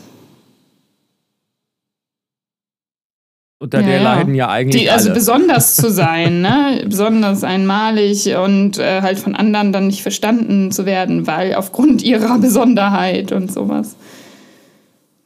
Unter 3.61 3.81
Ja, 3.81 3.87
der 3.87 3.97
ja. 3.97 4.03
leiden 4.03 4.35
ja 4.35 4.49
eigentlich 4.49 4.83
Die, 4.83 4.91
also 4.91 5.09
alle. 5.11 5.15
besonders 5.19 5.77
zu 5.77 5.91
sein, 5.91 6.41
ne? 6.43 6.83
besonders 6.85 7.45
einmalig 7.45 8.35
und 8.37 8.79
äh, 8.79 9.03
halt 9.03 9.19
von 9.21 9.37
anderen 9.37 9.73
dann 9.73 9.87
nicht 9.89 10.03
verstanden 10.03 10.71
zu 10.73 10.85
werden, 10.87 11.29
weil 11.29 11.55
aufgrund 11.55 12.03
ihrer 12.03 12.39
Besonderheit 12.41 13.31
und 13.33 13.53
sowas. 13.53 13.97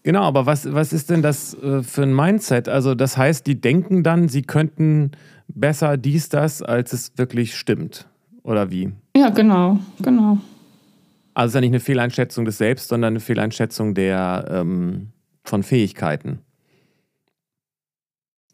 Genau, 0.04 0.22
aber 0.22 0.46
was, 0.46 0.72
was 0.72 0.92
ist 0.92 1.10
denn 1.10 1.22
das 1.22 1.54
äh, 1.54 1.82
für 1.82 2.02
ein 2.02 2.14
Mindset? 2.14 2.68
Also 2.68 2.94
das 2.94 3.16
heißt, 3.16 3.46
die 3.46 3.60
denken 3.60 4.02
dann, 4.02 4.28
sie 4.28 4.42
könnten 4.42 5.12
besser 5.48 5.96
dies, 5.96 6.28
das, 6.28 6.62
als 6.62 6.92
es 6.92 7.12
wirklich 7.16 7.56
stimmt. 7.56 8.08
Oder 8.42 8.70
wie? 8.70 8.90
Ja, 9.16 9.30
genau, 9.30 9.78
genau. 10.00 10.38
Also 11.34 11.46
es 11.46 11.50
ist 11.50 11.54
ja 11.54 11.60
nicht 11.60 11.70
eine 11.70 11.80
Fehleinschätzung 11.80 12.44
des 12.44 12.58
Selbst, 12.58 12.88
sondern 12.88 13.12
eine 13.12 13.20
Fehleinschätzung 13.20 13.94
der 13.94 14.46
ähm, 14.50 15.08
von 15.44 15.62
Fähigkeiten. 15.62 16.40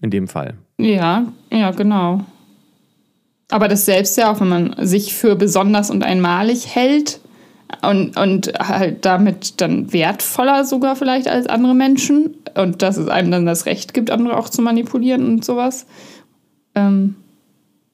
In 0.00 0.10
dem 0.10 0.28
Fall. 0.28 0.54
Ja, 0.78 1.32
ja, 1.50 1.70
genau. 1.72 2.24
Aber 3.50 3.68
das 3.68 3.86
selbst 3.86 4.16
ja 4.18 4.30
auch, 4.30 4.40
wenn 4.40 4.48
man 4.48 4.86
sich 4.86 5.14
für 5.14 5.34
besonders 5.34 5.90
und 5.90 6.04
einmalig 6.04 6.74
hält 6.74 7.20
und, 7.82 8.16
und 8.16 8.52
halt 8.58 9.04
damit 9.04 9.60
dann 9.60 9.92
wertvoller 9.92 10.64
sogar 10.64 10.96
vielleicht 10.96 11.28
als 11.28 11.46
andere 11.46 11.74
Menschen 11.74 12.36
und 12.56 12.82
dass 12.82 12.96
es 12.96 13.08
einem 13.08 13.30
dann 13.30 13.46
das 13.46 13.66
Recht 13.66 13.94
gibt, 13.94 14.10
andere 14.10 14.36
auch 14.36 14.48
zu 14.48 14.62
manipulieren 14.62 15.26
und 15.26 15.44
sowas. 15.44 15.86
Ähm, 16.74 17.14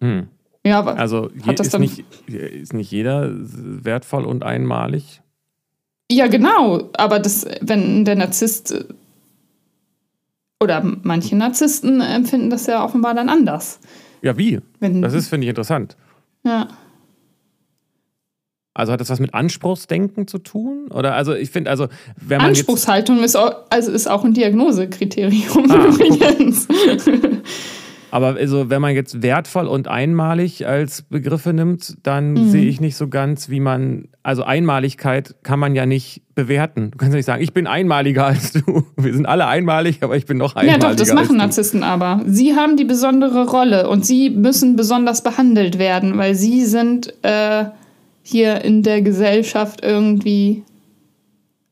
Hm. 0.01 0.29
ja, 0.65 0.79
aber 0.79 0.97
Also 0.99 1.31
Hat 1.47 1.59
das 1.59 1.69
ist, 1.69 1.75
dann- 1.75 1.81
nicht, 1.81 2.05
ist 2.29 2.73
nicht 2.75 2.91
jeder 2.91 3.31
wertvoll 3.33 4.25
und 4.25 4.43
einmalig? 4.45 5.21
Ja, 6.11 6.27
genau. 6.27 6.91
Aber 6.97 7.19
das, 7.19 7.47
wenn 7.63 8.05
der 8.05 8.17
Narzisst 8.17 8.85
oder 10.63 10.83
manche 11.03 11.37
Narzissten 11.37 12.01
empfinden 12.01 12.51
das 12.51 12.67
ja 12.67 12.85
offenbar 12.85 13.15
dann 13.15 13.29
anders. 13.29 13.81
Ja, 14.23 14.37
wie? 14.39 14.61
Wenn, 14.81 15.03
Das 15.03 15.13
ist, 15.15 15.29
finde 15.29 15.45
ich, 15.47 15.49
interessant. 15.51 15.97
ja. 16.45 16.69
Also 18.75 18.93
hat 18.93 19.01
das 19.01 19.09
was 19.09 19.21
mit 19.21 19.33
Anspruchsdenken 19.35 20.27
zu 20.27 20.39
tun? 20.39 20.89
Oder 20.91 21.15
also 21.15 21.33
ich 21.35 21.51
finde, 21.51 21.71
also 21.71 21.87
wenn 22.17 22.39
man. 22.39 22.49
Anspruchshaltung 22.49 23.23
ist 23.23 23.37
auch, 23.37 23.53
also 23.71 23.93
ist 23.93 24.09
auch 24.11 24.25
ein 24.25 24.35
Diagnosekriterium 24.35 25.71
Ah, 25.71 25.87
guck. 25.91 26.01
übrigens. 26.01 26.67
Aber 28.11 28.37
also, 28.37 28.71
wenn 28.71 28.81
man 28.81 28.95
jetzt 28.95 29.23
wertvoll 29.23 29.67
und 29.67 29.89
einmalig 29.89 30.69
als 30.69 31.03
Begriffe 31.03 31.53
nimmt, 31.53 31.97
dann 32.05 32.35
Mhm. 32.35 32.51
sehe 32.51 32.65
ich 32.67 32.81
nicht 32.81 32.95
so 32.97 33.09
ganz, 33.09 33.49
wie 33.49 33.59
man. 33.59 34.07
Also 34.23 34.45
Einmaligkeit 34.45 35.35
kann 35.43 35.59
man 35.59 35.75
ja 35.75 35.85
nicht 35.85 36.23
bewerten. 36.37 36.93
Du 36.93 36.99
kannst 36.99 37.13
ja 37.13 37.17
nicht 37.17 37.27
sagen, 37.27 37.43
ich 37.43 37.53
bin 37.53 37.67
einmaliger 37.67 38.27
als 38.27 38.53
du. 38.53 38.85
Wir 38.97 39.13
sind 39.15 39.27
alle 39.27 39.47
einmalig, 39.49 40.03
aber 40.05 40.17
ich 40.17 40.27
bin 40.27 40.37
noch 40.39 40.55
ja, 40.55 40.61
einmaliger. 40.61 40.91
doch, 40.91 40.97
das 40.97 41.13
machen. 41.13 41.39
Narzissten 41.39 41.83
aber. 41.83 42.23
Sie 42.27 42.55
haben 42.55 42.77
die 42.77 42.85
besondere 42.85 43.49
Rolle 43.49 43.89
und 43.89 44.07
sie 44.07 44.31
müssen 44.31 44.77
besonders 44.77 45.25
behandelt 45.25 45.81
werden, 45.81 46.17
weil 46.17 46.37
sie 46.37 46.65
sind 46.67 47.13
äh, 47.23 47.65
hier 48.25 48.65
in 48.65 48.83
der 48.83 49.03
Gesellschaft 49.03 49.85
irgendwie 49.85 50.65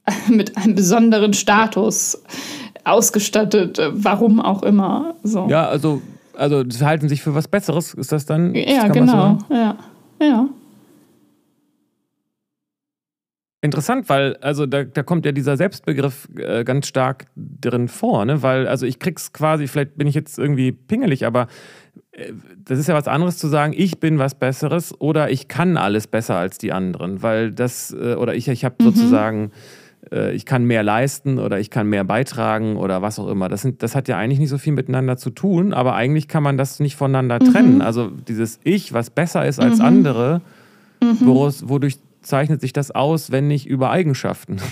mit 0.28 0.56
einem 0.56 0.74
besonderen 0.74 1.32
Status 1.32 2.22
ausgestattet, 2.84 3.80
warum 3.92 4.40
auch 4.40 4.62
immer. 4.62 5.14
So. 5.22 5.48
Ja, 5.48 5.66
also, 5.68 6.02
also 6.36 6.62
sie 6.68 6.84
halten 6.84 7.08
sich 7.08 7.22
für 7.22 7.34
was 7.34 7.48
Besseres. 7.48 7.94
Ist 7.94 8.12
das 8.12 8.26
dann? 8.26 8.54
Ja, 8.54 8.82
man 8.82 8.92
genau. 8.92 9.38
Ja. 9.50 9.76
ja. 10.20 10.48
Interessant, 13.64 14.08
weil 14.08 14.36
also 14.38 14.66
da, 14.66 14.82
da 14.82 15.04
kommt 15.04 15.24
ja 15.24 15.30
dieser 15.30 15.56
Selbstbegriff 15.56 16.28
äh, 16.36 16.64
ganz 16.64 16.88
stark 16.88 17.26
drin 17.36 17.86
vor, 17.86 18.24
ne? 18.24 18.42
Weil, 18.42 18.66
also 18.66 18.86
ich 18.86 18.98
krieg's 18.98 19.32
quasi, 19.32 19.68
vielleicht 19.68 19.96
bin 19.96 20.08
ich 20.08 20.16
jetzt 20.16 20.36
irgendwie 20.36 20.72
pingelig, 20.72 21.24
aber 21.24 21.46
das 22.64 22.78
ist 22.78 22.88
ja 22.88 22.94
was 22.94 23.08
anderes 23.08 23.38
zu 23.38 23.48
sagen, 23.48 23.72
ich 23.76 23.98
bin 23.98 24.18
was 24.18 24.34
Besseres 24.34 24.94
oder 25.00 25.30
ich 25.30 25.48
kann 25.48 25.76
alles 25.78 26.06
besser 26.06 26.36
als 26.36 26.58
die 26.58 26.72
anderen, 26.72 27.22
weil 27.22 27.52
das, 27.52 27.90
äh, 27.92 28.14
oder 28.16 28.34
ich, 28.34 28.48
ich 28.48 28.64
habe 28.66 28.74
Mhm. 28.78 28.84
sozusagen, 28.84 29.50
äh, 30.12 30.34
ich 30.34 30.44
kann 30.44 30.64
mehr 30.64 30.82
leisten 30.82 31.38
oder 31.38 31.58
ich 31.58 31.70
kann 31.70 31.86
mehr 31.86 32.04
beitragen 32.04 32.76
oder 32.76 33.00
was 33.00 33.18
auch 33.18 33.28
immer. 33.28 33.48
Das, 33.48 33.62
sind, 33.62 33.82
das 33.82 33.94
hat 33.94 34.08
ja 34.08 34.18
eigentlich 34.18 34.38
nicht 34.40 34.50
so 34.50 34.58
viel 34.58 34.74
miteinander 34.74 35.16
zu 35.16 35.30
tun, 35.30 35.72
aber 35.72 35.94
eigentlich 35.94 36.28
kann 36.28 36.42
man 36.42 36.58
das 36.58 36.80
nicht 36.80 36.96
voneinander 36.96 37.38
trennen. 37.38 37.80
Also 37.80 38.10
dieses 38.28 38.60
Ich, 38.62 38.92
was 38.92 39.08
besser 39.08 39.46
ist 39.46 39.58
als 39.58 39.78
Mhm. 39.78 39.84
andere, 39.84 40.40
woraus, 41.00 41.68
wodurch 41.68 41.96
zeichnet 42.20 42.60
sich 42.60 42.72
das 42.74 42.90
aus, 42.92 43.32
wenn 43.32 43.48
nicht 43.48 43.66
über 43.66 43.90
Eigenschaften? 43.90 44.58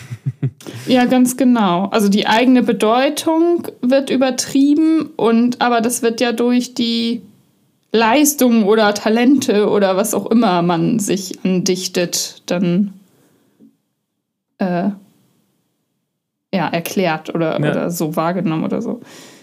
Ja, 0.86 1.04
ganz 1.06 1.36
genau. 1.36 1.86
Also 1.86 2.08
die 2.08 2.26
eigene 2.26 2.62
Bedeutung 2.62 3.66
wird 3.82 4.10
übertrieben 4.10 5.10
und 5.16 5.60
aber 5.60 5.80
das 5.80 6.02
wird 6.02 6.20
ja 6.20 6.32
durch 6.32 6.74
die 6.74 7.22
Leistungen 7.92 8.64
oder 8.64 8.94
Talente 8.94 9.68
oder 9.68 9.96
was 9.96 10.14
auch 10.14 10.26
immer 10.26 10.62
man 10.62 10.98
sich 10.98 11.44
andichtet, 11.44 12.42
dann 12.46 12.92
äh, 14.58 14.90
ja, 16.54 16.68
erklärt 16.68 17.34
oder, 17.34 17.60
Ja. 17.60 17.70
oder 17.70 17.90
so 17.90 18.16
wahrgenommen 18.16 18.64
oder 18.64 18.82
so. 18.82 19.00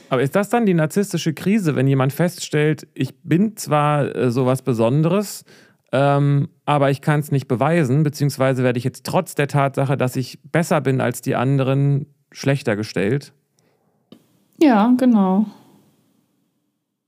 Aber 0.09 0.21
ist 0.21 0.35
das 0.35 0.49
dann 0.49 0.65
die 0.65 0.73
narzisstische 0.73 1.33
Krise, 1.33 1.75
wenn 1.75 1.87
jemand 1.87 2.13
feststellt, 2.13 2.87
ich 2.93 3.13
bin 3.23 3.57
zwar 3.57 4.15
äh, 4.15 4.31
sowas 4.31 4.61
Besonderes, 4.61 5.43
ähm, 5.91 6.49
aber 6.65 6.91
ich 6.91 7.01
kann 7.01 7.19
es 7.19 7.31
nicht 7.31 7.47
beweisen, 7.47 8.03
beziehungsweise 8.03 8.63
werde 8.63 8.77
ich 8.77 8.83
jetzt 8.85 9.05
trotz 9.05 9.35
der 9.35 9.47
Tatsache, 9.47 9.97
dass 9.97 10.15
ich 10.15 10.39
besser 10.43 10.79
bin 10.81 11.01
als 11.01 11.21
die 11.21 11.35
anderen, 11.35 12.05
schlechter 12.31 12.75
gestellt? 12.75 13.33
Ja, 14.61 14.93
genau. 14.97 15.45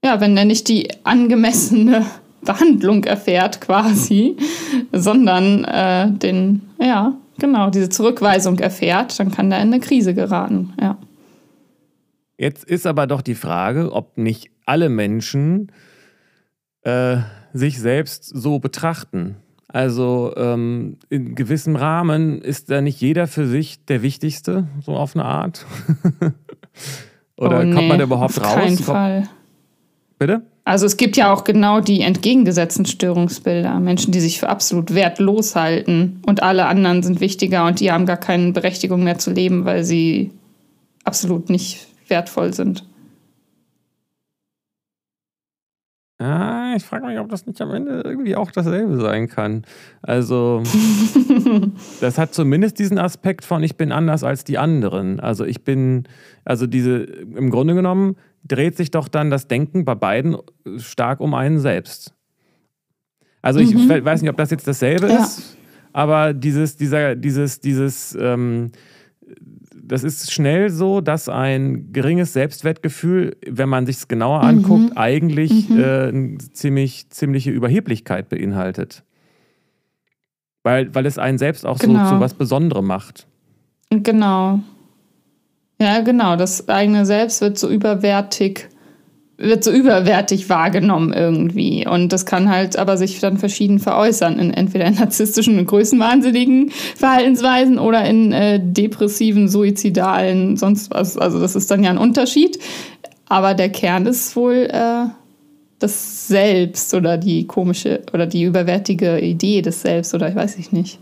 Ja, 0.04 0.22
wenn 0.22 0.38
er 0.38 0.46
nicht 0.46 0.68
die 0.68 0.90
angemessene 1.04 2.06
Behandlung 2.42 3.04
erfährt 3.04 3.60
quasi, 3.60 4.38
sondern 4.94 5.66
äh, 5.66 6.10
den, 6.12 6.62
ja, 6.80 7.14
genau, 7.38 7.70
diese 7.70 7.90
Zurückweisung 7.90 8.60
erfährt, 8.60 9.20
dann 9.20 9.32
kann 9.32 9.52
er 9.52 9.62
in 9.62 9.74
eine 9.74 9.82
Krise 9.82 10.14
geraten, 10.14 10.74
ja. 10.80 10.98
Jetzt 12.38 12.64
ist 12.64 12.88
aber 12.88 13.06
doch 13.06 13.22
die 13.22 13.36
Frage, 13.36 13.92
ob 13.92 14.18
nicht 14.18 14.50
alle 14.66 14.88
Menschen 14.88 15.74
äh, 16.84 17.18
sich 17.52 17.80
selbst 17.80 18.24
so 18.24 18.60
betrachten. 18.60 19.36
Also 19.68 20.34
ähm, 20.38 20.98
in 21.10 21.36
gewissem 21.36 21.76
Rahmen 21.76 22.42
ist 22.42 22.72
da 22.72 22.82
nicht 22.82 23.02
jeder 23.02 23.28
für 23.28 23.46
sich 23.46 23.86
der 23.86 24.02
Wichtigste, 24.02 24.68
so 24.82 24.94
auf 24.94 25.16
eine 25.16 25.26
Art. 25.26 25.66
Oder 27.38 27.60
oh, 27.60 27.64
nee, 27.64 27.74
kommt 27.74 27.88
man 27.90 27.98
da 28.00 28.06
überhaupt 28.06 28.38
auf 28.40 28.46
raus? 28.46 28.56
Keinen 28.56 28.78
Fall. 28.78 29.30
Bitte? 30.20 30.42
Also 30.66 30.86
es 30.86 30.98
gibt 30.98 31.18
ja 31.18 31.34
auch 31.34 31.46
genau 31.46 31.80
die 31.80 32.02
entgegengesetzten 32.02 32.86
Störungsbilder. 32.86 33.80
Menschen, 33.80 34.12
die 34.12 34.20
sich 34.20 34.40
für 34.40 34.50
absolut 34.50 34.94
wertlos 34.94 35.56
halten 35.56 36.22
und 36.28 36.44
alle 36.44 36.68
anderen 36.68 37.02
sind 37.02 37.22
wichtiger 37.22 37.66
und 37.66 37.80
die 37.80 37.92
haben 37.92 38.06
gar 38.06 38.18
keine 38.18 38.52
Berechtigung 38.52 39.04
mehr 39.04 39.18
zu 39.18 39.32
leben, 39.32 39.66
weil 39.66 39.84
sie 39.84 40.32
absolut 41.06 41.50
nicht 41.50 41.88
wertvoll 42.08 42.54
sind. 42.54 42.84
Ja, 46.22 46.76
ich 46.76 46.84
frage 46.84 47.08
mich, 47.08 47.18
ob 47.18 47.30
das 47.30 47.48
nicht 47.48 47.62
am 47.62 47.74
Ende 47.74 48.02
irgendwie 48.04 48.36
auch 48.36 48.52
dasselbe 48.52 49.00
sein 49.00 49.30
kann. 49.30 49.64
Also, 50.02 50.64
das 52.02 52.18
hat 52.18 52.34
zumindest 52.34 52.78
diesen 52.78 53.00
Aspekt 53.00 53.46
von, 53.46 53.64
ich 53.64 53.78
bin 53.78 53.94
anders 53.94 54.26
als 54.26 54.44
die 54.44 54.58
anderen. 54.58 55.22
Also, 55.22 55.46
ich 55.46 55.64
bin, 55.64 56.04
also 56.44 56.68
diese, 56.68 57.04
im 57.04 57.50
Grunde 57.52 57.74
genommen 57.74 58.18
dreht 58.44 58.78
sich 58.78 58.92
doch 58.92 59.08
dann 59.08 59.30
das 59.30 59.48
Denken 59.48 59.86
bei 59.86 59.96
beiden 59.96 60.38
stark 60.78 61.20
um 61.20 61.34
einen 61.34 61.60
selbst. 61.60 62.14
Also, 63.42 63.60
ich 63.60 63.74
mhm. 63.74 63.90
weiß 64.04 64.22
nicht, 64.22 64.30
ob 64.30 64.38
das 64.38 64.52
jetzt 64.52 64.68
dasselbe 64.68 65.08
ja. 65.08 65.24
ist, 65.24 65.58
aber 65.94 66.34
dieses, 66.34 66.76
dieser, 66.76 67.16
dieses, 67.16 67.62
dieses, 67.62 68.18
ähm, 68.20 68.72
das 69.74 70.04
ist 70.04 70.32
schnell 70.32 70.70
so, 70.70 71.02
dass 71.02 71.30
ein 71.30 71.92
geringes 71.92 72.34
Selbstwertgefühl, 72.34 73.38
wenn 73.46 73.70
man 73.70 73.86
sich 73.86 73.98
es 73.98 74.08
genauer 74.08 74.40
mhm. 74.40 74.48
anguckt, 74.48 74.98
eigentlich 74.98 75.70
mhm. 75.70 75.80
äh, 75.80 76.08
eine 76.08 76.38
ziemlich, 76.38 77.10
ziemliche 77.10 77.52
Überheblichkeit 77.52 78.30
beinhaltet. 78.30 79.04
Weil, 80.64 80.94
weil 80.94 81.06
es 81.06 81.18
einen 81.18 81.38
selbst 81.38 81.66
auch 81.66 81.80
genau. 81.80 82.06
so 82.06 82.16
zu 82.16 82.20
was 82.20 82.34
Besonderem 82.34 82.86
macht. 82.86 83.26
Genau. 83.90 84.60
Ja, 85.82 86.02
genau. 86.02 86.36
Das 86.36 86.68
eigene 86.68 87.06
Selbst 87.06 87.42
wird 87.42 87.58
so 87.58 87.70
überwertig 87.70 88.70
wird 89.40 89.64
so 89.64 89.72
überwertig 89.72 90.50
wahrgenommen 90.50 91.14
irgendwie. 91.14 91.88
Und 91.88 92.12
das 92.12 92.26
kann 92.26 92.50
halt 92.50 92.78
aber 92.78 92.98
sich 92.98 93.20
dann 93.22 93.38
verschieden 93.38 93.80
veräußern, 93.80 94.38
in 94.38 94.54
entweder 94.54 94.86
in 94.86 94.96
narzisstischen 94.96 95.58
und 95.58 95.66
größenwahnsinnigen 95.66 96.72
Verhaltensweisen 96.98 97.80
oder 97.80 98.04
in 98.04 98.34
äh, 98.34 98.60
depressiven, 98.62 99.48
suizidalen, 99.48 100.58
sonst 100.58 100.92
was. 100.92 101.18
Also 101.18 101.40
das 101.40 101.56
ist 101.56 101.72
dann 101.72 101.84
ja 101.84 101.90
ein 101.90 101.98
Unterschied. 101.98 102.60
Aber 103.30 103.54
der 103.54 103.70
Kern 103.70 104.06
ist 104.08 104.36
wohl 104.36 104.68
äh, 104.70 105.06
das 105.80 106.28
Selbst 106.28 106.94
oder 106.94 107.18
die 107.18 107.48
komische 107.48 108.02
oder 108.14 108.26
die 108.28 108.44
überwertige 108.44 109.20
Idee 109.20 109.62
des 109.62 109.82
Selbst 109.82 110.14
oder 110.14 110.28
ich 110.28 110.36
weiß 110.36 110.58
ich 110.58 110.74
nicht. 110.74 111.00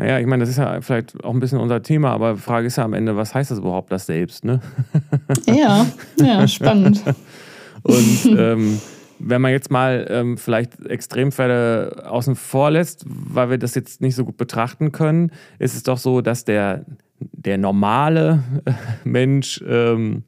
Naja, 0.00 0.18
ich 0.18 0.24
meine, 0.26 0.40
das 0.40 0.48
ist 0.48 0.56
ja 0.56 0.80
vielleicht 0.80 1.22
auch 1.22 1.34
ein 1.34 1.40
bisschen 1.40 1.58
unser 1.58 1.82
Thema, 1.82 2.12
aber 2.12 2.32
die 2.32 2.40
Frage 2.40 2.66
ist 2.66 2.76
ja 2.76 2.84
am 2.84 2.94
Ende, 2.94 3.18
was 3.18 3.34
heißt 3.34 3.50
das 3.50 3.58
überhaupt, 3.58 3.92
das 3.92 4.06
Selbst, 4.06 4.46
ne? 4.46 4.62
Ja, 5.46 5.86
ja, 6.16 6.48
spannend. 6.48 7.04
Und 7.82 8.24
ähm, 8.24 8.80
wenn 9.18 9.42
man 9.42 9.52
jetzt 9.52 9.70
mal 9.70 10.06
ähm, 10.08 10.38
vielleicht 10.38 10.86
Extremfälle 10.86 12.06
außen 12.08 12.34
vor 12.34 12.70
lässt, 12.70 13.04
weil 13.06 13.50
wir 13.50 13.58
das 13.58 13.74
jetzt 13.74 14.00
nicht 14.00 14.14
so 14.14 14.24
gut 14.24 14.38
betrachten 14.38 14.90
können, 14.90 15.32
ist 15.58 15.76
es 15.76 15.82
doch 15.82 15.98
so, 15.98 16.22
dass 16.22 16.46
der, 16.46 16.86
der 17.18 17.58
normale 17.58 18.42
Mensch 19.04 19.62
ähm, 19.68 20.22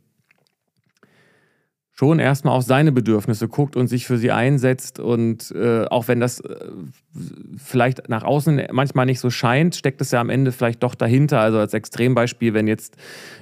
schon 1.92 2.18
erstmal 2.18 2.56
auf 2.56 2.64
seine 2.64 2.92
Bedürfnisse 2.92 3.48
guckt 3.48 3.76
und 3.76 3.86
sich 3.86 4.06
für 4.06 4.18
sie 4.18 4.32
einsetzt. 4.32 4.98
Und 4.98 5.50
äh, 5.52 5.84
auch 5.86 6.08
wenn 6.08 6.20
das 6.20 6.40
äh, 6.40 6.56
vielleicht 7.56 8.08
nach 8.08 8.22
außen 8.22 8.62
manchmal 8.72 9.06
nicht 9.06 9.20
so 9.20 9.30
scheint, 9.30 9.74
steckt 9.74 10.00
es 10.00 10.10
ja 10.10 10.20
am 10.20 10.30
Ende 10.30 10.52
vielleicht 10.52 10.82
doch 10.82 10.94
dahinter. 10.94 11.40
Also 11.40 11.58
als 11.58 11.74
Extrembeispiel, 11.74 12.54
wenn 12.54 12.66
jetzt 12.66 12.96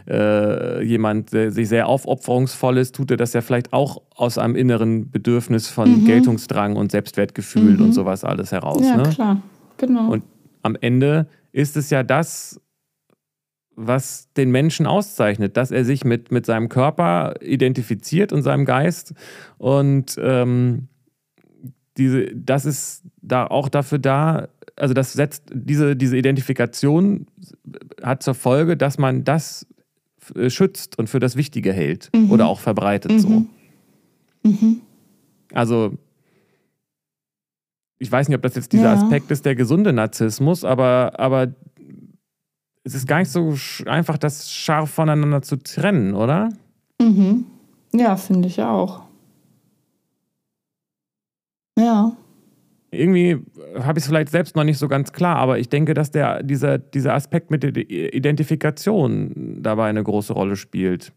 äh, 0.08 0.82
jemand 0.82 1.32
äh, 1.34 1.50
sich 1.50 1.68
sehr 1.68 1.88
aufopferungsvoll 1.88 2.78
ist, 2.78 2.94
tut 2.94 3.10
er 3.10 3.16
das 3.16 3.32
ja 3.32 3.40
vielleicht 3.40 3.72
auch 3.72 4.02
aus 4.14 4.38
einem 4.38 4.56
inneren 4.56 5.10
Bedürfnis 5.10 5.68
von 5.68 6.02
mhm. 6.02 6.04
Geltungsdrang 6.06 6.76
und 6.76 6.90
Selbstwertgefühl 6.90 7.76
mhm. 7.76 7.84
und 7.84 7.92
sowas 7.92 8.24
alles 8.24 8.52
heraus. 8.52 8.82
Ja, 8.82 8.96
ne? 8.96 9.08
klar, 9.10 9.42
genau. 9.76 10.10
Und 10.10 10.24
am 10.62 10.76
Ende 10.80 11.26
ist 11.52 11.76
es 11.76 11.90
ja 11.90 12.02
das, 12.02 12.60
was 13.76 14.28
den 14.36 14.50
Menschen 14.50 14.86
auszeichnet, 14.86 15.56
dass 15.56 15.70
er 15.70 15.84
sich 15.84 16.04
mit, 16.04 16.30
mit 16.30 16.44
seinem 16.44 16.68
Körper 16.68 17.34
identifiziert 17.40 18.32
und 18.32 18.42
seinem 18.42 18.66
Geist. 18.66 19.14
Und 19.56 20.16
ähm, 20.20 20.88
diese, 22.00 22.34
das 22.34 22.64
ist 22.64 23.04
da 23.20 23.46
auch 23.46 23.68
dafür 23.68 23.98
da, 23.98 24.48
also 24.74 24.94
das 24.94 25.12
setzt, 25.12 25.44
diese, 25.52 25.94
diese 25.94 26.16
Identifikation 26.16 27.26
hat 28.02 28.22
zur 28.22 28.34
Folge, 28.34 28.76
dass 28.76 28.98
man 28.98 29.22
das 29.24 29.66
äh, 30.34 30.48
schützt 30.48 30.98
und 30.98 31.08
für 31.08 31.20
das 31.20 31.36
Wichtige 31.36 31.72
hält 31.72 32.10
mhm. 32.14 32.30
oder 32.30 32.48
auch 32.48 32.58
verbreitet 32.58 33.12
mhm. 33.12 33.18
so. 33.18 33.46
Mhm. 34.44 34.80
Also 35.52 35.92
ich 37.98 38.10
weiß 38.10 38.28
nicht, 38.28 38.36
ob 38.36 38.42
das 38.42 38.54
jetzt 38.54 38.72
dieser 38.72 38.94
ja. 38.94 38.94
Aspekt 38.94 39.30
ist, 39.30 39.44
der 39.44 39.54
gesunde 39.54 39.92
Narzissmus, 39.92 40.64
aber, 40.64 41.20
aber 41.20 41.48
es 42.82 42.94
ist 42.94 43.06
gar 43.06 43.18
nicht 43.18 43.30
so 43.30 43.54
einfach, 43.84 44.16
das 44.16 44.50
scharf 44.50 44.90
voneinander 44.90 45.42
zu 45.42 45.56
trennen, 45.56 46.14
oder? 46.14 46.48
Mhm. 46.98 47.44
Ja, 47.92 48.16
finde 48.16 48.48
ich 48.48 48.62
auch. 48.62 49.02
Ja. 51.80 52.16
Irgendwie 52.92 53.38
habe 53.78 53.98
ich 53.98 54.04
es 54.04 54.08
vielleicht 54.08 54.30
selbst 54.30 54.56
noch 54.56 54.64
nicht 54.64 54.78
so 54.78 54.88
ganz 54.88 55.12
klar, 55.12 55.36
aber 55.36 55.58
ich 55.58 55.68
denke, 55.68 55.94
dass 55.94 56.10
der, 56.10 56.42
dieser, 56.42 56.78
dieser 56.78 57.14
Aspekt 57.14 57.50
mit 57.50 57.62
der 57.62 57.76
Identifikation 57.76 59.58
dabei 59.62 59.88
eine 59.88 60.02
große 60.02 60.32
Rolle 60.32 60.56
spielt. 60.56 61.12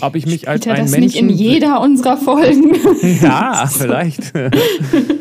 Ob 0.00 0.14
ich 0.14 0.26
mich 0.26 0.42
Spielt 0.42 0.48
als 0.48 0.66
ein 0.68 0.76
das 0.76 0.90
Menschen. 0.92 1.04
nicht 1.04 1.16
in 1.16 1.28
jeder 1.28 1.80
unserer 1.80 2.16
Folgen. 2.16 2.76
ja, 3.22 3.66
vielleicht. 3.70 4.32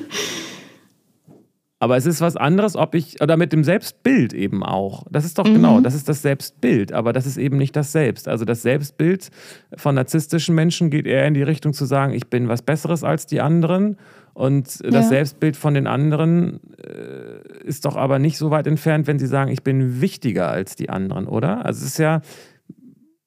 Aber 1.79 1.95
es 1.95 2.07
ist 2.07 2.21
was 2.21 2.35
anderes, 2.35 2.75
ob 2.75 2.95
ich, 2.95 3.21
oder 3.21 3.37
mit 3.37 3.53
dem 3.53 3.63
Selbstbild 3.63 4.33
eben 4.33 4.63
auch. 4.63 5.05
Das 5.11 5.25
ist 5.25 5.37
doch 5.37 5.45
mhm. 5.45 5.53
genau, 5.53 5.79
das 5.79 5.93
ist 5.93 6.09
das 6.09 6.23
Selbstbild, 6.23 6.91
aber 6.91 7.13
das 7.13 7.27
ist 7.27 7.37
eben 7.37 7.57
nicht 7.57 7.75
das 7.75 7.91
Selbst. 7.91 8.27
Also 8.27 8.45
das 8.45 8.63
Selbstbild 8.63 9.29
von 9.75 9.93
narzisstischen 9.93 10.55
Menschen 10.55 10.89
geht 10.89 11.05
eher 11.05 11.27
in 11.27 11.35
die 11.35 11.43
Richtung 11.43 11.73
zu 11.73 11.85
sagen, 11.85 12.13
ich 12.13 12.29
bin 12.29 12.47
was 12.47 12.63
Besseres 12.63 13.03
als 13.03 13.27
die 13.27 13.41
anderen. 13.41 13.97
Und 14.33 14.83
das 14.83 14.93
ja. 14.93 15.03
Selbstbild 15.03 15.55
von 15.55 15.75
den 15.75 15.85
anderen 15.85 16.59
äh, 16.77 17.63
ist 17.63 17.85
doch 17.85 17.95
aber 17.95 18.17
nicht 18.17 18.37
so 18.37 18.49
weit 18.49 18.65
entfernt, 18.65 19.05
wenn 19.05 19.19
sie 19.19 19.27
sagen, 19.27 19.51
ich 19.51 19.63
bin 19.63 20.01
wichtiger 20.01 20.49
als 20.49 20.75
die 20.75 20.89
anderen, 20.89 21.27
oder? 21.27 21.63
Also 21.63 21.81
es 21.81 21.91
ist 21.91 21.97
ja, 21.99 22.21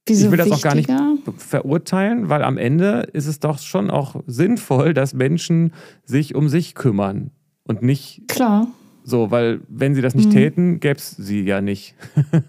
Wieso 0.07 0.27
ich 0.27 0.31
will 0.33 0.39
das 0.39 0.51
wichtiger? 0.51 0.71
auch 0.71 0.97
gar 0.97 1.13
nicht 1.13 1.41
verurteilen, 1.41 2.29
weil 2.29 2.43
am 2.43 2.59
Ende 2.59 3.09
ist 3.13 3.27
es 3.27 3.39
doch 3.39 3.61
schon 3.61 3.91
auch 3.91 4.17
sinnvoll, 4.27 4.93
dass 4.93 5.15
Menschen 5.15 5.73
sich 6.05 6.35
um 6.35 6.49
sich 6.49 6.75
kümmern 6.75 7.31
und 7.71 7.83
nicht. 7.83 8.27
Klar. 8.27 8.67
So, 9.05 9.31
weil 9.31 9.61
wenn 9.69 9.95
sie 9.95 10.03
das 10.03 10.15
nicht 10.15 10.29
mhm. 10.29 10.33
täten, 10.33 10.81
gäbe 10.81 10.99
es 10.99 11.13
sie 11.13 11.43
ja 11.43 11.61
nicht. 11.61 11.95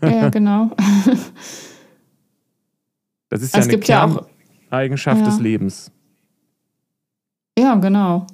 ja, 0.01 0.30
genau. 0.30 0.72
Das 3.30 3.41
ist 3.41 3.53
ja 3.53 3.61
es 3.61 3.69
eine 3.69 3.80
Kerneigenschaft 3.80 5.22
ja 5.22 5.24
ja. 5.24 5.32
des 5.32 5.39
Lebens. 5.39 5.89
Ja, 7.57 7.76
genau. 7.76 8.28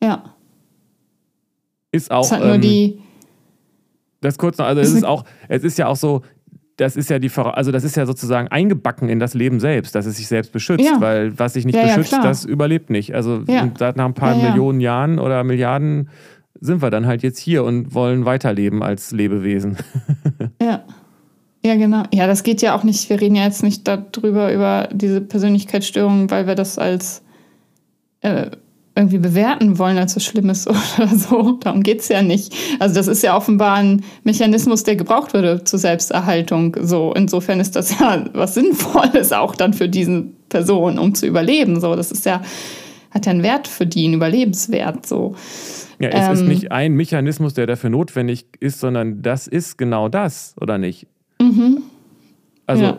Ja. 0.00 0.36
Ist 1.90 2.12
auch. 2.12 2.24
Es 2.24 2.30
hat 2.30 2.38
nur 2.38 2.54
ähm, 2.54 2.60
die. 2.60 3.02
Das 4.20 4.38
kurz 4.38 4.58
noch, 4.58 4.66
also 4.66 4.80
es 4.80 4.92
ist 4.92 5.04
auch, 5.04 5.24
es 5.48 5.64
ist 5.64 5.76
ja 5.76 5.88
auch 5.88 5.96
so, 5.96 6.22
das 6.76 6.96
ist 6.96 7.08
ja 7.08 7.18
die, 7.18 7.30
also 7.34 7.72
das 7.72 7.84
ist 7.84 7.96
ja 7.96 8.04
sozusagen 8.04 8.48
eingebacken 8.48 9.08
in 9.08 9.18
das 9.18 9.34
Leben 9.34 9.60
selbst, 9.60 9.94
dass 9.94 10.04
es 10.06 10.16
sich 10.16 10.28
selbst 10.28 10.52
beschützt, 10.52 10.84
ja. 10.84 11.00
weil 11.00 11.38
was 11.38 11.54
sich 11.54 11.64
nicht 11.64 11.76
ja, 11.76 11.84
beschützt, 11.84 12.12
ja, 12.12 12.22
das 12.22 12.44
überlebt 12.44 12.90
nicht. 12.90 13.14
Also 13.14 13.44
seit 13.78 13.96
nach 13.96 14.04
ein 14.04 14.14
paar 14.14 14.36
Millionen 14.36 14.80
Jahren 14.80 15.18
oder 15.18 15.42
Milliarden 15.42 16.10
sind 16.60 16.82
wir 16.82 16.90
dann 16.90 17.06
halt 17.06 17.22
jetzt 17.22 17.38
hier 17.38 17.64
und 17.64 17.94
wollen 17.94 18.24
weiterleben 18.24 18.82
als 18.82 19.12
Lebewesen. 19.12 19.76
Ja. 20.60 20.84
Ja, 21.64 21.74
genau. 21.74 22.04
Ja, 22.14 22.28
das 22.28 22.44
geht 22.44 22.62
ja 22.62 22.76
auch 22.76 22.84
nicht. 22.84 23.10
Wir 23.10 23.20
reden 23.20 23.34
ja 23.34 23.44
jetzt 23.44 23.64
nicht 23.64 23.88
darüber, 23.88 24.52
über 24.52 24.88
diese 24.92 25.20
Persönlichkeitsstörungen, 25.20 26.30
weil 26.30 26.46
wir 26.46 26.54
das 26.54 26.78
als 26.78 27.22
äh, 28.20 28.50
irgendwie 28.96 29.18
bewerten 29.18 29.78
wollen 29.78 29.98
als 29.98 30.16
was 30.16 30.24
Schlimmes 30.24 30.66
oder 30.98 31.08
so. 31.14 31.52
Darum 31.60 31.82
geht 31.82 32.00
es 32.00 32.08
ja 32.08 32.22
nicht. 32.22 32.54
Also 32.78 32.94
das 32.94 33.06
ist 33.06 33.22
ja 33.22 33.36
offenbar 33.36 33.76
ein 33.76 34.02
Mechanismus, 34.24 34.82
der 34.82 34.96
gebraucht 34.96 35.34
würde 35.34 35.62
zur 35.64 35.78
Selbsterhaltung. 35.78 36.76
So, 36.80 37.12
insofern 37.14 37.60
ist 37.60 37.76
das 37.76 37.98
ja 38.00 38.24
was 38.32 38.54
Sinnvolles 38.54 39.32
auch 39.32 39.54
dann 39.54 39.74
für 39.74 39.88
diese 39.88 40.24
Person, 40.48 40.98
um 40.98 41.14
zu 41.14 41.26
überleben. 41.26 41.80
So, 41.80 41.94
das 41.94 42.10
ist 42.10 42.24
ja, 42.24 42.42
hat 43.10 43.26
ja 43.26 43.32
einen 43.32 43.42
Wert 43.42 43.68
für 43.68 43.86
die, 43.86 44.06
einen 44.06 44.14
Überlebenswert. 44.14 45.06
So. 45.06 45.34
Ja, 45.98 46.08
es 46.08 46.26
ähm, 46.26 46.32
ist 46.32 46.42
nicht 46.42 46.72
ein 46.72 46.94
Mechanismus, 46.94 47.54
der 47.54 47.66
dafür 47.66 47.90
notwendig 47.90 48.46
ist, 48.60 48.80
sondern 48.80 49.22
das 49.22 49.46
ist 49.46 49.76
genau 49.76 50.08
das, 50.08 50.54
oder 50.60 50.78
nicht? 50.78 51.06
Mhm. 51.40 51.82
Also 52.66 52.84
ja 52.84 52.98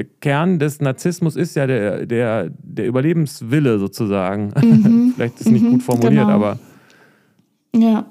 der 0.00 0.08
Kern 0.20 0.58
des 0.58 0.80
Narzissmus 0.80 1.36
ist 1.36 1.56
ja 1.56 1.66
der, 1.66 2.06
der, 2.06 2.50
der 2.62 2.86
Überlebenswille 2.86 3.78
sozusagen. 3.78 4.52
Mhm. 4.56 5.12
Vielleicht 5.16 5.34
ist 5.34 5.46
es 5.46 5.52
nicht 5.52 5.62
mhm. 5.62 5.72
gut 5.72 5.82
formuliert, 5.82 6.24
genau. 6.24 6.30
aber. 6.30 6.58
Ja. 7.76 8.06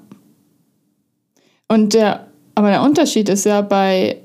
Und 1.66 1.94
der, 1.94 2.28
aber 2.54 2.70
der 2.70 2.82
Unterschied 2.82 3.28
ist 3.28 3.44
ja 3.44 3.60
bei 3.60 4.18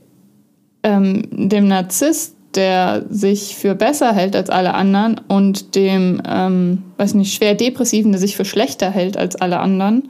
ähm, 0.83 1.23
dem 1.31 1.67
Narzisst, 1.67 2.35
der 2.53 3.05
sich 3.09 3.55
für 3.55 3.73
besser 3.73 4.13
hält 4.13 4.35
als 4.35 4.49
alle 4.51 4.75
anderen, 4.75 5.19
und 5.27 5.75
dem, 5.75 6.21
ähm, 6.25 6.83
weiß 6.97 7.15
nicht, 7.15 7.33
schwer 7.33 7.55
Depressiven, 7.55 8.11
der 8.11 8.21
sich 8.21 8.37
für 8.37 8.45
schlechter 8.45 8.91
hält 8.91 9.17
als 9.17 9.35
alle 9.35 9.59
anderen, 9.59 10.09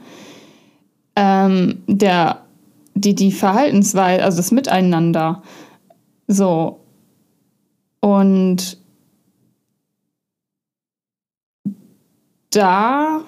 ähm, 1.16 1.82
der, 1.86 2.42
die, 2.94 3.14
die 3.14 3.32
Verhaltensweise, 3.32 4.22
also 4.22 4.36
das 4.36 4.52
Miteinander, 4.52 5.42
so, 6.28 6.80
und 8.06 8.78
da 12.50 13.24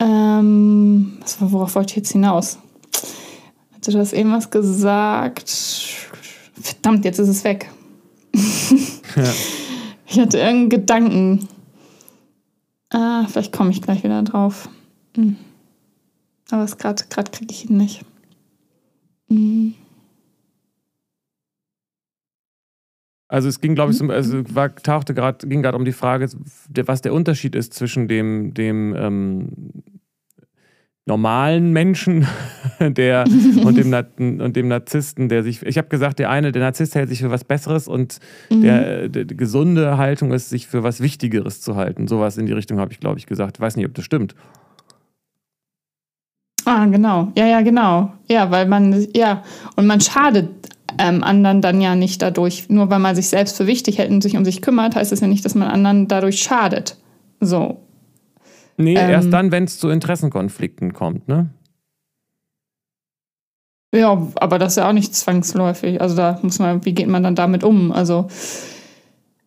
ähm, 0.00 1.18
was, 1.20 1.36
worauf 1.40 1.74
wollte 1.74 1.90
ich 1.92 1.96
jetzt 1.96 2.12
hinaus? 2.12 2.58
Hatte 3.74 3.90
du 3.90 3.98
das 3.98 4.14
eben 4.14 4.32
was 4.32 4.48
gesagt? 4.48 5.50
Verdammt, 6.54 7.04
jetzt 7.04 7.18
ist 7.18 7.28
es 7.28 7.44
weg. 7.44 7.70
ja. 8.34 9.22
Ich 10.06 10.20
hatte 10.20 10.38
irgendeinen 10.38 10.68
Gedanken. 10.68 11.48
Ah, 12.90 13.26
vielleicht 13.26 13.52
komme 13.52 13.70
ich 13.70 13.82
gleich 13.82 14.04
wieder 14.04 14.22
drauf. 14.22 14.68
Hm. 15.16 15.36
Aber 16.52 16.66
gerade 16.66 17.30
kriege 17.32 17.52
ich 17.52 17.68
ihn 17.68 17.78
nicht. 17.78 18.04
Hm. 19.28 19.74
Also 23.28 23.48
es 23.48 23.60
ging, 23.60 23.74
glaube 23.74 23.92
ich, 23.92 24.02
also 24.02 24.42
war, 24.54 24.74
tauchte 24.74 25.14
gerade, 25.14 25.46
ging 25.46 25.62
gerade 25.62 25.76
um 25.76 25.84
die 25.84 25.92
Frage, 25.92 26.28
was 26.84 27.02
der 27.02 27.14
Unterschied 27.14 27.54
ist 27.54 27.72
zwischen 27.72 28.06
dem, 28.06 28.52
dem 28.52 28.94
ähm, 28.96 29.48
normalen 31.06 31.72
Menschen 31.72 32.26
der, 32.80 33.24
und, 33.64 33.76
dem, 33.76 34.40
und 34.40 34.56
dem 34.56 34.68
Narzissten, 34.68 35.28
der 35.28 35.42
sich. 35.42 35.62
Ich 35.62 35.78
habe 35.78 35.88
gesagt, 35.88 36.18
der 36.18 36.30
eine, 36.30 36.52
der 36.52 36.62
Narzisst 36.62 36.94
hält 36.94 37.08
sich 37.08 37.20
für 37.20 37.30
was 37.30 37.44
Besseres 37.44 37.88
und 37.88 38.18
mhm. 38.50 38.62
der, 38.62 39.08
der, 39.08 39.24
die 39.24 39.36
gesunde 39.36 39.96
Haltung 39.96 40.32
ist, 40.32 40.50
sich 40.50 40.66
für 40.66 40.82
was 40.82 41.00
Wichtigeres 41.00 41.60
zu 41.60 41.76
halten. 41.76 42.06
Sowas 42.06 42.36
in 42.36 42.46
die 42.46 42.52
Richtung 42.52 42.78
habe 42.78 42.92
ich, 42.92 43.00
glaube 43.00 43.18
ich, 43.18 43.26
gesagt. 43.26 43.56
Ich 43.56 43.60
weiß 43.60 43.76
nicht, 43.76 43.86
ob 43.86 43.94
das 43.94 44.04
stimmt. 44.04 44.34
Ah, 46.66 46.86
genau. 46.86 47.30
Ja, 47.36 47.46
ja, 47.46 47.60
genau. 47.60 48.12
Ja, 48.28 48.50
weil 48.50 48.66
man, 48.66 49.06
ja, 49.14 49.42
und 49.76 49.86
man 49.86 50.00
schadet 50.00 50.48
ähm, 50.98 51.22
anderen 51.22 51.60
dann 51.60 51.80
ja 51.80 51.94
nicht 51.94 52.22
dadurch, 52.22 52.68
nur 52.68 52.90
weil 52.90 52.98
man 52.98 53.16
sich 53.16 53.28
selbst 53.28 53.56
für 53.56 53.66
wichtig 53.66 53.98
hält 53.98 54.10
und 54.10 54.22
sich 54.22 54.36
um 54.36 54.44
sich 54.44 54.62
kümmert, 54.62 54.96
heißt 54.96 55.12
das 55.12 55.20
ja 55.20 55.26
nicht, 55.26 55.44
dass 55.44 55.54
man 55.54 55.68
anderen 55.68 56.08
dadurch 56.08 56.42
schadet. 56.42 56.96
So. 57.40 57.80
Nee, 58.76 58.96
ähm, 58.96 59.10
erst 59.10 59.32
dann, 59.32 59.52
wenn 59.52 59.64
es 59.64 59.78
zu 59.78 59.88
Interessenkonflikten 59.88 60.92
kommt, 60.92 61.28
ne? 61.28 61.50
Ja, 63.94 64.26
aber 64.36 64.58
das 64.58 64.72
ist 64.72 64.76
ja 64.76 64.88
auch 64.88 64.92
nicht 64.92 65.14
zwangsläufig. 65.14 66.00
Also 66.00 66.16
da 66.16 66.40
muss 66.42 66.58
man, 66.58 66.84
wie 66.84 66.94
geht 66.94 67.06
man 67.06 67.22
dann 67.22 67.36
damit 67.36 67.62
um? 67.62 67.92
Also, 67.92 68.26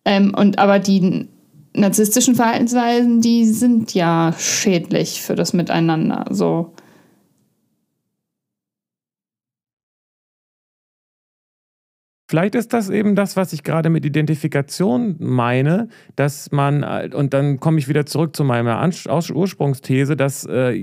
ähm, 0.06 0.32
und 0.34 0.58
aber 0.58 0.78
die 0.78 1.28
narzisstischen 1.74 2.34
Verhaltensweisen, 2.34 3.20
die 3.20 3.44
sind 3.44 3.92
ja 3.92 4.34
schädlich 4.38 5.20
für 5.20 5.34
das 5.34 5.52
Miteinander. 5.52 6.24
So. 6.30 6.72
Vielleicht 12.28 12.54
ist 12.54 12.74
das 12.74 12.90
eben 12.90 13.14
das, 13.14 13.36
was 13.36 13.54
ich 13.54 13.64
gerade 13.64 13.88
mit 13.88 14.04
Identifikation 14.04 15.16
meine, 15.18 15.88
dass 16.14 16.52
man, 16.52 16.84
und 17.14 17.32
dann 17.32 17.58
komme 17.58 17.78
ich 17.78 17.88
wieder 17.88 18.04
zurück 18.04 18.36
zu 18.36 18.44
meiner 18.44 18.78
Ursprungsthese, 19.32 20.14
dass 20.14 20.44
äh, 20.44 20.74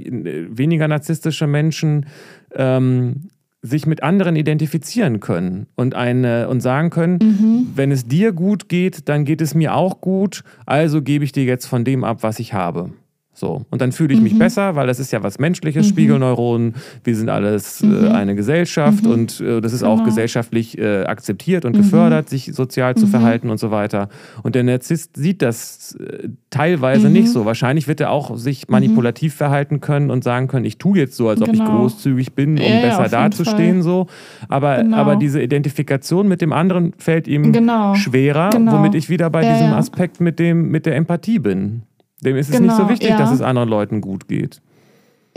weniger 0.49 0.87
narzisstische 0.87 1.45
Menschen 1.45 2.07
ähm, 2.55 3.29
sich 3.61 3.85
mit 3.85 4.01
anderen 4.01 4.35
identifizieren 4.35 5.19
können 5.19 5.67
und, 5.75 5.93
eine, 5.93 6.49
und 6.49 6.61
sagen 6.61 6.89
können, 6.89 7.19
mhm. 7.21 7.67
wenn 7.75 7.91
es 7.91 8.07
dir 8.07 8.31
gut 8.31 8.67
geht, 8.67 9.07
dann 9.07 9.23
geht 9.23 9.41
es 9.41 9.53
mir 9.53 9.75
auch 9.75 10.01
gut, 10.01 10.43
also 10.65 11.03
gebe 11.03 11.23
ich 11.25 11.31
dir 11.31 11.43
jetzt 11.43 11.67
von 11.67 11.83
dem 11.83 12.03
ab, 12.03 12.23
was 12.23 12.39
ich 12.39 12.53
habe. 12.53 12.91
So. 13.35 13.65
Und 13.69 13.81
dann 13.81 13.91
fühle 13.91 14.13
ich 14.13 14.21
mich 14.21 14.33
mhm. 14.33 14.39
besser, 14.39 14.75
weil 14.75 14.87
das 14.87 14.99
ist 14.99 15.11
ja 15.11 15.21
was 15.21 15.39
Menschliches, 15.39 15.87
mhm. 15.87 15.89
Spiegelneuronen. 15.89 16.75
Wir 17.03 17.15
sind 17.15 17.29
alles 17.29 17.81
äh, 17.81 17.85
mhm. 17.85 18.05
äh, 18.05 18.09
eine 18.09 18.35
Gesellschaft 18.35 19.03
mhm. 19.03 19.11
und 19.11 19.41
äh, 19.41 19.59
das 19.59 19.73
ist 19.73 19.81
genau. 19.81 19.93
auch 19.93 20.03
gesellschaftlich 20.05 20.77
äh, 20.77 21.03
akzeptiert 21.03 21.65
und 21.65 21.75
mhm. 21.75 21.81
gefördert, 21.81 22.29
sich 22.29 22.51
sozial 22.53 22.95
zu 22.95 23.07
mhm. 23.07 23.11
verhalten 23.11 23.49
und 23.49 23.59
so 23.59 23.71
weiter. 23.71 24.07
Und 24.41 24.55
der 24.55 24.63
Narzisst 24.63 25.17
sieht 25.17 25.41
das 25.41 25.95
äh, 25.95 26.29
teilweise 26.49 27.09
nicht 27.09 27.29
so. 27.29 27.45
Wahrscheinlich 27.45 27.89
wird 27.89 27.99
er 27.99 28.11
auch 28.11 28.37
sich 28.37 28.69
manipulativ 28.69 29.35
verhalten 29.35 29.81
können 29.81 30.11
und 30.11 30.23
sagen 30.23 30.47
können, 30.47 30.63
ich 30.63 30.77
tue 30.77 30.97
jetzt 30.97 31.17
so, 31.17 31.27
als 31.27 31.41
ob 31.41 31.51
genau. 31.51 31.63
ich 31.63 31.69
großzügig 31.69 32.33
bin, 32.33 32.57
um 32.57 32.63
ja, 32.63 32.81
besser 32.81 33.03
ja, 33.03 33.09
dazustehen. 33.09 33.81
So. 33.81 34.07
Aber, 34.47 34.77
genau. 34.77 34.95
aber 34.95 35.17
diese 35.17 35.41
Identifikation 35.41 36.29
mit 36.29 36.39
dem 36.41 36.53
anderen 36.53 36.93
fällt 36.97 37.27
ihm 37.27 37.51
genau. 37.51 37.95
schwerer, 37.95 38.51
genau. 38.51 38.73
womit 38.73 38.95
ich 38.95 39.09
wieder 39.09 39.29
bei 39.29 39.41
diesem 39.41 39.73
Aspekt 39.73 40.21
mit, 40.21 40.39
dem, 40.39 40.69
mit 40.69 40.85
der 40.85 40.95
Empathie 40.95 41.39
bin. 41.39 41.81
Dem 42.21 42.37
ist 42.37 42.49
es 42.49 42.57
genau, 42.57 42.65
nicht 42.65 42.75
so 42.75 42.83
genau, 42.83 42.89
wichtig, 42.89 43.09
ja. 43.09 43.17
dass 43.17 43.31
es 43.31 43.41
anderen 43.41 43.69
Leuten 43.69 44.01
gut 44.01 44.27
geht. 44.27 44.61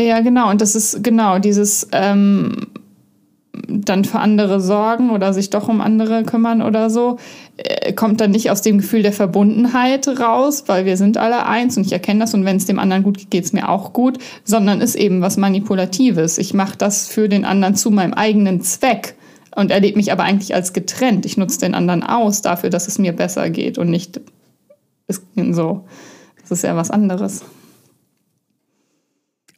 Ja, 0.00 0.20
genau. 0.20 0.50
Und 0.50 0.60
das 0.60 0.74
ist 0.74 1.02
genau 1.02 1.38
dieses 1.38 1.88
ähm, 1.92 2.68
dann 3.66 4.04
für 4.04 4.20
andere 4.20 4.60
sorgen 4.60 5.10
oder 5.10 5.32
sich 5.32 5.50
doch 5.50 5.68
um 5.68 5.80
andere 5.80 6.22
kümmern 6.24 6.62
oder 6.62 6.90
so, 6.90 7.18
äh, 7.56 7.92
kommt 7.92 8.20
dann 8.20 8.30
nicht 8.30 8.50
aus 8.50 8.62
dem 8.62 8.78
Gefühl 8.78 9.02
der 9.02 9.12
Verbundenheit 9.12 10.06
raus, 10.20 10.64
weil 10.66 10.84
wir 10.84 10.96
sind 10.96 11.16
alle 11.16 11.46
eins 11.46 11.76
und 11.76 11.84
ich 11.86 11.92
erkenne 11.92 12.20
das 12.20 12.34
und 12.34 12.44
wenn 12.44 12.56
es 12.56 12.66
dem 12.66 12.78
anderen 12.78 13.02
gut 13.02 13.18
geht, 13.18 13.30
geht 13.30 13.44
es 13.44 13.52
mir 13.52 13.68
auch 13.68 13.92
gut, 13.92 14.18
sondern 14.44 14.80
ist 14.80 14.94
eben 14.94 15.20
was 15.20 15.36
Manipulatives. 15.36 16.38
Ich 16.38 16.54
mache 16.54 16.76
das 16.78 17.08
für 17.08 17.28
den 17.28 17.44
anderen 17.44 17.74
zu 17.74 17.90
meinem 17.90 18.14
eigenen 18.14 18.60
Zweck 18.60 19.16
und 19.54 19.70
erlebe 19.70 19.96
mich 19.96 20.12
aber 20.12 20.22
eigentlich 20.22 20.54
als 20.54 20.72
getrennt. 20.72 21.26
Ich 21.26 21.36
nutze 21.36 21.60
den 21.60 21.74
anderen 21.74 22.02
aus 22.02 22.42
dafür, 22.42 22.70
dass 22.70 22.88
es 22.88 22.98
mir 22.98 23.12
besser 23.12 23.50
geht 23.50 23.78
und 23.78 23.90
nicht 23.90 24.20
so. 25.50 25.84
Das 26.48 26.58
ist 26.58 26.62
ja 26.62 26.76
was 26.76 26.90
anderes. 26.90 27.44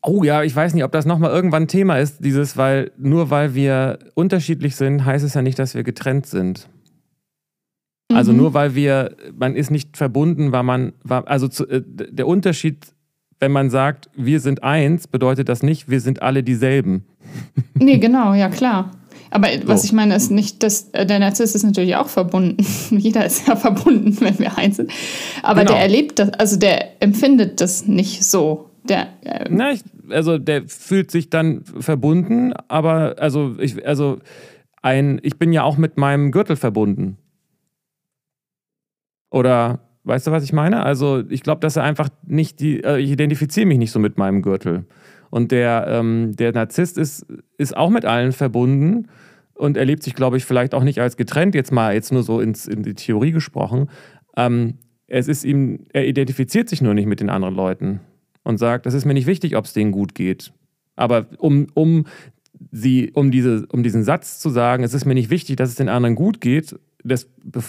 Oh 0.03 0.25
ja, 0.25 0.43
ich 0.43 0.57
weiß 0.57 0.75
nicht, 0.75 0.85
ob 0.85 0.93
das 0.93 1.05
nochmal 1.05 1.31
irgendwann 1.31 1.69
Thema 1.69 1.99
ist, 1.99 2.25
dieses, 2.25 2.57
weil 2.57 2.91
nur 2.97 3.31
weil 3.31 3.55
wir 3.55 3.99
unterschiedlich 4.15 4.77
sind, 4.77 5.05
heißt 5.05 5.25
es 5.25 5.35
ja 5.35 5.43
nicht, 5.43 5.59
dass 5.59 5.75
wir 5.75 5.83
getrennt 5.83 6.27
sind. 6.27 6.69
Also 8.09 8.11
mhm. 8.11 8.17
Also 8.17 8.33
nur 8.33 8.55
weil 8.55 8.75
wir, 8.75 9.17
man 9.37 9.55
ist 9.55 9.71
nicht 9.71 9.97
verbunden, 9.97 10.53
weil 10.53 10.63
man, 10.63 10.93
also 11.09 11.49
zu, 11.49 11.69
äh, 11.69 11.83
der 11.87 12.27
Unterschied, 12.27 12.87
wenn 13.41 13.53
man 13.53 13.71
sagt, 13.71 14.09
wir 14.17 14.41
sind 14.41 14.63
eins, 14.63 15.07
bedeutet 15.07 15.49
das 15.49 15.63
nicht, 15.63 15.91
wir 15.91 16.01
sind 16.01 16.23
alle 16.23 16.43
dieselben. 16.43 17.05
Nee, 17.75 17.99
genau, 17.99 18.33
ja 18.35 18.49
klar. 18.49 18.91
Aber 19.31 19.49
was 19.65 19.83
so. 19.83 19.87
ich 19.87 19.93
meine, 19.93 20.15
ist 20.17 20.31
nicht, 20.31 20.63
dass 20.63 20.91
äh, 20.93 21.07
der 21.07 21.19
Narzisst 21.19 21.55
ist 21.55 21.63
natürlich 21.63 21.97
auch 21.97 22.09
verbunden. 22.09 22.65
Jeder 22.97 23.25
ist 23.25 23.47
ja 23.47 23.57
verbunden, 23.57 24.17
wenn 24.21 24.39
wir 24.39 24.57
eins 24.59 24.77
sind. 24.77 24.91
Aber 25.43 25.61
genau. 25.61 25.73
der 25.73 25.83
erlebt 25.83 26.19
das, 26.19 26.31
also 26.35 26.57
der 26.57 27.03
empfindet 27.03 27.61
das 27.61 27.87
nicht 27.87 28.25
so. 28.25 28.71
Der, 28.85 29.09
äh, 29.23 29.47
Na, 29.51 29.73
ich, 29.73 29.83
also 30.09 30.39
der 30.39 30.69
fühlt 30.69 31.11
sich 31.11 31.31
dann 31.31 31.65
verbunden, 31.65 32.53
aber 32.69 33.17
also 33.19 33.55
ich, 33.59 33.87
also 33.87 34.19
ein, 34.83 35.21
ich 35.23 35.39
bin 35.39 35.53
ja 35.53 35.63
auch 35.63 35.77
mit 35.77 35.97
meinem 35.97 36.33
Gürtel 36.33 36.57
verbunden. 36.57 37.19
Oder 39.31 39.81
weißt 40.05 40.27
du, 40.27 40.31
was 40.31 40.45
ich 40.45 40.53
meine? 40.53 40.83
Also 40.83 41.23
ich 41.29 41.43
glaube, 41.43 41.61
dass 41.61 41.77
er 41.77 41.85
einfach 41.85 42.09
nicht 42.27 42.61
die, 42.61 42.83
äh, 42.83 42.99
ich 42.99 43.11
identifiziere 43.11 43.67
mich 43.67 43.79
nicht 43.79 43.93
so 43.93 43.99
mit 43.99 44.19
meinem 44.19 44.43
Gürtel. 44.43 44.87
Und 45.31 45.53
der, 45.53 45.87
ähm, 45.89 46.35
der 46.37 46.53
Narzisst 46.53 46.99
ist, 46.99 47.25
ist 47.57 47.77
auch 47.77 47.91
mit 47.91 48.05
allen 48.05 48.33
verbunden 48.33 49.07
und 49.55 49.77
erlebt 49.77 50.03
sich, 50.03 50.15
glaube 50.15 50.37
ich, 50.37 50.45
vielleicht 50.45 50.75
auch 50.75 50.83
nicht 50.83 51.01
als 51.01 51.17
getrennt, 51.17 51.55
jetzt 51.55 51.73
mal 51.73 51.95
jetzt 51.95 52.13
nur 52.13 52.23
so 52.23 52.41
ins, 52.41 52.67
in 52.67 52.83
die 52.83 52.95
Theorie 52.95 53.31
gesprochen. 53.31 53.89
Ähm, 54.37 54.79
es 55.07 55.29
ist 55.29 55.45
ihm, 55.45 55.87
er 55.93 56.07
identifiziert 56.07 56.69
sich 56.69 56.83
nur 56.83 56.95
nicht 56.95 57.07
mit 57.07 57.21
den 57.21 57.31
anderen 57.31 57.55
Leuten 57.55 58.01
und 58.43 58.59
sagt, 58.59 58.87
das 58.87 58.95
ist 58.95 59.05
mir 59.05 59.15
nicht 59.15 59.27
wichtig, 59.27 59.57
ob 59.57 59.65
es 59.65 59.73
denen 59.73 59.93
gut 59.93 60.15
geht. 60.15 60.53
Aber 60.97 61.27
um, 61.39 61.67
um 61.75 62.07
sie, 62.71 63.11
um, 63.13 63.31
diese, 63.31 63.67
um 63.67 63.83
diesen 63.83 64.03
Satz 64.03 64.39
zu 64.39 64.51
sagen, 64.51 64.85
es 64.85 64.95
ist 64.95 65.05
mir 65.05 65.15
nicht 65.15 65.31
wichtig, 65.31 65.57
dass 65.57 65.71
es 65.71 65.77
den 65.77 65.89
anderen 65.89 66.15
gut 66.15 66.41
geht, 66.41 66.79
das 67.03 67.25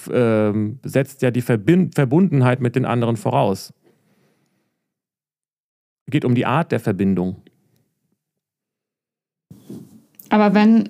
äh, 0.09 0.53
setzt 0.84 1.22
ja 1.22 1.32
die 1.32 1.41
Verbind 1.41 1.95
Verbundenheit 1.95 2.62
mit 2.62 2.76
den 2.76 2.86
anderen 2.86 3.18
voraus. 3.18 3.74
Es 6.07 6.12
geht 6.12 6.26
um 6.26 6.36
die 6.36 6.45
Art 6.45 6.72
der 6.72 6.80
Verbindung. 6.80 7.41
Aber 10.32 10.55
wenn 10.55 10.89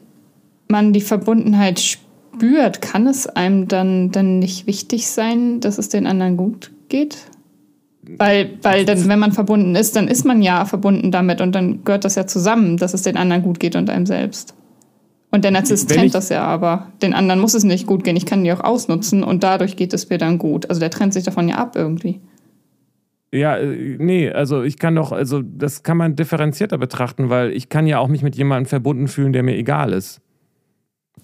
man 0.68 0.94
die 0.94 1.02
Verbundenheit 1.02 1.80
spürt, 1.80 2.82
kann 2.82 3.08
es 3.08 3.28
einem 3.28 3.68
dann, 3.68 4.12
dann 4.12 4.40
nicht 4.40 4.68
wichtig 4.68 5.08
sein, 5.08 5.60
dass 5.60 5.80
es 5.80 5.90
den 5.90 6.06
anderen 6.06 6.38
gut 6.38 6.72
geht? 6.90 7.18
Weil, 8.18 8.58
weil 8.62 8.86
dann, 8.86 9.08
wenn 9.08 9.20
man 9.20 9.32
verbunden 9.32 9.76
ist, 9.76 9.96
dann 9.96 10.08
ist 10.08 10.26
man 10.26 10.42
ja 10.42 10.66
verbunden 10.66 11.12
damit 11.12 11.42
und 11.42 11.54
dann 11.54 11.84
gehört 11.84 12.06
das 12.06 12.16
ja 12.16 12.28
zusammen, 12.28 12.78
dass 12.78 12.94
es 12.94 13.02
den 13.02 13.18
anderen 13.18 13.42
gut 13.42 13.60
geht 13.60 13.76
und 13.76 13.90
einem 13.90 14.06
selbst. 14.06 14.54
Und 15.32 15.44
der 15.44 15.52
Narzisst 15.52 15.90
trennt 15.90 16.14
das 16.14 16.30
ja 16.30 16.44
aber. 16.44 16.92
Den 17.02 17.14
anderen 17.14 17.40
muss 17.40 17.54
es 17.54 17.64
nicht 17.64 17.88
gut 17.88 18.04
gehen. 18.04 18.18
Ich 18.18 18.26
kann 18.26 18.44
die 18.44 18.52
auch 18.52 18.64
ausnutzen 18.64 19.24
und 19.24 19.44
dadurch 19.44 19.76
geht 19.76 19.94
es 19.94 20.10
mir 20.10 20.18
dann 20.18 20.38
gut. 20.38 20.70
Also 20.70 20.80
der 20.80 20.92
trennt 20.92 21.14
sich 21.14 21.24
davon 21.24 21.50
ja 21.50 21.56
ab 21.56 21.76
irgendwie. 21.76 22.20
Ja, 23.34 23.58
äh, 23.58 23.96
nee, 23.98 24.30
also 24.30 24.64
ich 24.64 24.78
kann 24.78 24.96
doch, 24.96 25.12
also 25.12 25.42
das 25.42 25.84
kann 25.84 25.98
man 25.98 26.16
differenzierter 26.16 26.78
betrachten, 26.78 27.30
weil 27.30 27.52
ich 27.52 27.70
kann 27.70 27.88
ja 27.88 28.00
auch 28.00 28.10
mich 28.10 28.24
mit 28.24 28.36
jemandem 28.36 28.68
verbunden 28.68 29.08
fühlen, 29.08 29.34
der 29.34 29.44
mir 29.44 29.58
egal 29.58 29.94
ist. 29.94 30.22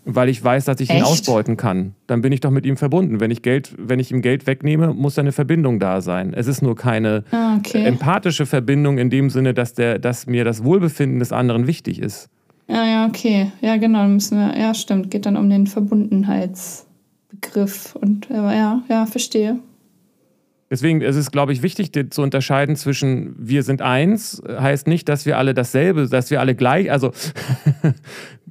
Weil 0.10 0.30
ich 0.30 0.42
weiß, 0.42 0.64
dass 0.66 0.80
ich 0.80 0.90
Echt? 0.90 1.00
ihn 1.00 1.04
ausbeuten 1.04 1.58
kann. 1.58 1.94
Dann 2.08 2.22
bin 2.22 2.32
ich 2.32 2.40
doch 2.40 2.52
mit 2.52 2.66
ihm 2.66 2.78
verbunden. 2.78 3.20
Wenn 3.20 3.30
ich, 3.30 3.42
Geld, 3.42 3.76
wenn 3.78 4.00
ich 4.00 4.10
ihm 4.10 4.22
Geld 4.22 4.48
wegnehme, 4.48 4.94
muss 4.94 5.20
eine 5.20 5.34
Verbindung 5.34 5.80
da 5.80 6.00
sein. 6.00 6.34
Es 6.34 6.48
ist 6.48 6.62
nur 6.62 6.78
keine 6.78 7.26
ah, 7.32 7.58
okay. 7.58 7.84
empathische 7.84 8.46
Verbindung 8.46 9.00
in 9.00 9.10
dem 9.10 9.30
Sinne, 9.30 9.54
dass, 9.54 9.74
der, 9.74 10.00
dass 10.00 10.26
mir 10.26 10.46
das 10.46 10.64
Wohlbefinden 10.64 11.20
des 11.20 11.34
anderen 11.34 11.68
wichtig 11.68 12.00
ist. 12.00 12.30
Ja, 12.70 12.86
ja, 12.86 13.06
okay. 13.06 13.52
Ja, 13.60 13.76
genau. 13.76 14.00
Dann 14.00 14.14
müssen 14.14 14.38
wir, 14.38 14.58
ja, 14.58 14.74
stimmt. 14.74 15.12
Geht 15.12 15.26
dann 15.26 15.36
um 15.36 15.50
den 15.50 15.68
Verbundenheitsbegriff. 15.68 17.98
Und 17.98 18.30
ja, 18.30 18.82
ja, 18.88 19.06
verstehe. 19.08 19.60
Deswegen 20.70 21.02
ist 21.02 21.16
es, 21.16 21.32
glaube 21.32 21.54
ich, 21.54 21.62
wichtig 21.62 21.92
zu 22.14 22.22
unterscheiden 22.22 22.76
zwischen 22.76 23.36
wir 23.38 23.64
sind 23.64 23.82
eins, 23.82 24.42
heißt 24.48 24.88
nicht, 24.88 25.08
dass 25.08 25.26
wir 25.26 25.38
alle 25.38 25.54
dasselbe, 25.54 26.08
dass 26.08 26.30
wir 26.30 26.42
alle 26.42 26.56
gleich, 26.56 26.92
also 26.92 27.14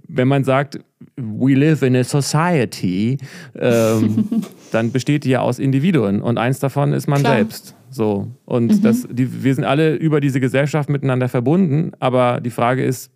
wenn 0.08 0.28
man 0.28 0.44
sagt, 0.44 0.78
we 1.16 1.54
live 1.54 1.82
in 1.82 1.94
a 1.96 2.04
society, 2.04 3.18
ähm, 3.58 4.28
dann 4.72 4.92
besteht 4.92 5.24
die 5.24 5.30
ja 5.30 5.40
aus 5.40 5.58
Individuen 5.58 6.22
und 6.22 6.38
eins 6.38 6.58
davon 6.58 6.92
ist 6.92 7.06
man 7.06 7.20
Klar. 7.20 7.36
selbst. 7.36 7.74
So. 7.90 8.28
Und 8.44 8.78
mhm. 8.78 8.82
das, 8.82 9.06
die, 9.10 9.44
wir 9.44 9.54
sind 9.54 9.64
alle 9.64 9.94
über 9.94 10.20
diese 10.20 10.40
Gesellschaft 10.40 10.88
miteinander 10.88 11.28
verbunden, 11.28 11.92
aber 11.98 12.40
die 12.40 12.50
Frage 12.50 12.84
ist, 12.84 13.10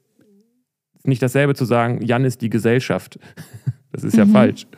nicht 1.04 1.22
dasselbe 1.22 1.54
zu 1.54 1.64
sagen, 1.64 2.02
Jan 2.02 2.24
ist 2.24 2.42
die 2.42 2.50
Gesellschaft. 2.50 3.18
Das 3.92 4.04
ist 4.04 4.16
ja 4.16 4.24
mhm. 4.24 4.30
falsch. 4.30 4.68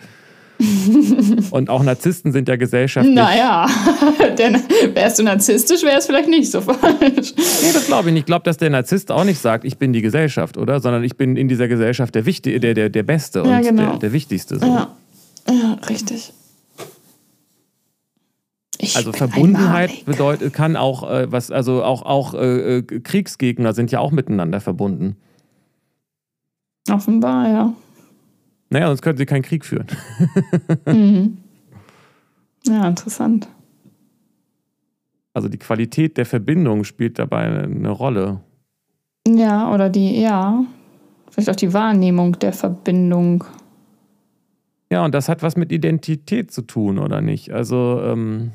Und 1.51 1.71
auch 1.71 1.83
Narzissten 1.83 2.33
sind 2.33 2.49
ja 2.49 2.57
gesellschaftlich. 2.57 3.15
Naja, 3.15 3.67
denn 4.39 4.63
wärst 4.95 5.19
du 5.19 5.25
narzisstisch, 5.25 5.83
wäre 5.83 5.99
es 5.99 6.07
vielleicht 6.07 6.29
nicht 6.29 6.51
so 6.51 6.61
falsch. 6.61 7.35
Nee, 7.37 7.73
das 7.73 7.87
glaube 7.87 8.09
ich 8.09 8.15
nicht. 8.15 8.23
Ich 8.23 8.27
glaube, 8.27 8.45
dass 8.45 8.59
der 8.59 8.71
Narzisst 8.71 9.11
auch 9.11 9.25
nicht 9.25 9.41
sagt, 9.41 9.65
ich 9.65 9.79
bin 9.79 9.93
die 9.93 10.03
Gesellschaft, 10.03 10.57
oder? 10.57 10.81
Sondern 10.81 11.03
ich 11.03 11.17
bin 11.17 11.37
in 11.37 11.49
dieser 11.49 11.69
Gesellschaft 11.69 12.15
der, 12.15 12.27
Wichtig 12.27 12.61
der, 12.61 12.75
der, 12.75 12.91
der 12.91 13.03
Beste 13.03 13.43
und 13.43 13.51
ja, 13.51 13.61
genau. 13.61 13.91
der, 13.91 13.99
der 13.99 14.13
Wichtigste. 14.13 14.59
So. 14.59 14.67
Ja. 14.67 14.95
ja, 15.49 15.79
richtig. 15.89 16.33
Ich 18.79 18.97
also 18.97 19.13
Verbundenheit 19.13 20.05
bedeutet, 20.05 20.53
kann 20.53 20.77
auch 20.77 21.09
äh, 21.09 21.31
was, 21.31 21.51
also 21.51 21.85
auch, 21.85 22.03
auch 22.03 22.35
äh, 22.35 22.79
äh, 22.79 22.83
Kriegsgegner 22.83 23.75
sind 23.75 23.93
ja 23.93 24.01
auch 24.01 24.11
miteinander 24.11 24.61
verbunden. 24.61 25.17
Offenbar, 26.91 27.49
ja. 27.49 27.73
Naja, 28.73 28.87
sonst 28.87 29.03
könnten 29.03 29.19
sie 29.19 29.27
keinen 29.27 29.43
Krieg 29.43 29.67
führen. 29.67 29.87
mhm. 30.87 31.37
Ja, 32.67 32.89
interessant. 32.89 33.47
Also 35.35 35.51
die 35.51 35.59
Qualität 35.59 36.17
der 36.17 36.25
Verbindung 36.25 36.85
spielt 36.85 37.19
dabei 37.19 37.65
eine 37.65 37.91
Rolle. 37.91 38.41
Ja, 39.29 39.75
oder 39.75 39.91
die, 39.91 40.19
ja, 40.19 40.65
vielleicht 41.31 41.51
auch 41.51 41.57
die 41.57 41.75
Wahrnehmung 41.75 42.39
der 42.39 42.55
Verbindung. 42.55 43.45
Ja, 44.91 45.05
und 45.05 45.15
das 45.15 45.29
hat 45.29 45.43
was 45.43 45.55
mit 45.55 45.71
Identität 45.71 46.51
zu 46.51 46.63
tun, 46.63 46.99
oder 46.99 47.21
nicht? 47.21 47.53
Also, 47.53 48.01
ähm, 48.03 48.53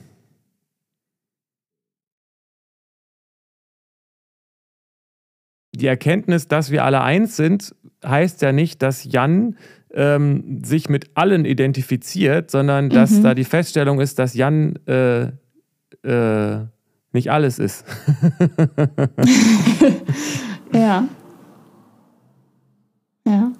die 5.75 5.87
Erkenntnis, 5.87 6.47
dass 6.47 6.71
wir 6.71 6.83
alle 6.83 7.01
eins 7.01 7.35
sind, 7.35 7.75
heißt 8.03 8.41
ja 8.41 8.51
nicht, 8.51 8.81
dass 8.81 9.03
Jan 9.03 9.57
ähm, 9.93 10.63
sich 10.63 10.89
mit 10.89 11.11
allen 11.15 11.45
identifiziert, 11.45 12.51
sondern 12.51 12.89
dass 12.89 13.11
mhm. 13.11 13.23
da 13.23 13.33
die 13.33 13.43
Feststellung 13.43 13.99
ist, 13.99 14.19
dass 14.19 14.33
Jan 14.33 14.75
äh, 14.85 15.31
äh, 16.03 16.65
nicht 17.13 17.31
alles 17.31 17.59
ist. 17.59 17.85
ja. 20.73 21.07
Ja. 23.25 23.51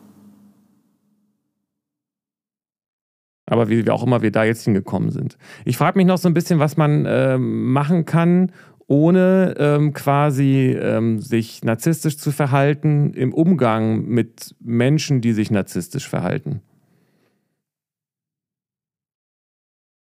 Aber 3.50 3.70
wie, 3.70 3.86
wie 3.86 3.90
auch 3.90 4.04
immer 4.04 4.22
wir 4.22 4.32
da 4.32 4.44
jetzt 4.44 4.66
hingekommen 4.66 5.10
sind. 5.10 5.38
Ich 5.64 5.78
frage 5.78 5.98
mich 5.98 6.06
noch 6.06 6.18
so 6.18 6.28
ein 6.28 6.34
bisschen, 6.34 6.60
was 6.60 6.78
man 6.78 7.06
äh, 7.06 7.38
machen 7.38 8.06
kann, 8.06 8.52
ohne 8.88 9.56
ähm, 9.58 9.94
quasi 9.94 10.78
ähm, 10.80 11.20
sich 11.20 11.64
narzisstisch 11.64 12.18
zu 12.18 12.32
verhalten 12.32 13.14
im 13.14 13.34
Umgang 13.34 14.06
mit 14.06 14.56
Menschen, 14.62 15.20
die 15.20 15.34
sich 15.34 15.52
narzisstisch 15.52 16.08
verhalten. 16.08 16.62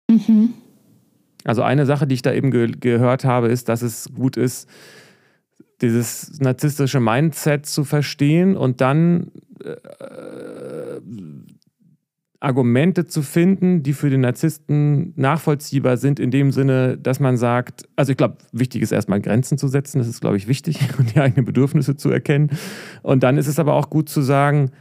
Mhm. 0.10 0.54
Also 1.46 1.64
eine 1.64 1.86
Sache, 1.86 2.06
die 2.06 2.16
ich 2.16 2.22
da 2.22 2.32
eben 2.34 2.52
ge 2.52 2.72
gehört 2.80 3.26
habe, 3.26 3.48
ist, 3.48 3.70
dass 3.70 3.82
es 3.82 4.10
gut 4.14 4.38
ist, 4.38 4.70
dieses 5.82 6.40
narzisstische 6.40 7.00
Mindset 7.00 7.66
zu 7.66 7.84
verstehen 7.86 8.58
und 8.58 8.82
dann 8.82 9.32
äh, 9.64 9.76
Argumente 12.42 13.06
zu 13.06 13.22
finden, 13.22 13.84
die 13.84 13.94
für 13.94 14.10
den 14.10 14.22
Narzissten 14.22 15.14
nachvollziehbar 15.18 15.98
sind, 15.98 16.20
in 16.20 16.32
dem 16.32 16.52
Sinne, 16.52 16.98
dass 16.98 17.20
man 17.20 17.36
sagt, 17.36 17.84
also 17.98 18.12
ich 18.12 18.18
glaube, 18.18 18.38
wichtig 18.54 18.82
ist 18.82 18.94
erstmal 18.94 19.20
Grenzen 19.20 19.58
zu 19.58 19.68
setzen, 19.68 20.00
das 20.00 20.08
ist, 20.08 20.22
glaube 20.22 20.38
ich, 20.38 20.48
wichtig 20.48 20.80
und 20.98 21.14
die 21.14 21.20
eigenen 21.20 21.46
Bedürfnisse 21.46 21.98
zu 21.98 22.10
erkennen. 22.10 22.52
Und 23.02 23.24
dann 23.24 23.38
ist 23.38 23.48
es 23.48 23.60
aber 23.60 23.74
auch 23.74 23.90
gut 23.90 24.08
zu 24.08 24.22
sagen, 24.22 24.72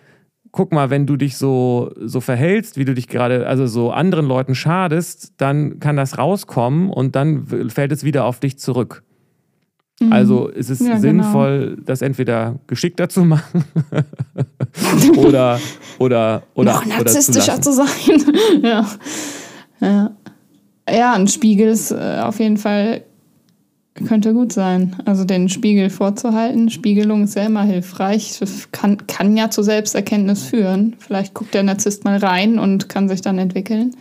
guck 0.53 0.73
mal, 0.73 0.91
wenn 0.91 1.07
du 1.07 1.17
dich 1.17 1.37
so, 1.37 1.93
so 1.97 2.21
verhältst, 2.21 2.79
wie 2.79 2.85
du 2.85 2.95
dich 2.95 3.09
gerade, 3.09 3.47
also 3.47 3.67
so 3.67 3.91
anderen 3.91 4.27
Leuten 4.27 4.55
schadest, 4.55 5.35
dann 5.39 5.81
kann 5.81 5.97
das 5.97 6.17
rauskommen 6.17 6.91
und 6.91 7.17
dann 7.17 7.47
fällt 7.71 7.93
es 7.93 8.05
wieder 8.05 8.25
auf 8.25 8.41
dich 8.41 8.59
zurück. 8.59 9.03
Mhm. 10.01 10.13
Also 10.13 10.49
ist 10.49 10.71
es 10.71 10.81
ja, 10.81 10.87
genau. 10.87 11.01
sinnvoll, 11.01 11.71
genau. 11.71 11.83
das 11.87 12.03
entweder 12.03 12.57
geschickter 12.67 13.09
zu 13.09 13.25
machen 13.25 13.65
oder, 15.17 15.61
oder, 15.99 16.43
oder, 16.55 16.73
Noch 16.73 16.87
narzisstischer 16.87 17.55
oder 17.55 17.63
zu, 17.63 17.71
zu 17.71 17.77
sein. 17.77 18.35
ja. 18.63 18.87
ja. 19.81 20.11
Ja, 20.91 21.13
ein 21.13 21.29
Spiegel 21.29 21.69
ist 21.69 21.91
äh, 21.91 22.21
auf 22.23 22.39
jeden 22.39 22.57
Fall 22.57 23.03
könnte 24.07 24.33
gut 24.33 24.53
sein. 24.53 24.97
Also 25.05 25.25
den 25.25 25.49
Spiegel 25.49 25.91
vorzuhalten. 25.91 26.71
Spiegelung 26.71 27.25
ist 27.25 27.35
ja 27.35 27.45
immer 27.45 27.65
hilfreich. 27.65 28.41
Kann, 28.73 29.07
kann 29.07 29.37
ja 29.37 29.51
zu 29.51 29.63
Selbsterkenntnis 29.63 30.45
führen. 30.45 30.97
Vielleicht 30.99 31.35
guckt 31.35 31.55
der 31.55 31.63
Narzisst 31.63 32.05
mal 32.05 32.19
rein 32.19 32.59
und 32.59 32.89
kann 32.89 33.09
sich 33.09 33.21
dann 33.21 33.39
entwickeln. 33.39 33.95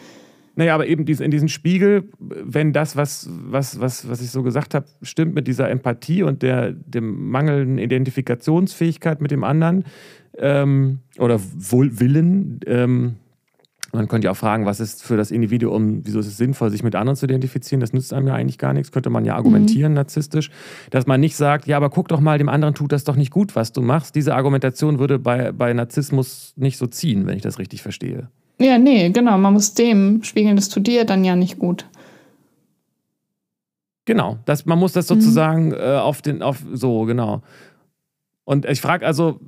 Naja, 0.58 0.74
aber 0.74 0.88
eben 0.88 1.06
in 1.06 1.30
diesem 1.30 1.50
Spiegel, 1.50 2.10
wenn 2.20 2.74
das, 2.74 2.96
was, 2.96 3.30
was, 3.32 3.80
was, 3.80 4.10
was 4.10 4.22
ich 4.22 4.32
so 4.32 4.42
gesagt 4.42 4.74
habe, 4.74 4.88
stimmt 5.04 5.36
mit 5.36 5.48
dieser 5.48 5.70
Empathie 5.70 6.24
und 6.24 6.42
der 6.42 6.72
dem 6.72 7.30
mangelnden 7.30 7.78
Identifikationsfähigkeit 7.78 9.22
mit 9.22 9.30
dem 9.30 9.44
anderen 9.44 9.86
ähm, 10.36 11.00
oder 11.20 11.40
Willen, 11.40 12.60
ähm, 12.66 13.18
man 13.94 14.08
könnte 14.08 14.26
ja 14.26 14.32
auch 14.32 14.38
fragen, 14.38 14.66
was 14.66 14.80
ist 14.80 15.04
für 15.04 15.16
das 15.16 15.30
Individuum, 15.30 16.02
wieso 16.06 16.20
ist 16.20 16.28
es 16.28 16.38
sinnvoll, 16.38 16.72
sich 16.72 16.82
mit 16.82 16.96
anderen 16.96 17.16
zu 17.16 17.26
identifizieren? 17.26 17.80
Das 17.80 17.94
nützt 17.94 18.12
einem 18.12 18.28
ja 18.28 18.34
eigentlich 18.34 18.58
gar 18.58 18.74
nichts, 18.74 18.92
könnte 18.92 19.12
man 19.12 19.26
ja 19.26 19.36
argumentieren, 19.36 19.92
mhm. 19.92 19.98
narzisstisch. 19.98 20.50
Dass 20.90 21.06
man 21.06 21.22
nicht 21.22 21.36
sagt, 21.36 21.68
ja, 21.68 21.78
aber 21.78 21.92
guck 21.92 22.08
doch 22.08 22.20
mal, 22.20 22.40
dem 22.40 22.50
anderen 22.50 22.74
tut 22.74 22.92
das 22.92 23.04
doch 23.04 23.16
nicht 23.16 23.32
gut, 23.32 23.56
was 23.56 23.74
du 23.74 23.82
machst. 23.82 24.16
Diese 24.16 24.34
Argumentation 24.34 24.98
würde 24.98 25.20
bei, 25.20 25.52
bei 25.52 25.72
Narzissmus 25.72 26.54
nicht 26.56 26.78
so 26.78 26.88
ziehen, 26.88 27.28
wenn 27.28 27.38
ich 27.38 27.44
das 27.44 27.60
richtig 27.60 27.84
verstehe. 27.84 28.30
Ja, 28.60 28.78
nee, 28.78 29.10
genau. 29.10 29.38
Man 29.38 29.54
muss 29.54 29.74
dem 29.74 30.24
spiegeln, 30.24 30.56
das 30.56 30.70
tut 30.70 30.88
dir 30.88 31.06
dann 31.06 31.24
ja 31.24 31.36
nicht 31.36 31.60
gut. 31.60 31.86
Genau, 34.06 34.38
das, 34.46 34.66
man 34.66 34.80
muss 34.80 34.94
das 34.94 35.08
sozusagen 35.08 35.68
mhm. 35.68 35.74
äh, 35.74 35.98
auf 35.98 36.22
den, 36.22 36.42
auf 36.42 36.64
so, 36.72 37.04
genau. 37.04 37.42
Und 38.46 38.66
ich 38.66 38.80
frage 38.80 39.06
also, 39.06 39.42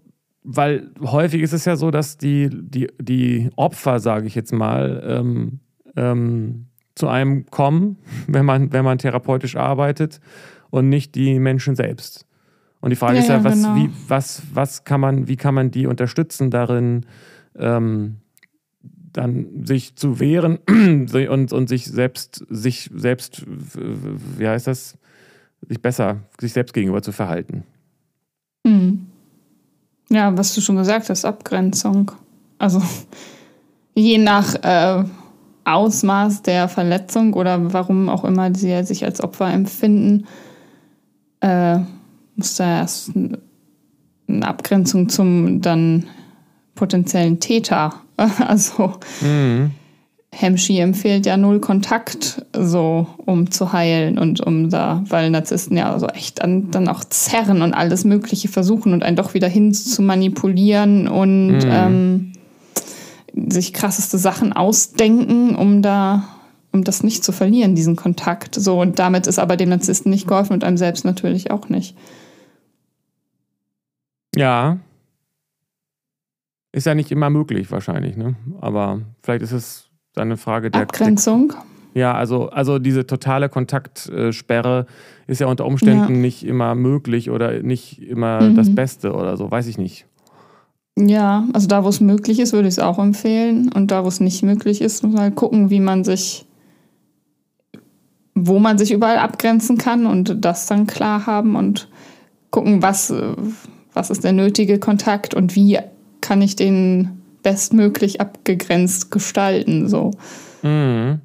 weil 0.44 0.92
häufig 1.00 1.42
ist 1.42 1.54
es 1.54 1.66
ja 1.66 1.78
so, 1.78 1.92
dass 1.92 2.18
die, 2.18 2.50
die, 2.52 2.88
die 3.00 3.50
Opfer, 3.56 4.00
sage 4.00 4.28
ich 4.28 4.36
jetzt 4.36 4.52
mal, 4.52 5.02
ähm, 5.08 5.60
ähm, 5.96 6.68
zu 6.96 7.08
einem 7.08 7.46
kommen, 7.46 7.98
wenn 8.28 8.46
man, 8.46 8.74
wenn 8.74 8.84
man 8.84 8.98
therapeutisch 8.98 9.56
arbeitet 9.56 10.20
und 10.70 10.90
nicht 10.90 11.16
die 11.16 11.40
Menschen 11.40 11.76
selbst. 11.76 12.26
Und 12.82 12.90
die 12.92 12.96
Frage 12.96 13.16
Ja, 13.16 13.22
ist 13.22 13.30
ja, 13.30 13.38
ja, 13.38 13.44
was, 13.44 13.54
genau. 13.54 13.76
wie, 13.76 13.90
was, 14.08 14.44
was 14.54 14.84
kann 14.84 15.00
man, 15.00 15.28
wie 15.28 15.38
kann 15.38 15.54
man 15.54 15.72
die 15.72 15.88
unterstützen 15.88 16.52
darin, 16.52 17.06
ähm, 17.58 18.18
dann 19.14 19.66
sich 19.66 19.96
zu 19.96 20.20
wehren 20.20 20.60
und, 20.68 21.54
und 21.54 21.70
sich 21.70 21.86
selbst, 21.86 22.46
sich 22.50 22.90
selbst, 22.94 23.46
wie 23.48 24.48
heißt 24.48 24.68
das, 24.68 24.98
sich 25.68 25.82
besser, 25.82 26.18
sich 26.40 26.54
selbst 26.54 26.74
gegenüber 26.74 27.02
zu 27.02 27.12
verhalten. 27.12 27.64
Hm. 28.66 29.08
Ja, 30.10 30.38
was 30.38 30.56
du 30.56 30.62
schon 30.62 30.78
gesagt 30.78 31.10
hast, 31.10 31.26
Abgrenzung. 31.26 32.12
Also 32.58 32.82
je 33.96 34.18
nach 34.18 34.56
äh, 34.64 35.04
Ausmaß 35.66 36.42
der 36.42 36.68
Verletzung 36.68 37.34
oder 37.34 37.74
warum 37.74 38.10
auch 38.10 38.26
immer 38.26 38.54
sie 38.56 38.84
sich 38.84 39.06
als 39.06 39.22
Opfer 39.22 39.52
empfinden, 39.52 40.26
äh, 41.42 41.80
muss 42.36 42.56
da 42.56 42.80
erst 42.80 43.12
eine 43.16 44.48
Abgrenzung 44.48 45.10
zum 45.10 45.62
dann 45.62 46.06
potenziellen 46.76 47.40
Täter. 47.40 47.94
Also 48.48 48.94
Mhm. 49.22 49.72
Hemschi 50.32 50.80
empfiehlt 50.80 51.26
ja 51.26 51.38
null 51.38 51.60
Kontakt, 51.60 52.46
so 52.54 53.08
um 53.26 53.50
zu 53.50 53.74
heilen 53.74 54.20
und 54.20 54.42
um 54.42 54.70
da, 54.70 55.04
weil 55.10 55.32
Narzissten 55.32 55.76
ja 55.76 55.98
so 55.98 56.08
echt 56.08 56.42
an, 56.42 56.70
dann 56.72 56.88
auch 56.88 57.04
zerren 57.04 57.62
und 57.62 57.74
alles 57.74 58.06
Mögliche 58.06 58.48
versuchen 58.48 58.94
und 58.94 59.04
einen 59.04 59.18
doch 59.18 59.34
wieder 59.34 59.48
hin 59.48 59.74
zu 59.74 60.02
manipulieren 60.04 61.08
und 61.08 61.60
ähm, 61.68 62.34
sich 63.50 63.74
krasseste 63.74 64.20
Sachen 64.20 64.54
ausdenken, 64.54 65.56
um 65.56 65.82
da, 65.82 66.24
um 66.72 66.84
das 66.84 67.04
nicht 67.04 67.24
zu 67.24 67.32
verlieren, 67.32 67.74
diesen 67.74 67.96
Kontakt. 67.96 68.54
So, 68.54 68.80
und 68.80 69.00
damit 69.00 69.26
ist 69.26 69.40
aber 69.40 69.58
dem 69.58 69.70
Narzissten 69.70 70.12
nicht 70.12 70.28
geholfen 70.28 70.54
und 70.54 70.64
einem 70.64 70.78
selbst 70.78 71.06
natürlich 71.06 71.50
auch 71.50 71.70
nicht. 71.70 71.96
Ja. 74.36 74.78
Ist 76.72 76.86
ja 76.86 76.94
nicht 76.96 77.12
immer 77.12 77.30
möglich 77.30 77.72
wahrscheinlich, 77.72 78.16
ne? 78.16 78.36
Aber 78.62 79.02
vielleicht 79.24 79.42
ist 79.42 79.52
es 79.52 79.90
dann 80.14 80.28
eine 80.28 80.38
Frage 80.38 80.70
der, 80.70 80.82
Abgrenzung. 80.84 81.54
Ja, 81.96 82.14
also, 82.14 82.50
also 82.50 82.78
diese 82.78 83.08
totale 83.08 83.50
Kontaktsperre 83.50 84.86
ist 85.26 85.42
ja 85.42 85.48
unter 85.48 85.66
Umständen 85.66 86.14
Ja. 86.16 86.20
nicht 86.22 86.46
immer 86.46 86.76
möglich 86.76 87.32
oder 87.32 87.64
nicht 87.64 88.00
immer 88.02 88.42
Mhm. 88.50 88.56
das 88.56 88.74
Beste 88.74 89.14
oder 89.14 89.36
so, 89.38 89.50
weiß 89.50 89.66
ich 89.68 89.78
nicht. 89.80 90.06
Ja, 90.98 91.48
also 91.54 91.68
da, 91.68 91.84
wo 91.84 91.90
es 91.90 92.02
möglich 92.02 92.40
ist, 92.40 92.54
würde 92.54 92.68
ich 92.68 92.76
es 92.76 92.80
auch 92.80 93.00
empfehlen. 93.00 93.72
Und 93.74 93.90
da, 93.90 94.04
wo 94.04 94.08
es 94.08 94.20
nicht 94.20 94.44
möglich 94.44 94.82
ist, 94.82 95.02
muss 95.04 95.14
man 95.14 95.22
halt 95.24 95.36
gucken, 95.36 95.70
wie 95.72 95.80
man 95.80 96.04
sich, 96.04 96.46
wo 98.36 98.60
man 98.60 98.78
sich 98.78 98.92
überall 98.92 99.18
abgrenzen 99.18 99.78
kann 99.78 100.06
und 100.06 100.44
das 100.46 100.66
dann 100.68 100.88
klar 100.88 101.26
haben 101.26 101.56
und 101.56 101.90
gucken, 102.52 102.82
was, 102.82 103.14
was 103.94 104.10
ist 104.10 104.24
der 104.24 104.34
nötige 104.34 104.80
Kontakt 104.80 105.34
und 105.34 105.56
wie 105.56 105.80
kann 106.22 106.42
ich 106.42 106.56
den 106.56 107.22
bestmöglich 107.44 108.22
abgegrenzt 108.22 109.12
gestalten. 109.12 109.88
So. 109.88 110.12
Mhm. 110.62 111.22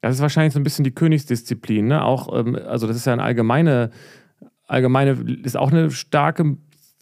Das 0.00 0.16
ist 0.16 0.22
wahrscheinlich 0.22 0.52
so 0.52 0.60
ein 0.60 0.64
bisschen 0.64 0.84
die 0.84 0.94
Königsdisziplin, 0.94 1.86
ne? 1.86 2.04
Auch, 2.04 2.38
ähm, 2.38 2.56
also 2.56 2.86
das 2.86 2.96
ist 2.96 3.06
ja 3.06 3.12
eine 3.12 3.22
allgemeine, 3.22 3.90
allgemeine, 4.66 5.12
ist 5.42 5.56
auch 5.56 5.72
eine 5.72 5.90
starke 5.90 6.56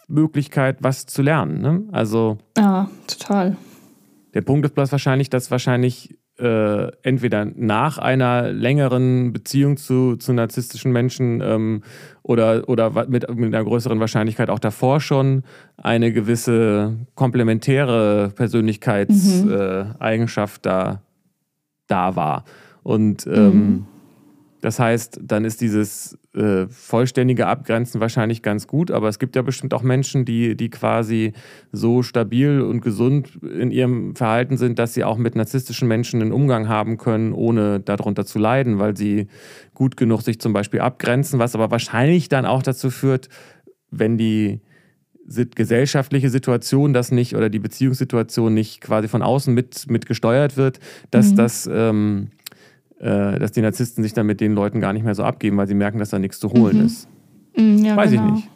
Möglichkeit, 0.09 0.79
was 0.81 1.07
zu 1.07 1.23
lernen. 1.23 1.61
Ne? 1.61 1.85
Also 1.93 2.39
Ja, 2.57 2.91
total. 3.07 3.57
Der 4.35 4.43
Punkt 4.43 4.67
ist 4.67 4.75
bloß 4.75 4.93
wahrscheinlich, 4.93 5.31
dass 5.31 5.51
wahrscheinlich 5.51 6.17
äh, 6.39 6.93
entweder 7.03 7.45
nach 7.45 7.99
einer 7.99 8.53
längeren 8.53 9.33
Beziehung 9.33 9.77
zu, 9.77 10.17
zu 10.17 10.33
narzisstischen 10.33 10.93
Menschen 10.93 11.41
ähm, 11.43 11.83
oder, 12.23 12.69
oder 12.69 12.91
mit, 13.09 13.29
mit 13.35 13.55
einer 13.55 13.65
größeren 13.65 14.01
Wahrscheinlichkeit 14.01 14.51
auch 14.51 14.59
davor 14.59 15.01
schon 15.01 15.45
eine 15.77 16.13
gewisse 16.13 16.97
komplementäre 17.15 18.33
Persönlichkeitseigenschaft 18.35 19.99
äh, 19.99 20.03
Eigenschaft 20.03 20.67
da, 20.67 21.03
da 21.87 22.17
war. 22.17 22.45
Und 22.83 23.27
ähm, 23.27 23.87
das 24.67 24.81
heißt, 24.81 25.21
dann 25.23 25.45
ist 25.45 25.61
dieses 25.61 26.19
äh, 26.35 26.67
vollständige 26.67 27.47
Abgrenzen 27.47 28.01
wahrscheinlich 28.01 28.43
ganz 28.43 28.67
gut, 28.67 28.91
aber 28.91 29.09
es 29.09 29.21
gibt 29.21 29.37
ja 29.37 29.43
bestimmt 29.43 29.73
auch 29.73 29.85
Menschen, 29.85 30.25
die, 30.25 30.57
die 30.57 30.71
quasi 30.71 31.35
so 31.71 32.03
stabil 32.03 32.61
und 32.61 32.81
gesund 32.81 33.39
in 33.45 33.71
ihrem 33.71 34.17
Verhalten 34.17 34.57
sind, 34.57 34.81
dass 34.81 34.93
sie 34.93 35.05
auch 35.05 35.19
mit 35.19 35.37
narzisstischen 35.37 35.87
Menschen 35.87 36.21
einen 36.21 36.33
Umgang 36.33 36.67
haben 36.67 36.97
können, 36.97 37.33
ohne 37.33 37.79
darunter 37.79 38.27
zu 38.27 38.41
leiden, 38.41 38.81
weil 38.81 38.97
sie 38.97 39.29
gut 39.73 39.97
genug 39.97 40.23
sich 40.23 40.41
zum 40.41 40.53
Beispiel 40.53 40.81
abgrenzen, 40.81 41.39
was 41.39 41.55
aber 41.55 41.71
wahrscheinlich 41.71 42.29
dann 42.29 42.45
auch 42.45 42.65
dazu 42.65 42.91
führt, 42.91 43.29
wenn 43.93 44.19
die 44.19 44.63
gesellschaftliche 45.55 46.29
Situation 46.29 46.93
das 46.93 47.13
nicht 47.13 47.37
oder 47.37 47.51
die 47.51 47.61
Beziehungssituation 47.61 48.53
nicht 48.53 48.81
quasi 48.81 49.07
von 49.07 49.23
außen 49.23 49.55
mit, 49.55 49.89
mit 49.89 50.07
gesteuert 50.07 50.57
wird, 50.57 50.81
dass 51.13 51.31
Mhm. 51.31 51.37
das 51.37 51.71
ähm, 51.73 52.31
äh, 53.01 53.39
dass 53.39 53.53
die 53.53 53.63
Narzissten 53.63 54.03
sich 54.03 54.13
dann 54.15 54.27
mit 54.27 54.41
den 54.41 54.53
Leuten 54.55 54.81
gar 54.81 54.93
nicht 54.93 55.05
mehr 55.05 55.15
so 55.15 55.23
abgeben, 55.25 55.57
weil 55.57 55.67
sie 55.69 55.75
merken, 55.75 55.99
dass 55.99 56.11
da 56.11 56.19
nichts 56.19 56.39
zu 56.39 56.51
holen 56.51 56.79
Mhm. 56.79 56.87
ist. 56.87 57.09
Mm, 57.57 57.79
ja, 57.85 57.97
Weiß 57.97 58.11
genau. 58.11 58.27
ich 58.29 58.33
nicht. 58.33 58.49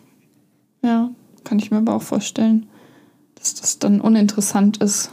Ja, 0.82 1.11
kann 1.45 1.59
ich 1.59 1.70
mir 1.70 1.78
aber 1.78 1.95
auch 1.95 2.03
vorstellen, 2.03 2.66
dass 3.36 3.55
das 3.55 3.78
dann 3.78 4.01
uninteressant 4.01 4.78
ist. 4.78 5.11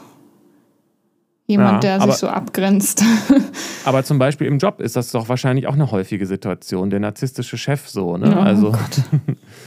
Jemand, 1.49 1.75
Ja, 1.75 1.79
der 1.95 2.01
aber- 2.01 2.11
sich 2.11 2.19
so 2.19 2.27
abgrenzt. 2.27 3.03
Aber 3.85 4.03
zum 4.03 4.19
Beispiel 4.19 4.47
im 4.47 4.57
Job 4.57 4.81
ist 4.81 4.97
das 4.97 5.13
doch 5.13 5.29
wahrscheinlich 5.29 5.65
auch 5.67 5.75
eine 5.75 5.91
häufige 5.91 6.25
Situation. 6.25 6.89
Der 6.89 6.99
narzisstische 6.99 7.57
Chef 7.57 7.87
so, 7.87 8.17
ne? 8.17 8.29
Ja, 8.31 8.39
oh 8.39 8.41
also, 8.41 8.71
Gott. 8.71 9.01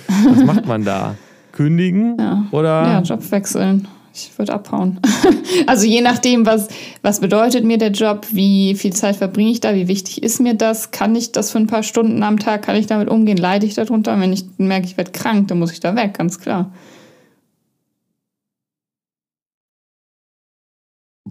was 0.29 0.45
macht 0.45 0.67
man 0.67 0.85
da? 0.85 1.15
Kündigen? 1.53 2.19
Ja. 2.21 2.45
Oder? 2.51 2.69
Ja, 2.87 3.01
Job 3.01 3.31
wechseln. 3.31 3.89
Ich 4.13 4.37
würde 4.39 4.53
abhauen. 4.53 4.99
also 5.67 5.87
je 5.87 6.01
nachdem, 6.01 6.45
was, 6.45 6.69
was 7.03 7.21
bedeutet 7.21 7.65
mir 7.65 7.79
der 7.79 7.93
Job, 7.93 8.27
wie 8.33 8.75
viel 8.75 8.93
Zeit 8.93 9.17
verbringe 9.17 9.51
ich 9.51 9.61
da, 9.61 9.75
wie 9.75 9.87
wichtig 9.89 10.23
ist 10.23 10.41
mir 10.41 10.55
das, 10.55 10.91
kann 10.91 11.15
ich 11.15 11.33
das 11.33 11.53
für 11.53 11.59
ein 11.59 11.69
paar 11.69 11.85
Stunden 11.85 12.23
am 12.23 12.39
Tag, 12.39 12.63
kann 12.63 12.77
ich 12.77 12.87
damit 12.87 13.09
umgehen, 13.09 13.37
leide 13.37 13.67
ich 13.67 13.75
darunter? 13.75 14.19
Wenn 14.21 14.33
ich 14.33 14.45
merke, 14.59 14.87
ich 14.87 14.97
werde 14.97 15.13
krank, 15.13 15.49
dann 15.49 15.61
muss 15.61 15.73
ich 15.73 15.81
da 15.81 15.95
weg, 15.95 16.15
ganz 16.15 16.41
klar. 16.41 16.73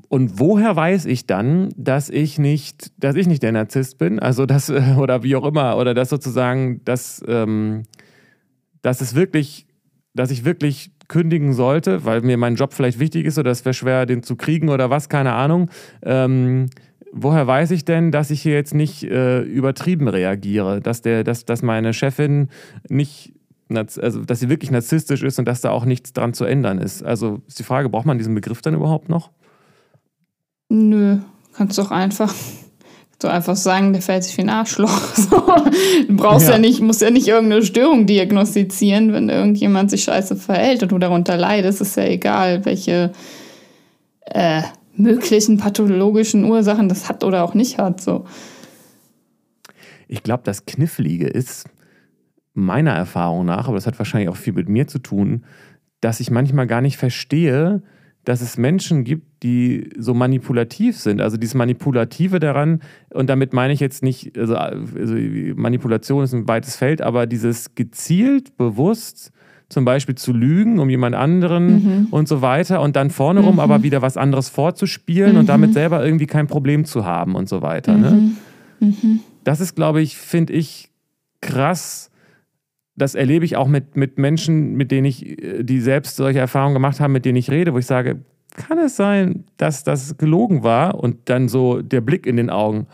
Und 0.08 0.40
woher 0.40 0.76
weiß 0.76 1.06
ich 1.06 1.28
dann, 1.28 1.70
dass 1.76 2.10
ich 2.10 2.40
nicht, 2.40 2.92
dass 2.98 3.16
ich 3.16 3.28
nicht 3.28 3.44
der 3.44 3.52
Narzisst 3.52 3.98
bin? 3.98 4.20
Also 4.20 4.46
das, 4.46 4.70
äh, 4.70 4.96
oder 4.98 5.24
wie 5.24 5.36
auch 5.36 5.46
immer, 5.46 5.78
oder 5.78 5.94
dass 5.94 6.10
sozusagen, 6.10 6.84
dass, 6.86 7.24
ähm, 7.28 7.84
dass 8.82 9.02
es 9.02 9.16
wirklich, 9.16 9.68
dass 10.14 10.32
ich 10.32 10.46
wirklich 10.46 10.92
kündigen 11.10 11.54
sollte, 11.54 12.06
weil 12.06 12.22
mir 12.22 12.38
mein 12.38 12.56
Job 12.56 12.74
vielleicht 12.74 13.00
wichtig 13.00 13.26
ist 13.26 13.38
oder 13.38 13.52
es 13.52 13.66
wäre 13.66 13.74
schwer, 13.74 14.06
den 14.06 14.24
zu 14.24 14.38
kriegen 14.38 14.70
oder 14.70 14.90
was, 14.90 15.10
keine 15.10 15.34
Ahnung. 15.34 15.70
Ähm, 16.02 16.68
woher 17.12 17.46
weiß 17.46 17.72
ich 17.72 17.84
denn, 17.84 18.12
dass 18.12 18.32
ich 18.32 18.42
hier 18.42 18.54
jetzt 18.54 18.74
nicht 18.74 19.04
äh, 19.04 19.42
übertrieben 19.42 20.08
reagiere, 20.08 20.80
dass, 20.80 21.02
der, 21.02 21.26
dass, 21.26 21.44
dass 21.44 21.62
meine 21.62 21.94
Chefin 21.94 22.48
nicht, 22.88 23.34
also 23.70 24.24
dass 24.24 24.40
sie 24.40 24.50
wirklich 24.50 24.72
narzisstisch 24.72 25.24
ist 25.24 25.40
und 25.40 25.48
dass 25.48 25.62
da 25.62 25.72
auch 25.72 25.84
nichts 25.84 26.14
dran 26.14 26.34
zu 26.34 26.46
ändern 26.46 26.78
ist? 26.78 27.04
Also 27.04 27.42
ist 27.48 27.60
die 27.60 27.64
Frage, 27.64 27.90
braucht 27.90 28.06
man 28.06 28.18
diesen 28.18 28.36
Begriff 28.36 28.62
dann 28.62 28.76
überhaupt 28.76 29.10
noch? 29.10 29.32
Nö, 30.70 31.18
kannst 31.54 31.78
doch 31.80 31.90
einfach 31.90 32.34
so 33.22 33.28
einfach 33.28 33.56
sagen, 33.56 33.94
der 33.94 34.02
fällt 34.02 34.24
sich 34.24 34.38
wie 34.38 34.42
ein 34.42 34.50
Arschloch. 34.50 35.02
So. 35.16 35.38
Du 36.08 36.16
brauchst 36.16 36.48
ja. 36.48 36.54
Ja. 36.54 36.60
nicht, 36.60 36.82
musst 36.82 37.02
ja 37.02 37.10
nicht 37.10 37.28
irgendeine 37.28 37.64
Störung 37.64 38.06
diagnostizieren, 38.06 39.14
wenn 39.14 39.30
irgendjemand 39.30 39.92
sich 39.92 40.04
scheiße 40.04 40.36
verhält 40.36 40.82
und 40.84 40.92
du 40.92 40.98
darunter 40.98 41.38
leidest, 41.38 41.82
ist 41.82 41.98
ja 41.98 42.06
egal, 42.06 42.66
welche 42.66 43.12
äh, 44.26 44.62
möglichen 44.96 45.58
pathologischen 45.58 46.46
Ursachen 46.46 46.90
das 46.90 47.10
hat 47.10 47.24
oder 47.24 47.44
auch 47.44 47.54
nicht 47.54 47.78
hat. 47.78 48.02
So. 48.02 48.26
Ich 50.08 50.24
glaube, 50.24 50.44
das 50.46 50.66
Knifflige 50.66 51.28
ist, 51.28 51.66
meiner 52.54 52.92
Erfahrung 52.92 53.46
nach, 53.46 53.68
aber 53.68 53.76
das 53.76 53.88
hat 53.88 54.00
wahrscheinlich 54.00 54.30
auch 54.30 54.38
viel 54.38 54.54
mit 54.54 54.70
mir 54.70 54.88
zu 54.88 55.00
tun, 55.00 55.46
dass 56.02 56.20
ich 56.20 56.32
manchmal 56.32 56.68
gar 56.68 56.82
nicht 56.82 56.98
verstehe, 56.98 57.82
dass 58.26 58.42
es 58.42 58.58
Menschen 58.58 59.04
gibt, 59.04 59.44
die 59.44 59.90
so 59.98 60.14
manipulativ 60.14 60.98
sind. 60.98 61.22
Also 61.22 61.38
dieses 61.38 61.56
Manipulative 61.56 62.40
daran, 62.40 62.82
und 63.12 63.30
damit 63.30 63.54
meine 63.54 63.74
ich 63.74 63.80
jetzt 63.80 64.04
nicht, 64.04 64.38
also, 64.38 64.56
also 64.56 65.16
Manipulation 65.56 66.24
ist 66.24 66.34
ein 66.34 66.48
weites 66.48 66.76
Feld, 66.76 67.02
aber 67.02 67.26
dieses 67.26 67.76
gezielt, 67.76 68.58
bewusst 68.58 69.32
zum 69.70 69.86
Beispiel 69.86 70.16
zu 70.16 70.34
lügen 70.34 70.80
um 70.80 70.90
jemand 70.90 71.16
anderen 71.16 72.08
und 72.10 72.28
so 72.28 72.42
weiter 72.42 72.82
und 72.82 72.96
dann 72.96 73.12
vorne 73.12 73.42
rum 73.42 73.60
aber 73.60 73.84
wieder 73.84 74.02
was 74.02 74.18
anderes 74.18 74.50
vorzuspielen 74.50 75.38
und 75.38 75.48
damit 75.48 75.74
selber 75.74 76.04
irgendwie 76.04 76.26
kein 76.26 76.48
Problem 76.48 76.86
zu 76.86 77.06
haben 77.06 77.36
und 77.36 77.48
so 77.48 77.62
weiter. 77.62 77.96
Ne? 77.96 78.32
Das 79.44 79.62
ist, 79.62 79.76
glaube 79.76 80.02
ich, 80.02 80.18
finde 80.18 80.54
ich 80.54 80.90
krass. 81.42 82.09
Das 83.00 83.16
erlebe 83.16 83.46
ich 83.46 83.58
auch 83.58 83.68
mit, 83.68 83.96
mit 83.96 84.18
Menschen, 84.18 84.76
mit 84.76 84.92
denen 84.92 85.06
ich, 85.06 85.42
äh, 85.44 85.64
die 85.64 85.82
selbst 85.82 86.16
solche 86.16 86.40
Erfahrungen 86.40 86.76
gemacht 86.76 87.00
haben, 87.00 87.12
mit 87.12 87.26
denen 87.26 87.38
ich 87.38 87.50
rede, 87.50 87.74
wo 87.74 87.78
ich 87.78 87.86
sage, 87.86 88.20
kann 88.56 88.78
es 88.78 88.96
sein, 88.96 89.46
dass 89.58 89.84
das 89.84 90.18
gelogen 90.18 90.64
war? 90.64 90.96
Und 90.96 91.30
dann 91.30 91.48
so 91.48 91.82
der 91.82 92.02
Blick 92.02 92.26
in 92.26 92.36
den 92.36 92.50
Augen. 92.50 92.88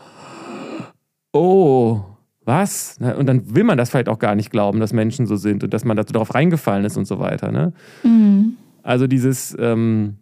Oh, 1.32 2.02
was? 2.44 2.98
Und 3.00 3.26
dann 3.26 3.54
will 3.54 3.64
man 3.64 3.76
das 3.76 3.90
vielleicht 3.90 4.08
auch 4.08 4.20
gar 4.20 4.34
nicht 4.34 4.50
glauben, 4.50 4.80
dass 4.80 4.92
Menschen 4.92 5.26
so 5.26 5.36
sind 5.36 5.64
und 5.64 5.74
dass 5.74 5.84
man 5.84 5.96
darauf 5.96 6.34
reingefallen 6.34 6.84
ist 6.84 6.96
und 6.96 7.06
so 7.06 7.18
weiter. 7.18 7.50
Ne? 7.50 7.72
Mhm. 8.04 8.56
Also 8.82 9.08
dieses 9.08 9.56
ähm, 9.58 10.16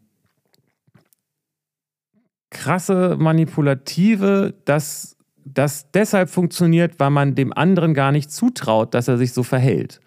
krasse 2.50 3.16
Manipulative, 3.18 4.54
das, 4.64 5.18
das 5.44 5.90
deshalb 5.92 6.30
funktioniert, 6.30 6.98
weil 6.98 7.10
man 7.10 7.34
dem 7.34 7.52
anderen 7.52 7.94
gar 7.94 8.12
nicht 8.12 8.32
zutraut, 8.32 8.94
dass 8.94 9.08
er 9.08 9.18
sich 9.18 9.32
so 9.32 9.42
verhält. 9.42 10.00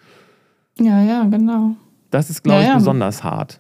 Ja, 0.80 1.02
ja, 1.02 1.24
genau. 1.24 1.76
Das 2.12 2.30
ist, 2.30 2.44
glaube 2.44 2.60
ja, 2.60 2.64
ich, 2.64 2.70
ja. 2.70 2.76
besonders 2.76 3.24
hart. 3.24 3.60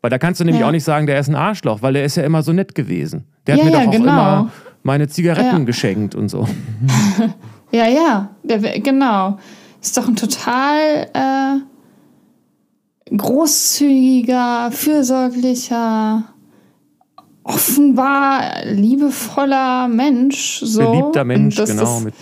Weil 0.00 0.10
da 0.10 0.18
kannst 0.18 0.40
du 0.40 0.44
nämlich 0.44 0.60
ja. 0.60 0.68
auch 0.68 0.72
nicht 0.72 0.84
sagen, 0.84 1.06
der 1.06 1.18
ist 1.18 1.28
ein 1.28 1.34
Arschloch, 1.34 1.82
weil 1.82 1.92
der 1.92 2.04
ist 2.04 2.16
ja 2.16 2.22
immer 2.22 2.42
so 2.42 2.52
nett 2.52 2.74
gewesen. 2.74 3.24
Der 3.46 3.56
hat 3.56 3.64
mir 3.64 3.70
doch 3.70 3.86
auch 3.86 3.90
genau. 3.90 4.02
immer 4.02 4.50
meine 4.82 5.08
Zigaretten 5.08 5.66
geschenkt 5.66 6.14
und 6.14 6.28
so. 6.28 6.48
Ja, 7.70 7.86
ja, 7.86 8.30
der, 8.42 8.80
genau. 8.80 9.38
Ist 9.80 9.96
doch 9.96 10.08
ein 10.08 10.16
total 10.16 11.06
äh, 11.12 11.60
großzügiger, 13.14 14.70
fürsorglicher, 14.72 16.24
offenbar 17.48 18.64
liebevoller 18.66 19.88
Mensch. 19.88 20.60
So. 20.62 20.80
Beliebter 20.80 21.24
Mensch, 21.24 21.56
genau. 21.56 21.98
Ist, 21.98 22.14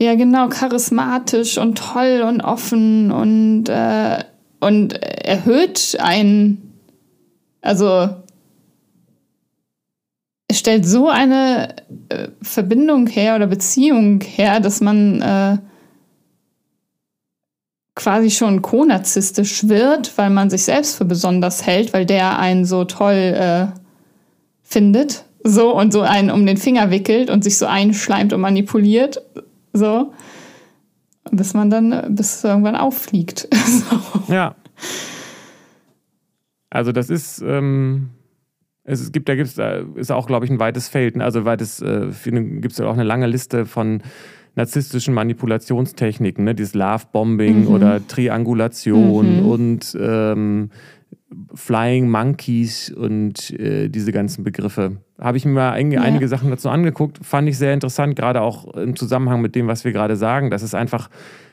ja, 0.00 0.14
genau, 0.14 0.48
charismatisch 0.48 1.58
und 1.58 1.78
toll 1.78 2.24
und 2.26 2.40
offen 2.40 3.10
und, 3.10 3.68
äh, 3.68 4.24
und 4.60 4.92
erhöht 5.02 5.96
einen. 6.00 6.80
Also 7.60 8.08
es 10.48 10.58
stellt 10.58 10.86
so 10.86 11.08
eine 11.08 11.76
äh, 12.08 12.28
Verbindung 12.42 13.06
her 13.06 13.36
oder 13.36 13.46
Beziehung 13.46 14.20
her, 14.20 14.60
dass 14.60 14.80
man 14.80 15.20
äh, 15.20 15.58
quasi 17.94 18.30
schon 18.30 18.62
konarzistisch 18.62 19.68
wird, 19.68 20.16
weil 20.16 20.30
man 20.30 20.50
sich 20.50 20.64
selbst 20.64 20.96
für 20.96 21.04
besonders 21.04 21.66
hält, 21.66 21.92
weil 21.92 22.06
der 22.06 22.38
einen 22.38 22.64
so 22.64 22.84
toll 22.84 23.14
äh, 23.14 23.66
findet, 24.68 25.24
so 25.42 25.74
und 25.74 25.92
so 25.92 26.02
einen 26.02 26.30
um 26.30 26.44
den 26.44 26.58
Finger 26.58 26.90
wickelt 26.90 27.30
und 27.30 27.42
sich 27.42 27.56
so 27.56 27.66
einschleimt 27.66 28.32
und 28.32 28.40
manipuliert, 28.40 29.22
so 29.72 30.12
bis 31.30 31.54
man 31.54 31.70
dann 31.70 32.14
bis 32.14 32.36
es 32.36 32.44
irgendwann 32.44 32.76
auffliegt. 32.76 33.48
so. 33.66 34.32
Ja. 34.32 34.54
Also 36.70 36.92
das 36.92 37.10
ist 37.10 37.42
ähm 37.42 38.10
es 38.90 39.12
gibt, 39.12 39.28
da 39.28 39.34
gibt's, 39.34 39.54
da 39.54 39.82
ist 39.96 40.10
auch, 40.10 40.26
glaube 40.26 40.46
ich, 40.46 40.50
ein 40.50 40.58
weites 40.58 40.88
Feld. 40.88 41.16
Ne? 41.16 41.24
Also 41.24 41.44
weites, 41.44 41.82
äh, 41.82 42.06
gibt 42.24 42.72
es 42.72 42.78
ja 42.78 42.86
auch 42.86 42.94
eine 42.94 43.04
lange 43.04 43.26
Liste 43.26 43.66
von 43.66 44.02
narzisstischen 44.54 45.12
Manipulationstechniken, 45.12 46.42
ne? 46.42 46.54
dieses 46.54 46.74
Love-Bombing 46.74 47.64
mhm. 47.64 47.68
oder 47.68 48.06
Triangulation 48.06 49.40
mhm. 49.40 49.46
und 49.46 49.96
ähm, 50.00 50.70
Flying 51.54 52.08
Monkeys 52.08 52.90
und 52.90 53.50
äh, 53.50 53.88
diese 53.88 54.12
ganzen 54.12 54.44
Begriffe. 54.44 54.98
Habe 55.20 55.36
ich 55.36 55.44
mir 55.44 55.52
mal 55.52 55.72
ein, 55.72 55.90
ja. 55.90 56.00
einige 56.00 56.28
Sachen 56.28 56.50
dazu 56.50 56.70
angeguckt, 56.70 57.18
fand 57.22 57.48
ich 57.48 57.58
sehr 57.58 57.74
interessant, 57.74 58.16
gerade 58.16 58.40
auch 58.40 58.74
im 58.74 58.96
Zusammenhang 58.96 59.40
mit 59.40 59.54
dem, 59.54 59.66
was 59.66 59.84
wir 59.84 59.92
gerade 59.92 60.16
sagen. 60.16 60.50
Das 60.50 60.62
ist 60.62 60.74
einfach 60.74 61.10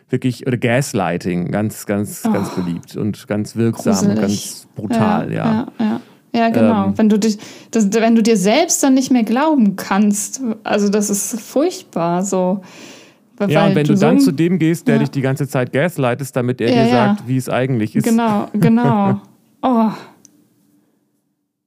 wirklich, 0.10 0.48
oder 0.48 0.58
Gaslighting, 0.58 1.52
ganz, 1.52 1.86
ganz, 1.86 2.24
oh. 2.26 2.32
ganz 2.32 2.50
beliebt 2.52 2.96
und 2.96 3.28
ganz 3.28 3.56
wirksam 3.56 3.94
Gruselig. 3.94 4.16
und 4.16 4.22
ganz 4.22 4.68
brutal, 4.76 5.34
ja. 5.34 5.46
ja. 5.46 5.86
ja 5.86 6.02
ja, 6.36 6.50
genau. 6.50 6.88
Ähm, 6.88 6.98
wenn, 6.98 7.10
du 7.10 7.18
dich, 7.18 7.38
das, 7.72 7.92
wenn 7.94 8.14
du 8.14 8.22
dir 8.22 8.36
selbst 8.36 8.84
dann 8.84 8.94
nicht 8.94 9.10
mehr 9.10 9.24
glauben 9.24 9.78
kannst, 9.78 10.42
also 10.64 10.90
das 10.90 11.10
ist 11.10 11.40
furchtbar 11.40 12.24
so. 12.24 12.62
Ja, 13.48 13.68
und 13.68 13.76
wenn 13.76 13.86
du, 13.86 13.94
du 13.94 14.00
dann 14.00 14.20
so, 14.20 14.28
zu 14.28 14.32
dem 14.32 14.60
gehst, 14.60 14.88
der 14.88 14.96
ja. 14.96 15.00
dich 15.00 15.12
die 15.12 15.22
ganze 15.22 15.48
Zeit 15.48 15.72
gaslightest, 15.72 16.36
damit 16.36 16.62
er 16.62 16.74
ja, 16.74 16.84
dir 16.84 16.90
sagt, 16.90 17.28
wie 17.28 17.38
es 17.38 17.50
eigentlich 17.50 17.96
ist. 17.96 18.04
Genau, 18.04 18.50
genau. 18.54 19.22
Oh. 19.66 19.92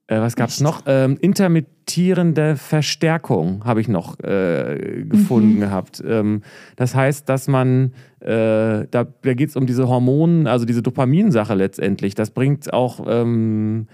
Äh, 0.06 0.20
was 0.20 0.36
gab 0.36 0.50
es 0.50 0.60
noch? 0.60 0.84
Ähm, 0.86 1.18
intermittierende 1.20 2.54
Verstärkung 2.54 3.64
habe 3.64 3.80
ich 3.80 3.88
noch 3.88 4.20
äh, 4.20 5.04
gefunden 5.04 5.56
mhm. 5.56 5.60
gehabt. 5.60 6.00
Ähm, 6.06 6.42
das 6.76 6.94
heißt, 6.94 7.28
dass 7.28 7.48
man, 7.48 7.92
äh, 8.20 8.86
da, 8.88 9.04
da 9.04 9.34
geht 9.34 9.48
es 9.48 9.56
um 9.56 9.66
diese 9.66 9.88
Hormone, 9.88 10.48
also 10.48 10.64
diese 10.64 10.80
Dopaminsache 10.80 11.54
letztendlich. 11.54 12.14
Das 12.14 12.30
bringt 12.30 12.72
auch 12.72 13.04
ähm, 13.08 13.88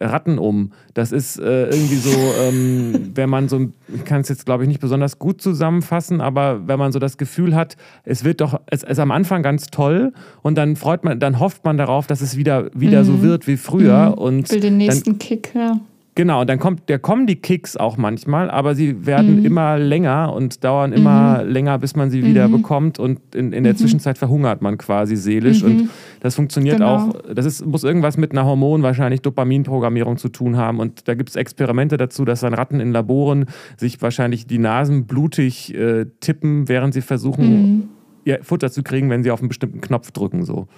Ratten 0.00 0.38
um. 0.38 0.72
Das 0.94 1.12
ist 1.12 1.38
äh, 1.38 1.66
irgendwie 1.70 1.96
so, 1.96 2.10
ähm, 2.42 3.10
wenn 3.14 3.30
man 3.30 3.48
so, 3.48 3.68
ich 3.94 4.04
kann 4.04 4.20
es 4.20 4.28
jetzt 4.28 4.46
glaube 4.46 4.64
ich 4.64 4.68
nicht 4.68 4.80
besonders 4.80 5.18
gut 5.18 5.40
zusammenfassen, 5.40 6.20
aber 6.20 6.66
wenn 6.68 6.78
man 6.78 6.92
so 6.92 6.98
das 6.98 7.16
Gefühl 7.16 7.54
hat, 7.54 7.76
es 8.04 8.24
wird 8.24 8.40
doch, 8.40 8.60
es 8.66 8.82
ist 8.82 8.98
am 8.98 9.10
Anfang 9.10 9.42
ganz 9.42 9.66
toll 9.66 10.12
und 10.42 10.56
dann 10.56 10.76
freut 10.76 11.04
man, 11.04 11.20
dann 11.20 11.38
hofft 11.40 11.64
man 11.64 11.76
darauf, 11.76 12.06
dass 12.06 12.20
es 12.20 12.36
wieder, 12.36 12.70
wieder 12.74 13.00
mhm. 13.00 13.06
so 13.06 13.22
wird 13.22 13.46
wie 13.46 13.56
früher. 13.56 14.10
Mhm. 14.10 14.14
Und 14.14 14.46
ich 14.46 14.52
will 14.52 14.60
den 14.60 14.76
nächsten 14.76 15.10
dann, 15.10 15.18
Kick, 15.18 15.52
ja. 15.54 15.80
Genau, 16.20 16.42
und 16.42 16.50
dann 16.50 16.58
kommt, 16.58 16.90
der 16.90 16.98
kommen 16.98 17.26
die 17.26 17.36
Kicks 17.36 17.78
auch 17.78 17.96
manchmal, 17.96 18.50
aber 18.50 18.74
sie 18.74 19.06
werden 19.06 19.38
mhm. 19.38 19.46
immer 19.46 19.78
länger 19.78 20.34
und 20.34 20.62
dauern 20.62 20.92
immer 20.92 21.42
mhm. 21.42 21.50
länger, 21.50 21.78
bis 21.78 21.96
man 21.96 22.10
sie 22.10 22.22
wieder 22.22 22.48
mhm. 22.48 22.52
bekommt. 22.52 22.98
Und 22.98 23.34
in, 23.34 23.54
in 23.54 23.64
der 23.64 23.72
mhm. 23.72 23.78
Zwischenzeit 23.78 24.18
verhungert 24.18 24.60
man 24.60 24.76
quasi 24.76 25.16
seelisch. 25.16 25.62
Und 25.62 25.84
mhm. 25.84 25.90
das 26.20 26.34
funktioniert 26.34 26.76
genau. 26.76 27.08
auch, 27.08 27.14
das 27.34 27.46
ist, 27.46 27.64
muss 27.64 27.84
irgendwas 27.84 28.18
mit 28.18 28.32
einer 28.32 28.44
Hormon, 28.44 28.82
wahrscheinlich 28.82 29.22
Dopaminprogrammierung 29.22 30.18
zu 30.18 30.28
tun 30.28 30.58
haben. 30.58 30.78
Und 30.78 31.08
da 31.08 31.14
gibt 31.14 31.30
es 31.30 31.36
Experimente 31.36 31.96
dazu, 31.96 32.26
dass 32.26 32.40
dann 32.40 32.52
Ratten 32.52 32.80
in 32.80 32.92
Laboren 32.92 33.46
sich 33.78 34.02
wahrscheinlich 34.02 34.46
die 34.46 34.58
Nasen 34.58 35.06
blutig 35.06 35.74
äh, 35.74 36.04
tippen, 36.20 36.68
während 36.68 36.92
sie 36.92 37.00
versuchen, 37.00 37.46
mhm. 37.46 37.88
ihr 38.26 38.40
Futter 38.42 38.70
zu 38.70 38.82
kriegen, 38.82 39.08
wenn 39.08 39.22
sie 39.22 39.30
auf 39.30 39.40
einen 39.40 39.48
bestimmten 39.48 39.80
Knopf 39.80 40.10
drücken. 40.10 40.44
So. 40.44 40.68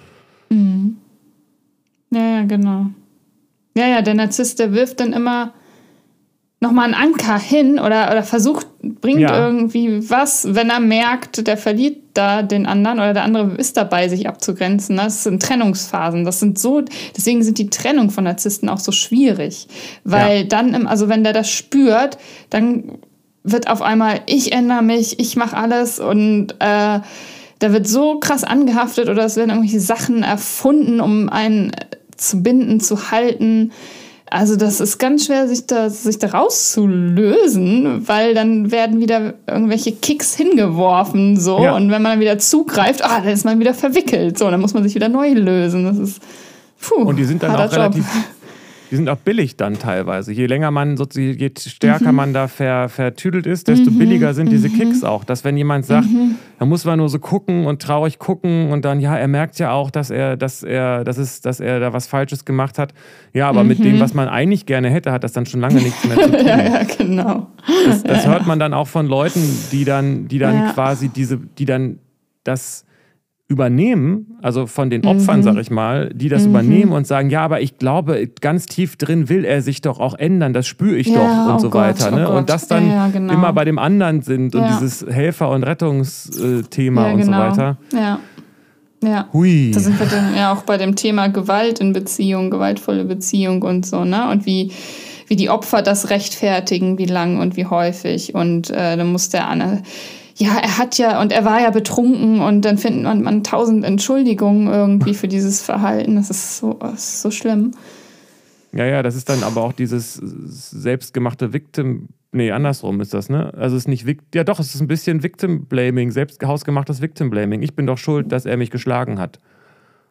Ja, 2.13 2.37
ja, 2.37 2.45
genau. 2.45 2.91
Ja, 3.75 3.87
ja, 3.87 4.01
der 4.01 4.13
Narzisst, 4.13 4.59
der 4.59 4.73
wirft 4.73 4.99
dann 4.99 5.13
immer 5.13 5.53
nochmal 6.63 6.85
einen 6.85 6.93
Anker 6.95 7.37
hin 7.37 7.77
oder, 7.77 8.09
oder 8.09 8.23
versucht, 8.23 8.67
bringt 8.81 9.19
ja. 9.19 9.45
irgendwie 9.45 10.09
was, 10.09 10.55
wenn 10.55 10.69
er 10.69 10.79
merkt, 10.79 11.45
der 11.45 11.57
verliert 11.57 11.97
da 12.13 12.41
den 12.41 12.65
anderen 12.65 12.99
oder 12.99 13.13
der 13.13 13.23
andere 13.23 13.55
ist 13.57 13.75
dabei, 13.75 14.07
sich 14.07 14.27
abzugrenzen. 14.27 14.97
Das 14.97 15.23
sind 15.23 15.41
Trennungsphasen. 15.43 16.23
Das 16.23 16.39
sind 16.39 16.57
so, 16.57 16.81
deswegen 17.15 17.43
sind 17.43 17.57
die 17.57 17.69
Trennung 17.69 18.09
von 18.09 18.23
Narzissten 18.23 18.69
auch 18.69 18.79
so 18.79 18.91
schwierig. 18.91 19.67
Weil 20.03 20.41
ja. 20.41 20.43
dann, 20.45 20.87
also 20.87 21.09
wenn 21.09 21.23
der 21.23 21.33
das 21.33 21.49
spürt, 21.49 22.17
dann 22.49 22.99
wird 23.43 23.69
auf 23.69 23.81
einmal, 23.81 24.21
ich 24.25 24.53
ändere 24.53 24.81
mich, 24.81 25.19
ich 25.19 25.35
mache 25.35 25.57
alles 25.57 25.99
und 25.99 26.53
äh, 26.59 26.99
da 27.59 27.71
wird 27.73 27.87
so 27.87 28.19
krass 28.19 28.43
angehaftet 28.43 29.09
oder 29.09 29.25
es 29.25 29.35
werden 29.35 29.49
irgendwelche 29.49 29.81
Sachen 29.81 30.23
erfunden, 30.23 31.01
um 31.01 31.29
einen 31.29 31.71
zu 32.29 32.41
binden, 32.41 32.79
zu 32.79 33.11
halten. 33.11 33.71
Also 34.29 34.55
das 34.55 34.79
ist 34.79 34.97
ganz 34.97 35.27
schwer, 35.27 35.47
sich 35.47 35.67
da, 35.67 35.89
sich 35.89 36.17
da 36.17 36.27
rauszulösen, 36.29 38.07
weil 38.07 38.33
dann 38.33 38.71
werden 38.71 38.99
wieder 38.99 39.35
irgendwelche 39.45 39.91
Kicks 39.91 40.33
hingeworfen 40.35 41.39
so 41.39 41.59
ja. 41.59 41.75
und 41.75 41.91
wenn 41.91 42.01
man 42.01 42.19
wieder 42.19 42.39
zugreift, 42.39 43.03
ah, 43.03 43.19
dann 43.19 43.31
ist 43.31 43.45
man 43.45 43.59
wieder 43.59 43.75
verwickelt, 43.75 44.39
so, 44.39 44.49
dann 44.49 44.59
muss 44.59 44.73
man 44.73 44.81
sich 44.83 44.95
wieder 44.95 45.09
neu 45.09 45.33
lösen. 45.33 45.85
Das 45.85 45.99
ist 45.99 46.21
puh, 46.81 47.03
und 47.03 47.15
die 47.17 47.25
sind 47.25 47.43
dann 47.43 47.55
auch 47.55 47.71
relativ, 47.71 48.05
die 48.93 48.97
sind 48.97 49.09
auch 49.09 49.17
billig 49.17 49.57
dann 49.57 49.79
teilweise. 49.79 50.31
Je 50.31 50.45
länger 50.45 50.69
man, 50.69 50.97
je 51.15 51.51
stärker 51.57 52.11
mhm. 52.11 52.15
man 52.15 52.33
da 52.33 52.47
ver, 52.47 52.89
vertüdelt 52.89 53.47
ist, 53.47 53.67
desto 53.67 53.89
mhm. 53.89 53.97
billiger 53.97 54.35
sind 54.35 54.51
diese 54.51 54.69
mhm. 54.69 54.77
Kicks 54.77 55.03
auch. 55.03 55.23
Dass 55.23 55.43
wenn 55.43 55.57
jemand 55.57 55.87
sagt, 55.87 56.11
mhm. 56.11 56.35
da 56.59 56.65
muss 56.65 56.85
man 56.85 56.99
nur 56.99 57.09
so 57.09 57.17
gucken 57.17 57.65
und 57.65 57.81
traurig 57.81 58.19
gucken 58.19 58.69
und 58.69 58.85
dann, 58.85 58.99
ja, 58.99 59.17
er 59.17 59.27
merkt 59.27 59.57
ja 59.57 59.71
auch, 59.71 59.89
dass 59.89 60.11
er, 60.11 60.37
dass 60.37 60.61
er, 60.61 61.03
das 61.03 61.17
ist, 61.17 61.47
dass 61.47 61.59
er 61.59 61.79
da 61.79 61.91
was 61.91 62.05
Falsches 62.05 62.45
gemacht 62.45 62.77
hat. 62.77 62.93
Ja, 63.33 63.49
aber 63.49 63.63
mit 63.63 63.83
dem, 63.83 63.95
mhm. 63.95 63.99
was 63.99 64.13
man 64.13 64.27
eigentlich 64.27 64.67
gerne 64.67 64.91
hätte, 64.91 65.11
hat 65.11 65.23
das 65.23 65.33
dann 65.33 65.47
schon 65.47 65.59
lange 65.59 65.81
nichts 65.81 66.03
mehr 66.05 66.15
zu 66.15 66.29
tun. 66.37 66.45
ja, 66.45 66.61
ja, 66.61 66.83
genau. 66.83 67.47
Das, 67.87 68.03
das 68.03 68.25
ja, 68.25 68.29
hört 68.29 68.45
man 68.45 68.59
dann 68.59 68.75
auch 68.75 68.87
von 68.87 69.07
Leuten, 69.07 69.41
die 69.71 69.85
dann, 69.85 70.27
die 70.27 70.37
dann 70.37 70.71
quasi 70.75 71.09
diese, 71.09 71.39
die 71.57 71.65
dann 71.65 71.97
das 72.43 72.85
übernehmen, 73.53 74.37
also 74.41 74.67
von 74.67 74.89
den 74.89 75.05
Opfern, 75.05 75.39
mhm. 75.39 75.43
sag 75.43 75.57
ich 75.57 75.71
mal, 75.71 76.09
die 76.13 76.27
das 76.27 76.43
mhm. 76.43 76.49
übernehmen 76.49 76.91
und 76.91 77.07
sagen, 77.07 77.29
ja, 77.29 77.41
aber 77.43 77.61
ich 77.61 77.77
glaube, 77.77 78.27
ganz 78.41 78.65
tief 78.65 78.97
drin 78.97 79.29
will 79.29 79.45
er 79.45 79.61
sich 79.61 79.81
doch 79.81 79.99
auch 79.99 80.15
ändern, 80.15 80.53
das 80.53 80.67
spüre 80.67 80.95
ich 80.95 81.07
ja, 81.07 81.15
doch 81.15 81.49
und 81.49 81.55
oh 81.55 81.59
so 81.59 81.69
Gott, 81.69 81.81
weiter. 81.81 82.09
Oh 82.11 82.15
ne? 82.15 82.29
Oh 82.29 82.37
und 82.37 82.49
das 82.49 82.67
dann 82.67 82.87
ja, 82.87 82.93
ja, 82.93 83.07
genau. 83.07 83.33
immer 83.33 83.53
bei 83.53 83.63
dem 83.63 83.79
anderen 83.79 84.21
sind 84.21 84.55
und 84.55 84.65
dieses 84.67 85.05
Helfer- 85.07 85.49
und 85.51 85.63
Rettungsthema 85.63 87.11
und 87.11 87.17
genau. 87.21 87.31
so 87.31 87.43
weiter. 87.51 87.77
Ja. 87.93 88.19
Ja. 89.03 89.27
Hui. 89.33 89.71
Da 89.71 89.79
sind 89.79 89.99
wir 89.99 90.07
dann 90.07 90.35
ja 90.35 90.53
auch 90.53 90.63
bei 90.63 90.77
dem 90.77 90.95
Thema 90.95 91.27
Gewalt 91.27 91.79
in 91.79 91.93
Beziehung, 91.93 92.49
gewaltvolle 92.49 93.03
Beziehung 93.03 93.61
und 93.61 93.85
so, 93.85 94.05
ne? 94.05 94.29
Und 94.29 94.45
wie, 94.45 94.71
wie 95.27 95.35
die 95.35 95.49
Opfer 95.49 95.81
das 95.81 96.09
rechtfertigen, 96.09 96.97
wie 96.97 97.05
lang 97.05 97.39
und 97.39 97.57
wie 97.57 97.65
häufig. 97.65 98.33
Und 98.33 98.69
äh, 98.69 98.95
dann 98.95 99.11
muss 99.11 99.29
der 99.29 99.47
Anne 99.47 99.83
ja, 100.35 100.57
er 100.57 100.77
hat 100.77 100.97
ja 100.97 101.21
und 101.21 101.31
er 101.31 101.45
war 101.45 101.61
ja 101.61 101.69
betrunken 101.69 102.41
und 102.41 102.63
dann 102.63 102.77
findet 102.77 103.03
man, 103.03 103.21
man 103.21 103.43
tausend 103.43 103.85
Entschuldigungen 103.85 104.67
irgendwie 104.67 105.13
für 105.13 105.27
dieses 105.27 105.61
Verhalten. 105.61 106.15
Das 106.15 106.29
ist 106.29 106.57
so, 106.57 106.73
das 106.73 106.93
ist 106.93 107.21
so 107.21 107.31
schlimm. 107.31 107.71
Ja, 108.71 108.85
ja, 108.85 109.03
das 109.03 109.15
ist 109.15 109.29
dann 109.29 109.43
aber 109.43 109.61
auch 109.61 109.73
dieses 109.73 110.15
selbstgemachte 110.15 111.53
Victim 111.53 112.09
Nee, 112.35 112.51
andersrum 112.51 112.99
ist 112.99 113.13
das, 113.13 113.29
ne? 113.29 113.53
Also 113.55 113.75
es 113.75 113.83
ist 113.83 113.87
nicht, 113.87 114.07
ja 114.33 114.43
doch, 114.43 114.59
es 114.59 114.73
ist 114.73 114.81
ein 114.81 114.87
bisschen 114.87 115.21
Victim 115.21 115.65
Blaming, 115.65 116.09
selbst 116.09 116.43
hausgemachtes 116.43 116.99
Victim 116.99 117.29
Blaming. 117.29 117.61
Ich 117.61 117.75
bin 117.75 117.85
doch 117.85 117.99
schuld, 117.99 118.31
dass 118.31 118.47
er 118.47 118.57
mich 118.57 118.71
geschlagen 118.71 119.19
hat. 119.19 119.37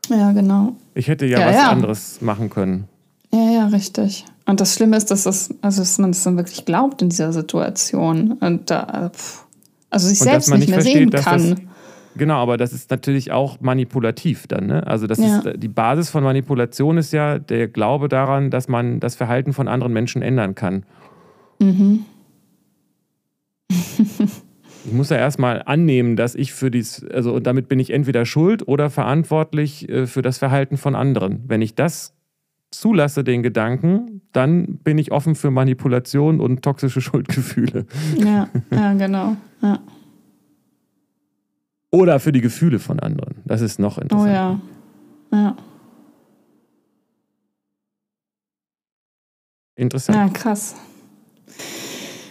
Ja, 0.08 0.30
genau. 0.30 0.76
Ich 0.94 1.08
hätte 1.08 1.26
ja, 1.26 1.40
Ja, 1.40 1.46
was 1.48 1.56
ja. 1.56 1.70
anderes 1.70 2.20
machen 2.20 2.48
können. 2.48 2.84
Ja, 3.32 3.50
ja, 3.50 3.66
richtig. 3.66 4.24
Und 4.46 4.60
das 4.60 4.74
Schlimme 4.74 4.96
ist, 4.96 5.10
dass, 5.10 5.24
das, 5.24 5.52
also, 5.62 5.82
dass 5.82 5.98
man 5.98 6.10
es 6.10 6.22
dann 6.22 6.36
wirklich 6.36 6.64
glaubt 6.64 7.02
in 7.02 7.08
dieser 7.08 7.32
Situation. 7.32 8.32
Und 8.34 8.70
da, 8.70 9.10
pff, 9.12 9.46
also 9.93 10.09
sich 10.09 10.20
Und 10.20 10.24
selbst 10.28 10.49
man 10.51 10.59
nicht 10.59 10.68
nicht 10.68 10.74
mehr 10.76 10.80
versteht, 10.82 10.99
sehen 11.03 11.11
dass 11.11 11.24
kann. 11.24 11.51
das- 11.51 11.61
Genau, 12.14 12.43
aber 12.43 12.59
das 12.59 12.74
ist 12.74 12.90
natürlich 12.90 13.32
auch 13.32 13.61
manipulativ 13.62 14.47
dann, 14.47 14.66
ne? 14.66 14.86
Also 14.86 15.07
das 15.07 15.16
Ja. 15.18 15.38
ist 15.38 15.53
die 15.62 15.68
Basis 15.68 16.11
von 16.11 16.22
Manipulation 16.22 16.99
ist 16.99 17.11
ja 17.14 17.38
der 17.38 17.68
Glaube 17.68 18.09
daran, 18.09 18.51
dass 18.51 18.68
man 18.68 19.01
das 19.01 19.14
Verhalten 19.14 19.55
von 19.55 19.66
anderen 19.66 19.95
Menschen 19.95 20.20
ändern 20.20 20.55
kann. 20.55 20.84
Mhm. 21.59 22.01
Ich 23.70 24.93
muss 24.93 25.11
ja 25.11 25.16
erstmal 25.16 25.62
annehmen, 25.64 26.16
dass 26.16 26.34
ich 26.34 26.53
für 26.53 26.70
dies, 26.70 27.05
also 27.12 27.32
und 27.32 27.47
damit 27.47 27.68
bin 27.68 27.78
ich 27.78 27.90
entweder 27.90 28.26
schuld 28.26 28.66
oder 28.66 28.90
verantwortlich 28.90 29.88
äh, 29.88 30.07
für 30.07 30.22
das 30.22 30.38
Verhalten 30.38 30.76
von 30.76 30.95
anderen. 30.95 31.45
Wenn 31.47 31.62
ich 31.62 31.74
das 31.74 32.14
zulasse, 32.72 33.22
den 33.24 33.42
Gedanken, 33.42 34.22
dann 34.32 34.78
bin 34.78 34.98
ich 34.98 35.12
offen 35.12 35.34
für 35.34 35.50
Manipulation 35.50 36.40
und 36.40 36.62
toxische 36.62 37.00
Schuldgefühle. 37.02 37.86
Ja, 38.16 38.48
ja, 38.70 38.92
genau. 38.94 39.36
Ja. 39.60 39.78
Oder 41.90 42.18
für 42.20 42.32
die 42.32 42.40
Gefühle 42.40 42.78
von 42.78 42.98
anderen. 43.00 43.36
Das 43.44 43.60
ist 43.60 43.78
noch 43.78 43.98
Oh 43.98 44.00
interessant. 44.00 44.32
ja. 44.32 44.60
Ja. 45.32 45.56
Interessant. 49.76 50.16
ja, 50.18 50.28
krass. 50.28 50.74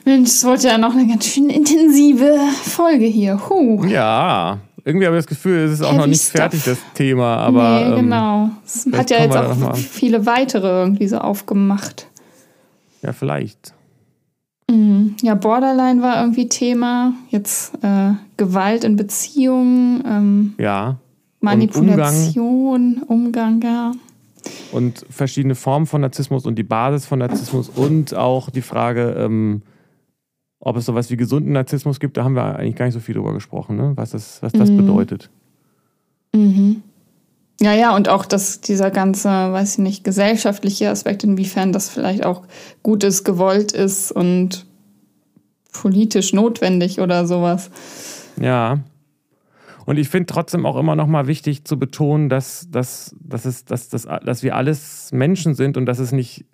Mensch, 0.06 0.30
es 0.30 0.44
wurde 0.44 0.64
ja 0.64 0.78
noch 0.78 0.94
eine 0.94 1.08
ganz 1.08 1.26
schön 1.26 1.50
intensive 1.50 2.38
Folge 2.64 3.06
hier. 3.06 3.50
Huh. 3.50 3.84
Ja, 3.86 4.60
irgendwie 4.84 5.06
habe 5.06 5.16
ich 5.18 5.24
das 5.26 5.28
Gefühl, 5.28 5.60
es 5.60 5.72
ist 5.74 5.82
auch 5.82 5.90
Heavy 5.92 5.98
noch 6.00 6.08
nicht 6.08 6.22
stuff. 6.22 6.32
fertig, 6.42 6.64
das 6.64 6.78
Thema. 6.94 7.38
Aber 7.38 7.80
nee, 7.80 7.90
ähm, 7.92 7.96
genau. 8.02 8.50
Es 8.66 8.84
vielleicht 8.84 8.98
hat 9.00 9.10
ja 9.12 9.24
jetzt 9.26 9.38
auch 9.38 9.76
viele 9.76 10.26
weitere 10.26 10.68
irgendwie 10.82 11.08
so 11.08 11.18
aufgemacht. 11.18 12.08
ja, 13.02 13.14
vielleicht. 13.14 13.74
Mhm. 14.70 15.16
Ja, 15.22 15.36
Borderline 15.36 16.02
war 16.02 16.22
irgendwie 16.22 16.48
Thema. 16.48 17.14
Jetzt 17.30 17.74
äh, 17.84 18.12
Gewalt 18.38 18.84
in 18.84 18.96
Beziehungen, 18.96 20.04
ähm, 20.08 20.54
Ja. 20.58 20.98
Manipulation, 21.42 23.02
Umgang, 23.08 23.62
ja. 23.64 23.92
Und 24.72 25.06
verschiedene 25.10 25.56
Formen 25.56 25.86
von 25.86 26.02
Narzissmus 26.02 26.46
und 26.46 26.56
die 26.56 26.64
Basis 26.64 27.06
von 27.06 27.20
Narzissmus 27.20 27.70
und 27.70 28.14
auch 28.16 28.50
die 28.50 28.62
Frage, 28.62 29.16
ähm, 29.18 29.62
ob 30.62 30.78
es 30.78 30.86
sowas 30.86 31.10
wie 31.10 31.18
gesunden 31.18 31.52
Narzissmus 31.52 32.00
gibt. 32.00 32.18
Da 32.18 32.24
haben 32.24 32.36
wir 32.36 32.56
eigentlich 32.56 32.76
gar 32.76 32.86
nicht 32.86 32.94
so 32.94 33.00
viel 33.00 33.16
drüber 33.16 33.34
gesprochen, 33.34 33.76
ne? 33.76 33.94
was 33.96 34.12
das, 34.12 34.42
was 34.42 34.54
das 34.54 34.70
Mhm. 34.70 34.78
bedeutet. 34.78 35.30
Mhm. 36.34 36.84
Ja, 37.60 37.74
ja, 37.74 37.96
und 37.96 38.10
auch 38.10 38.26
dass 38.26 38.62
dieser 38.62 38.90
ganze, 38.90 39.30
weiß 39.30 39.74
ich 39.74 39.78
nicht, 39.80 40.04
gesellschaftliche 40.04 40.90
Aspekt, 40.90 41.24
inwiefern 41.24 41.72
das 41.74 41.90
vielleicht 41.90 42.26
auch 42.26 42.44
gut 42.82 43.04
ist, 43.04 43.24
gewollt 43.24 43.72
ist 43.72 44.12
und 44.12 44.66
politisch 45.72 46.34
notwendig 46.34 47.00
oder 47.00 47.28
sowas. 47.28 47.70
Ja. 48.40 48.80
Und 49.86 49.98
ich 49.98 50.10
finde 50.10 50.28
trotzdem 50.28 50.66
auch 50.66 50.78
immer 50.78 50.96
noch 50.96 51.08
mal 51.08 51.28
wichtig 51.28 51.66
zu 51.66 51.78
betonen, 51.78 52.30
dass, 52.30 52.68
dass, 52.70 53.16
dass, 53.20 53.46
es, 53.46 53.66
dass, 53.66 53.90
dass, 53.90 54.04
dass 54.04 54.44
wir 54.44 54.56
alles 54.56 55.12
Menschen 55.12 55.54
sind 55.54 55.76
und 55.76 55.86
dass 55.86 56.00
es 56.00 56.12
nicht, 56.12 56.46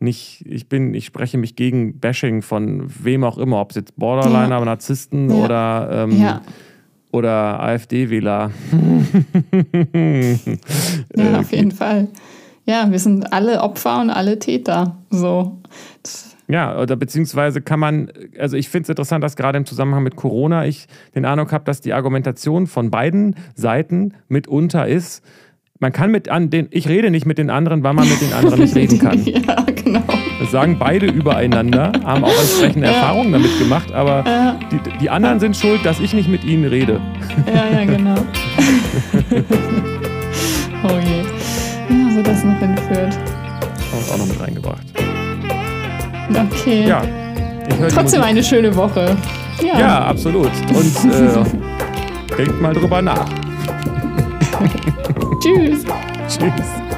nicht, 0.00 0.44
ich 0.46 0.68
bin, 0.68 0.94
ich 0.94 1.04
spreche 1.06 1.38
mich 1.38 1.56
gegen 1.56 1.98
Bashing 2.00 2.42
von 2.42 2.84
wem 3.02 3.22
auch 3.24 3.38
immer, 3.38 3.60
ob 3.60 3.70
es 3.70 3.76
jetzt 3.76 3.96
Borderliner, 3.96 4.58
Ja. 4.58 4.64
Narzissten 4.64 5.28
Ja. 5.30 5.36
oder, 5.36 5.88
ähm, 5.92 6.20
Ja, 6.20 6.40
oder 7.12 7.60
AfD-Wähler. 7.62 8.50
ja, 9.94 11.32
Äh, 11.32 11.36
auf 11.36 11.52
jeden 11.52 11.72
Fall. 11.72 12.08
Ja, 12.66 12.90
wir 12.90 12.98
sind 12.98 13.32
alle 13.32 13.60
Opfer 13.62 14.00
und 14.00 14.10
alle 14.10 14.38
Täter. 14.38 14.96
So. 15.10 15.58
Ja, 16.48 16.78
oder 16.80 16.96
beziehungsweise 16.96 17.60
kann 17.60 17.78
man, 17.80 18.10
also 18.38 18.56
ich 18.56 18.68
finde 18.68 18.84
es 18.84 18.88
interessant, 18.90 19.22
dass 19.22 19.36
gerade 19.36 19.56
im 19.58 19.66
Zusammenhang 19.66 20.02
mit 20.02 20.16
Corona 20.16 20.66
ich 20.66 20.86
den 21.14 21.24
Eindruck 21.24 21.52
habe, 21.52 21.64
dass 21.64 21.80
die 21.80 21.92
Argumentation 21.92 22.66
von 22.66 22.90
beiden 22.90 23.36
Seiten 23.54 24.14
mitunter 24.28 24.86
ist, 24.88 25.24
man 25.78 25.92
kann 25.92 26.10
mit 26.10 26.28
an 26.28 26.50
den, 26.50 26.68
ich 26.72 26.88
rede 26.88 27.10
nicht 27.10 27.24
mit 27.24 27.38
den 27.38 27.48
anderen, 27.50 27.82
weil 27.82 27.94
man 27.94 28.06
mit 28.08 28.20
den 28.20 28.32
anderen 28.34 28.60
nicht 28.60 28.74
reden 28.74 28.98
kann. 29.00 29.24
ja, 29.24 29.64
genau. 30.06 30.18
Das 30.40 30.50
sagen 30.50 30.76
beide 30.78 31.06
übereinander, 31.06 31.92
haben 32.04 32.24
auch 32.24 32.28
entsprechende 32.40 32.86
Ja. 32.88 32.94
Erfahrungen 32.94 33.32
damit 33.32 33.58
gemacht, 33.58 33.92
aber 33.92 34.24
Ja, 34.26 34.56
die, 34.70 34.80
die 34.98 35.10
anderen 35.10 35.40
sind 35.40 35.56
schuld, 35.56 35.84
dass 35.84 36.00
ich 36.00 36.12
nicht 36.14 36.28
mit 36.28 36.44
ihnen 36.44 36.64
rede. 36.66 37.00
ja, 37.46 37.78
ja, 37.80 37.84
genau. 37.84 38.14
oh 40.84 40.98
je. 41.04 41.22
Ja, 41.94 42.14
so 42.14 42.22
das 42.22 42.44
noch 42.44 42.58
hinführt. 42.58 43.18
Haben 43.18 43.98
uns 43.98 44.10
auch 44.12 44.18
noch 44.18 44.26
mit 44.26 44.40
reingebracht. 44.40 44.82
Okay. 46.30 46.86
Ja, 46.86 47.02
Trotzdem 47.92 48.22
eine 48.22 48.42
schöne 48.42 48.74
Woche. 48.74 49.16
Ja. 49.64 49.78
Ja, 49.78 50.04
absolut. 50.06 50.50
Und 50.68 51.12
äh, 51.12 52.36
denkt 52.36 52.60
mal 52.60 52.72
drüber 52.74 53.00
nach. 53.02 53.26
Tschüss. 55.42 55.84
Tschüss. 56.28 56.89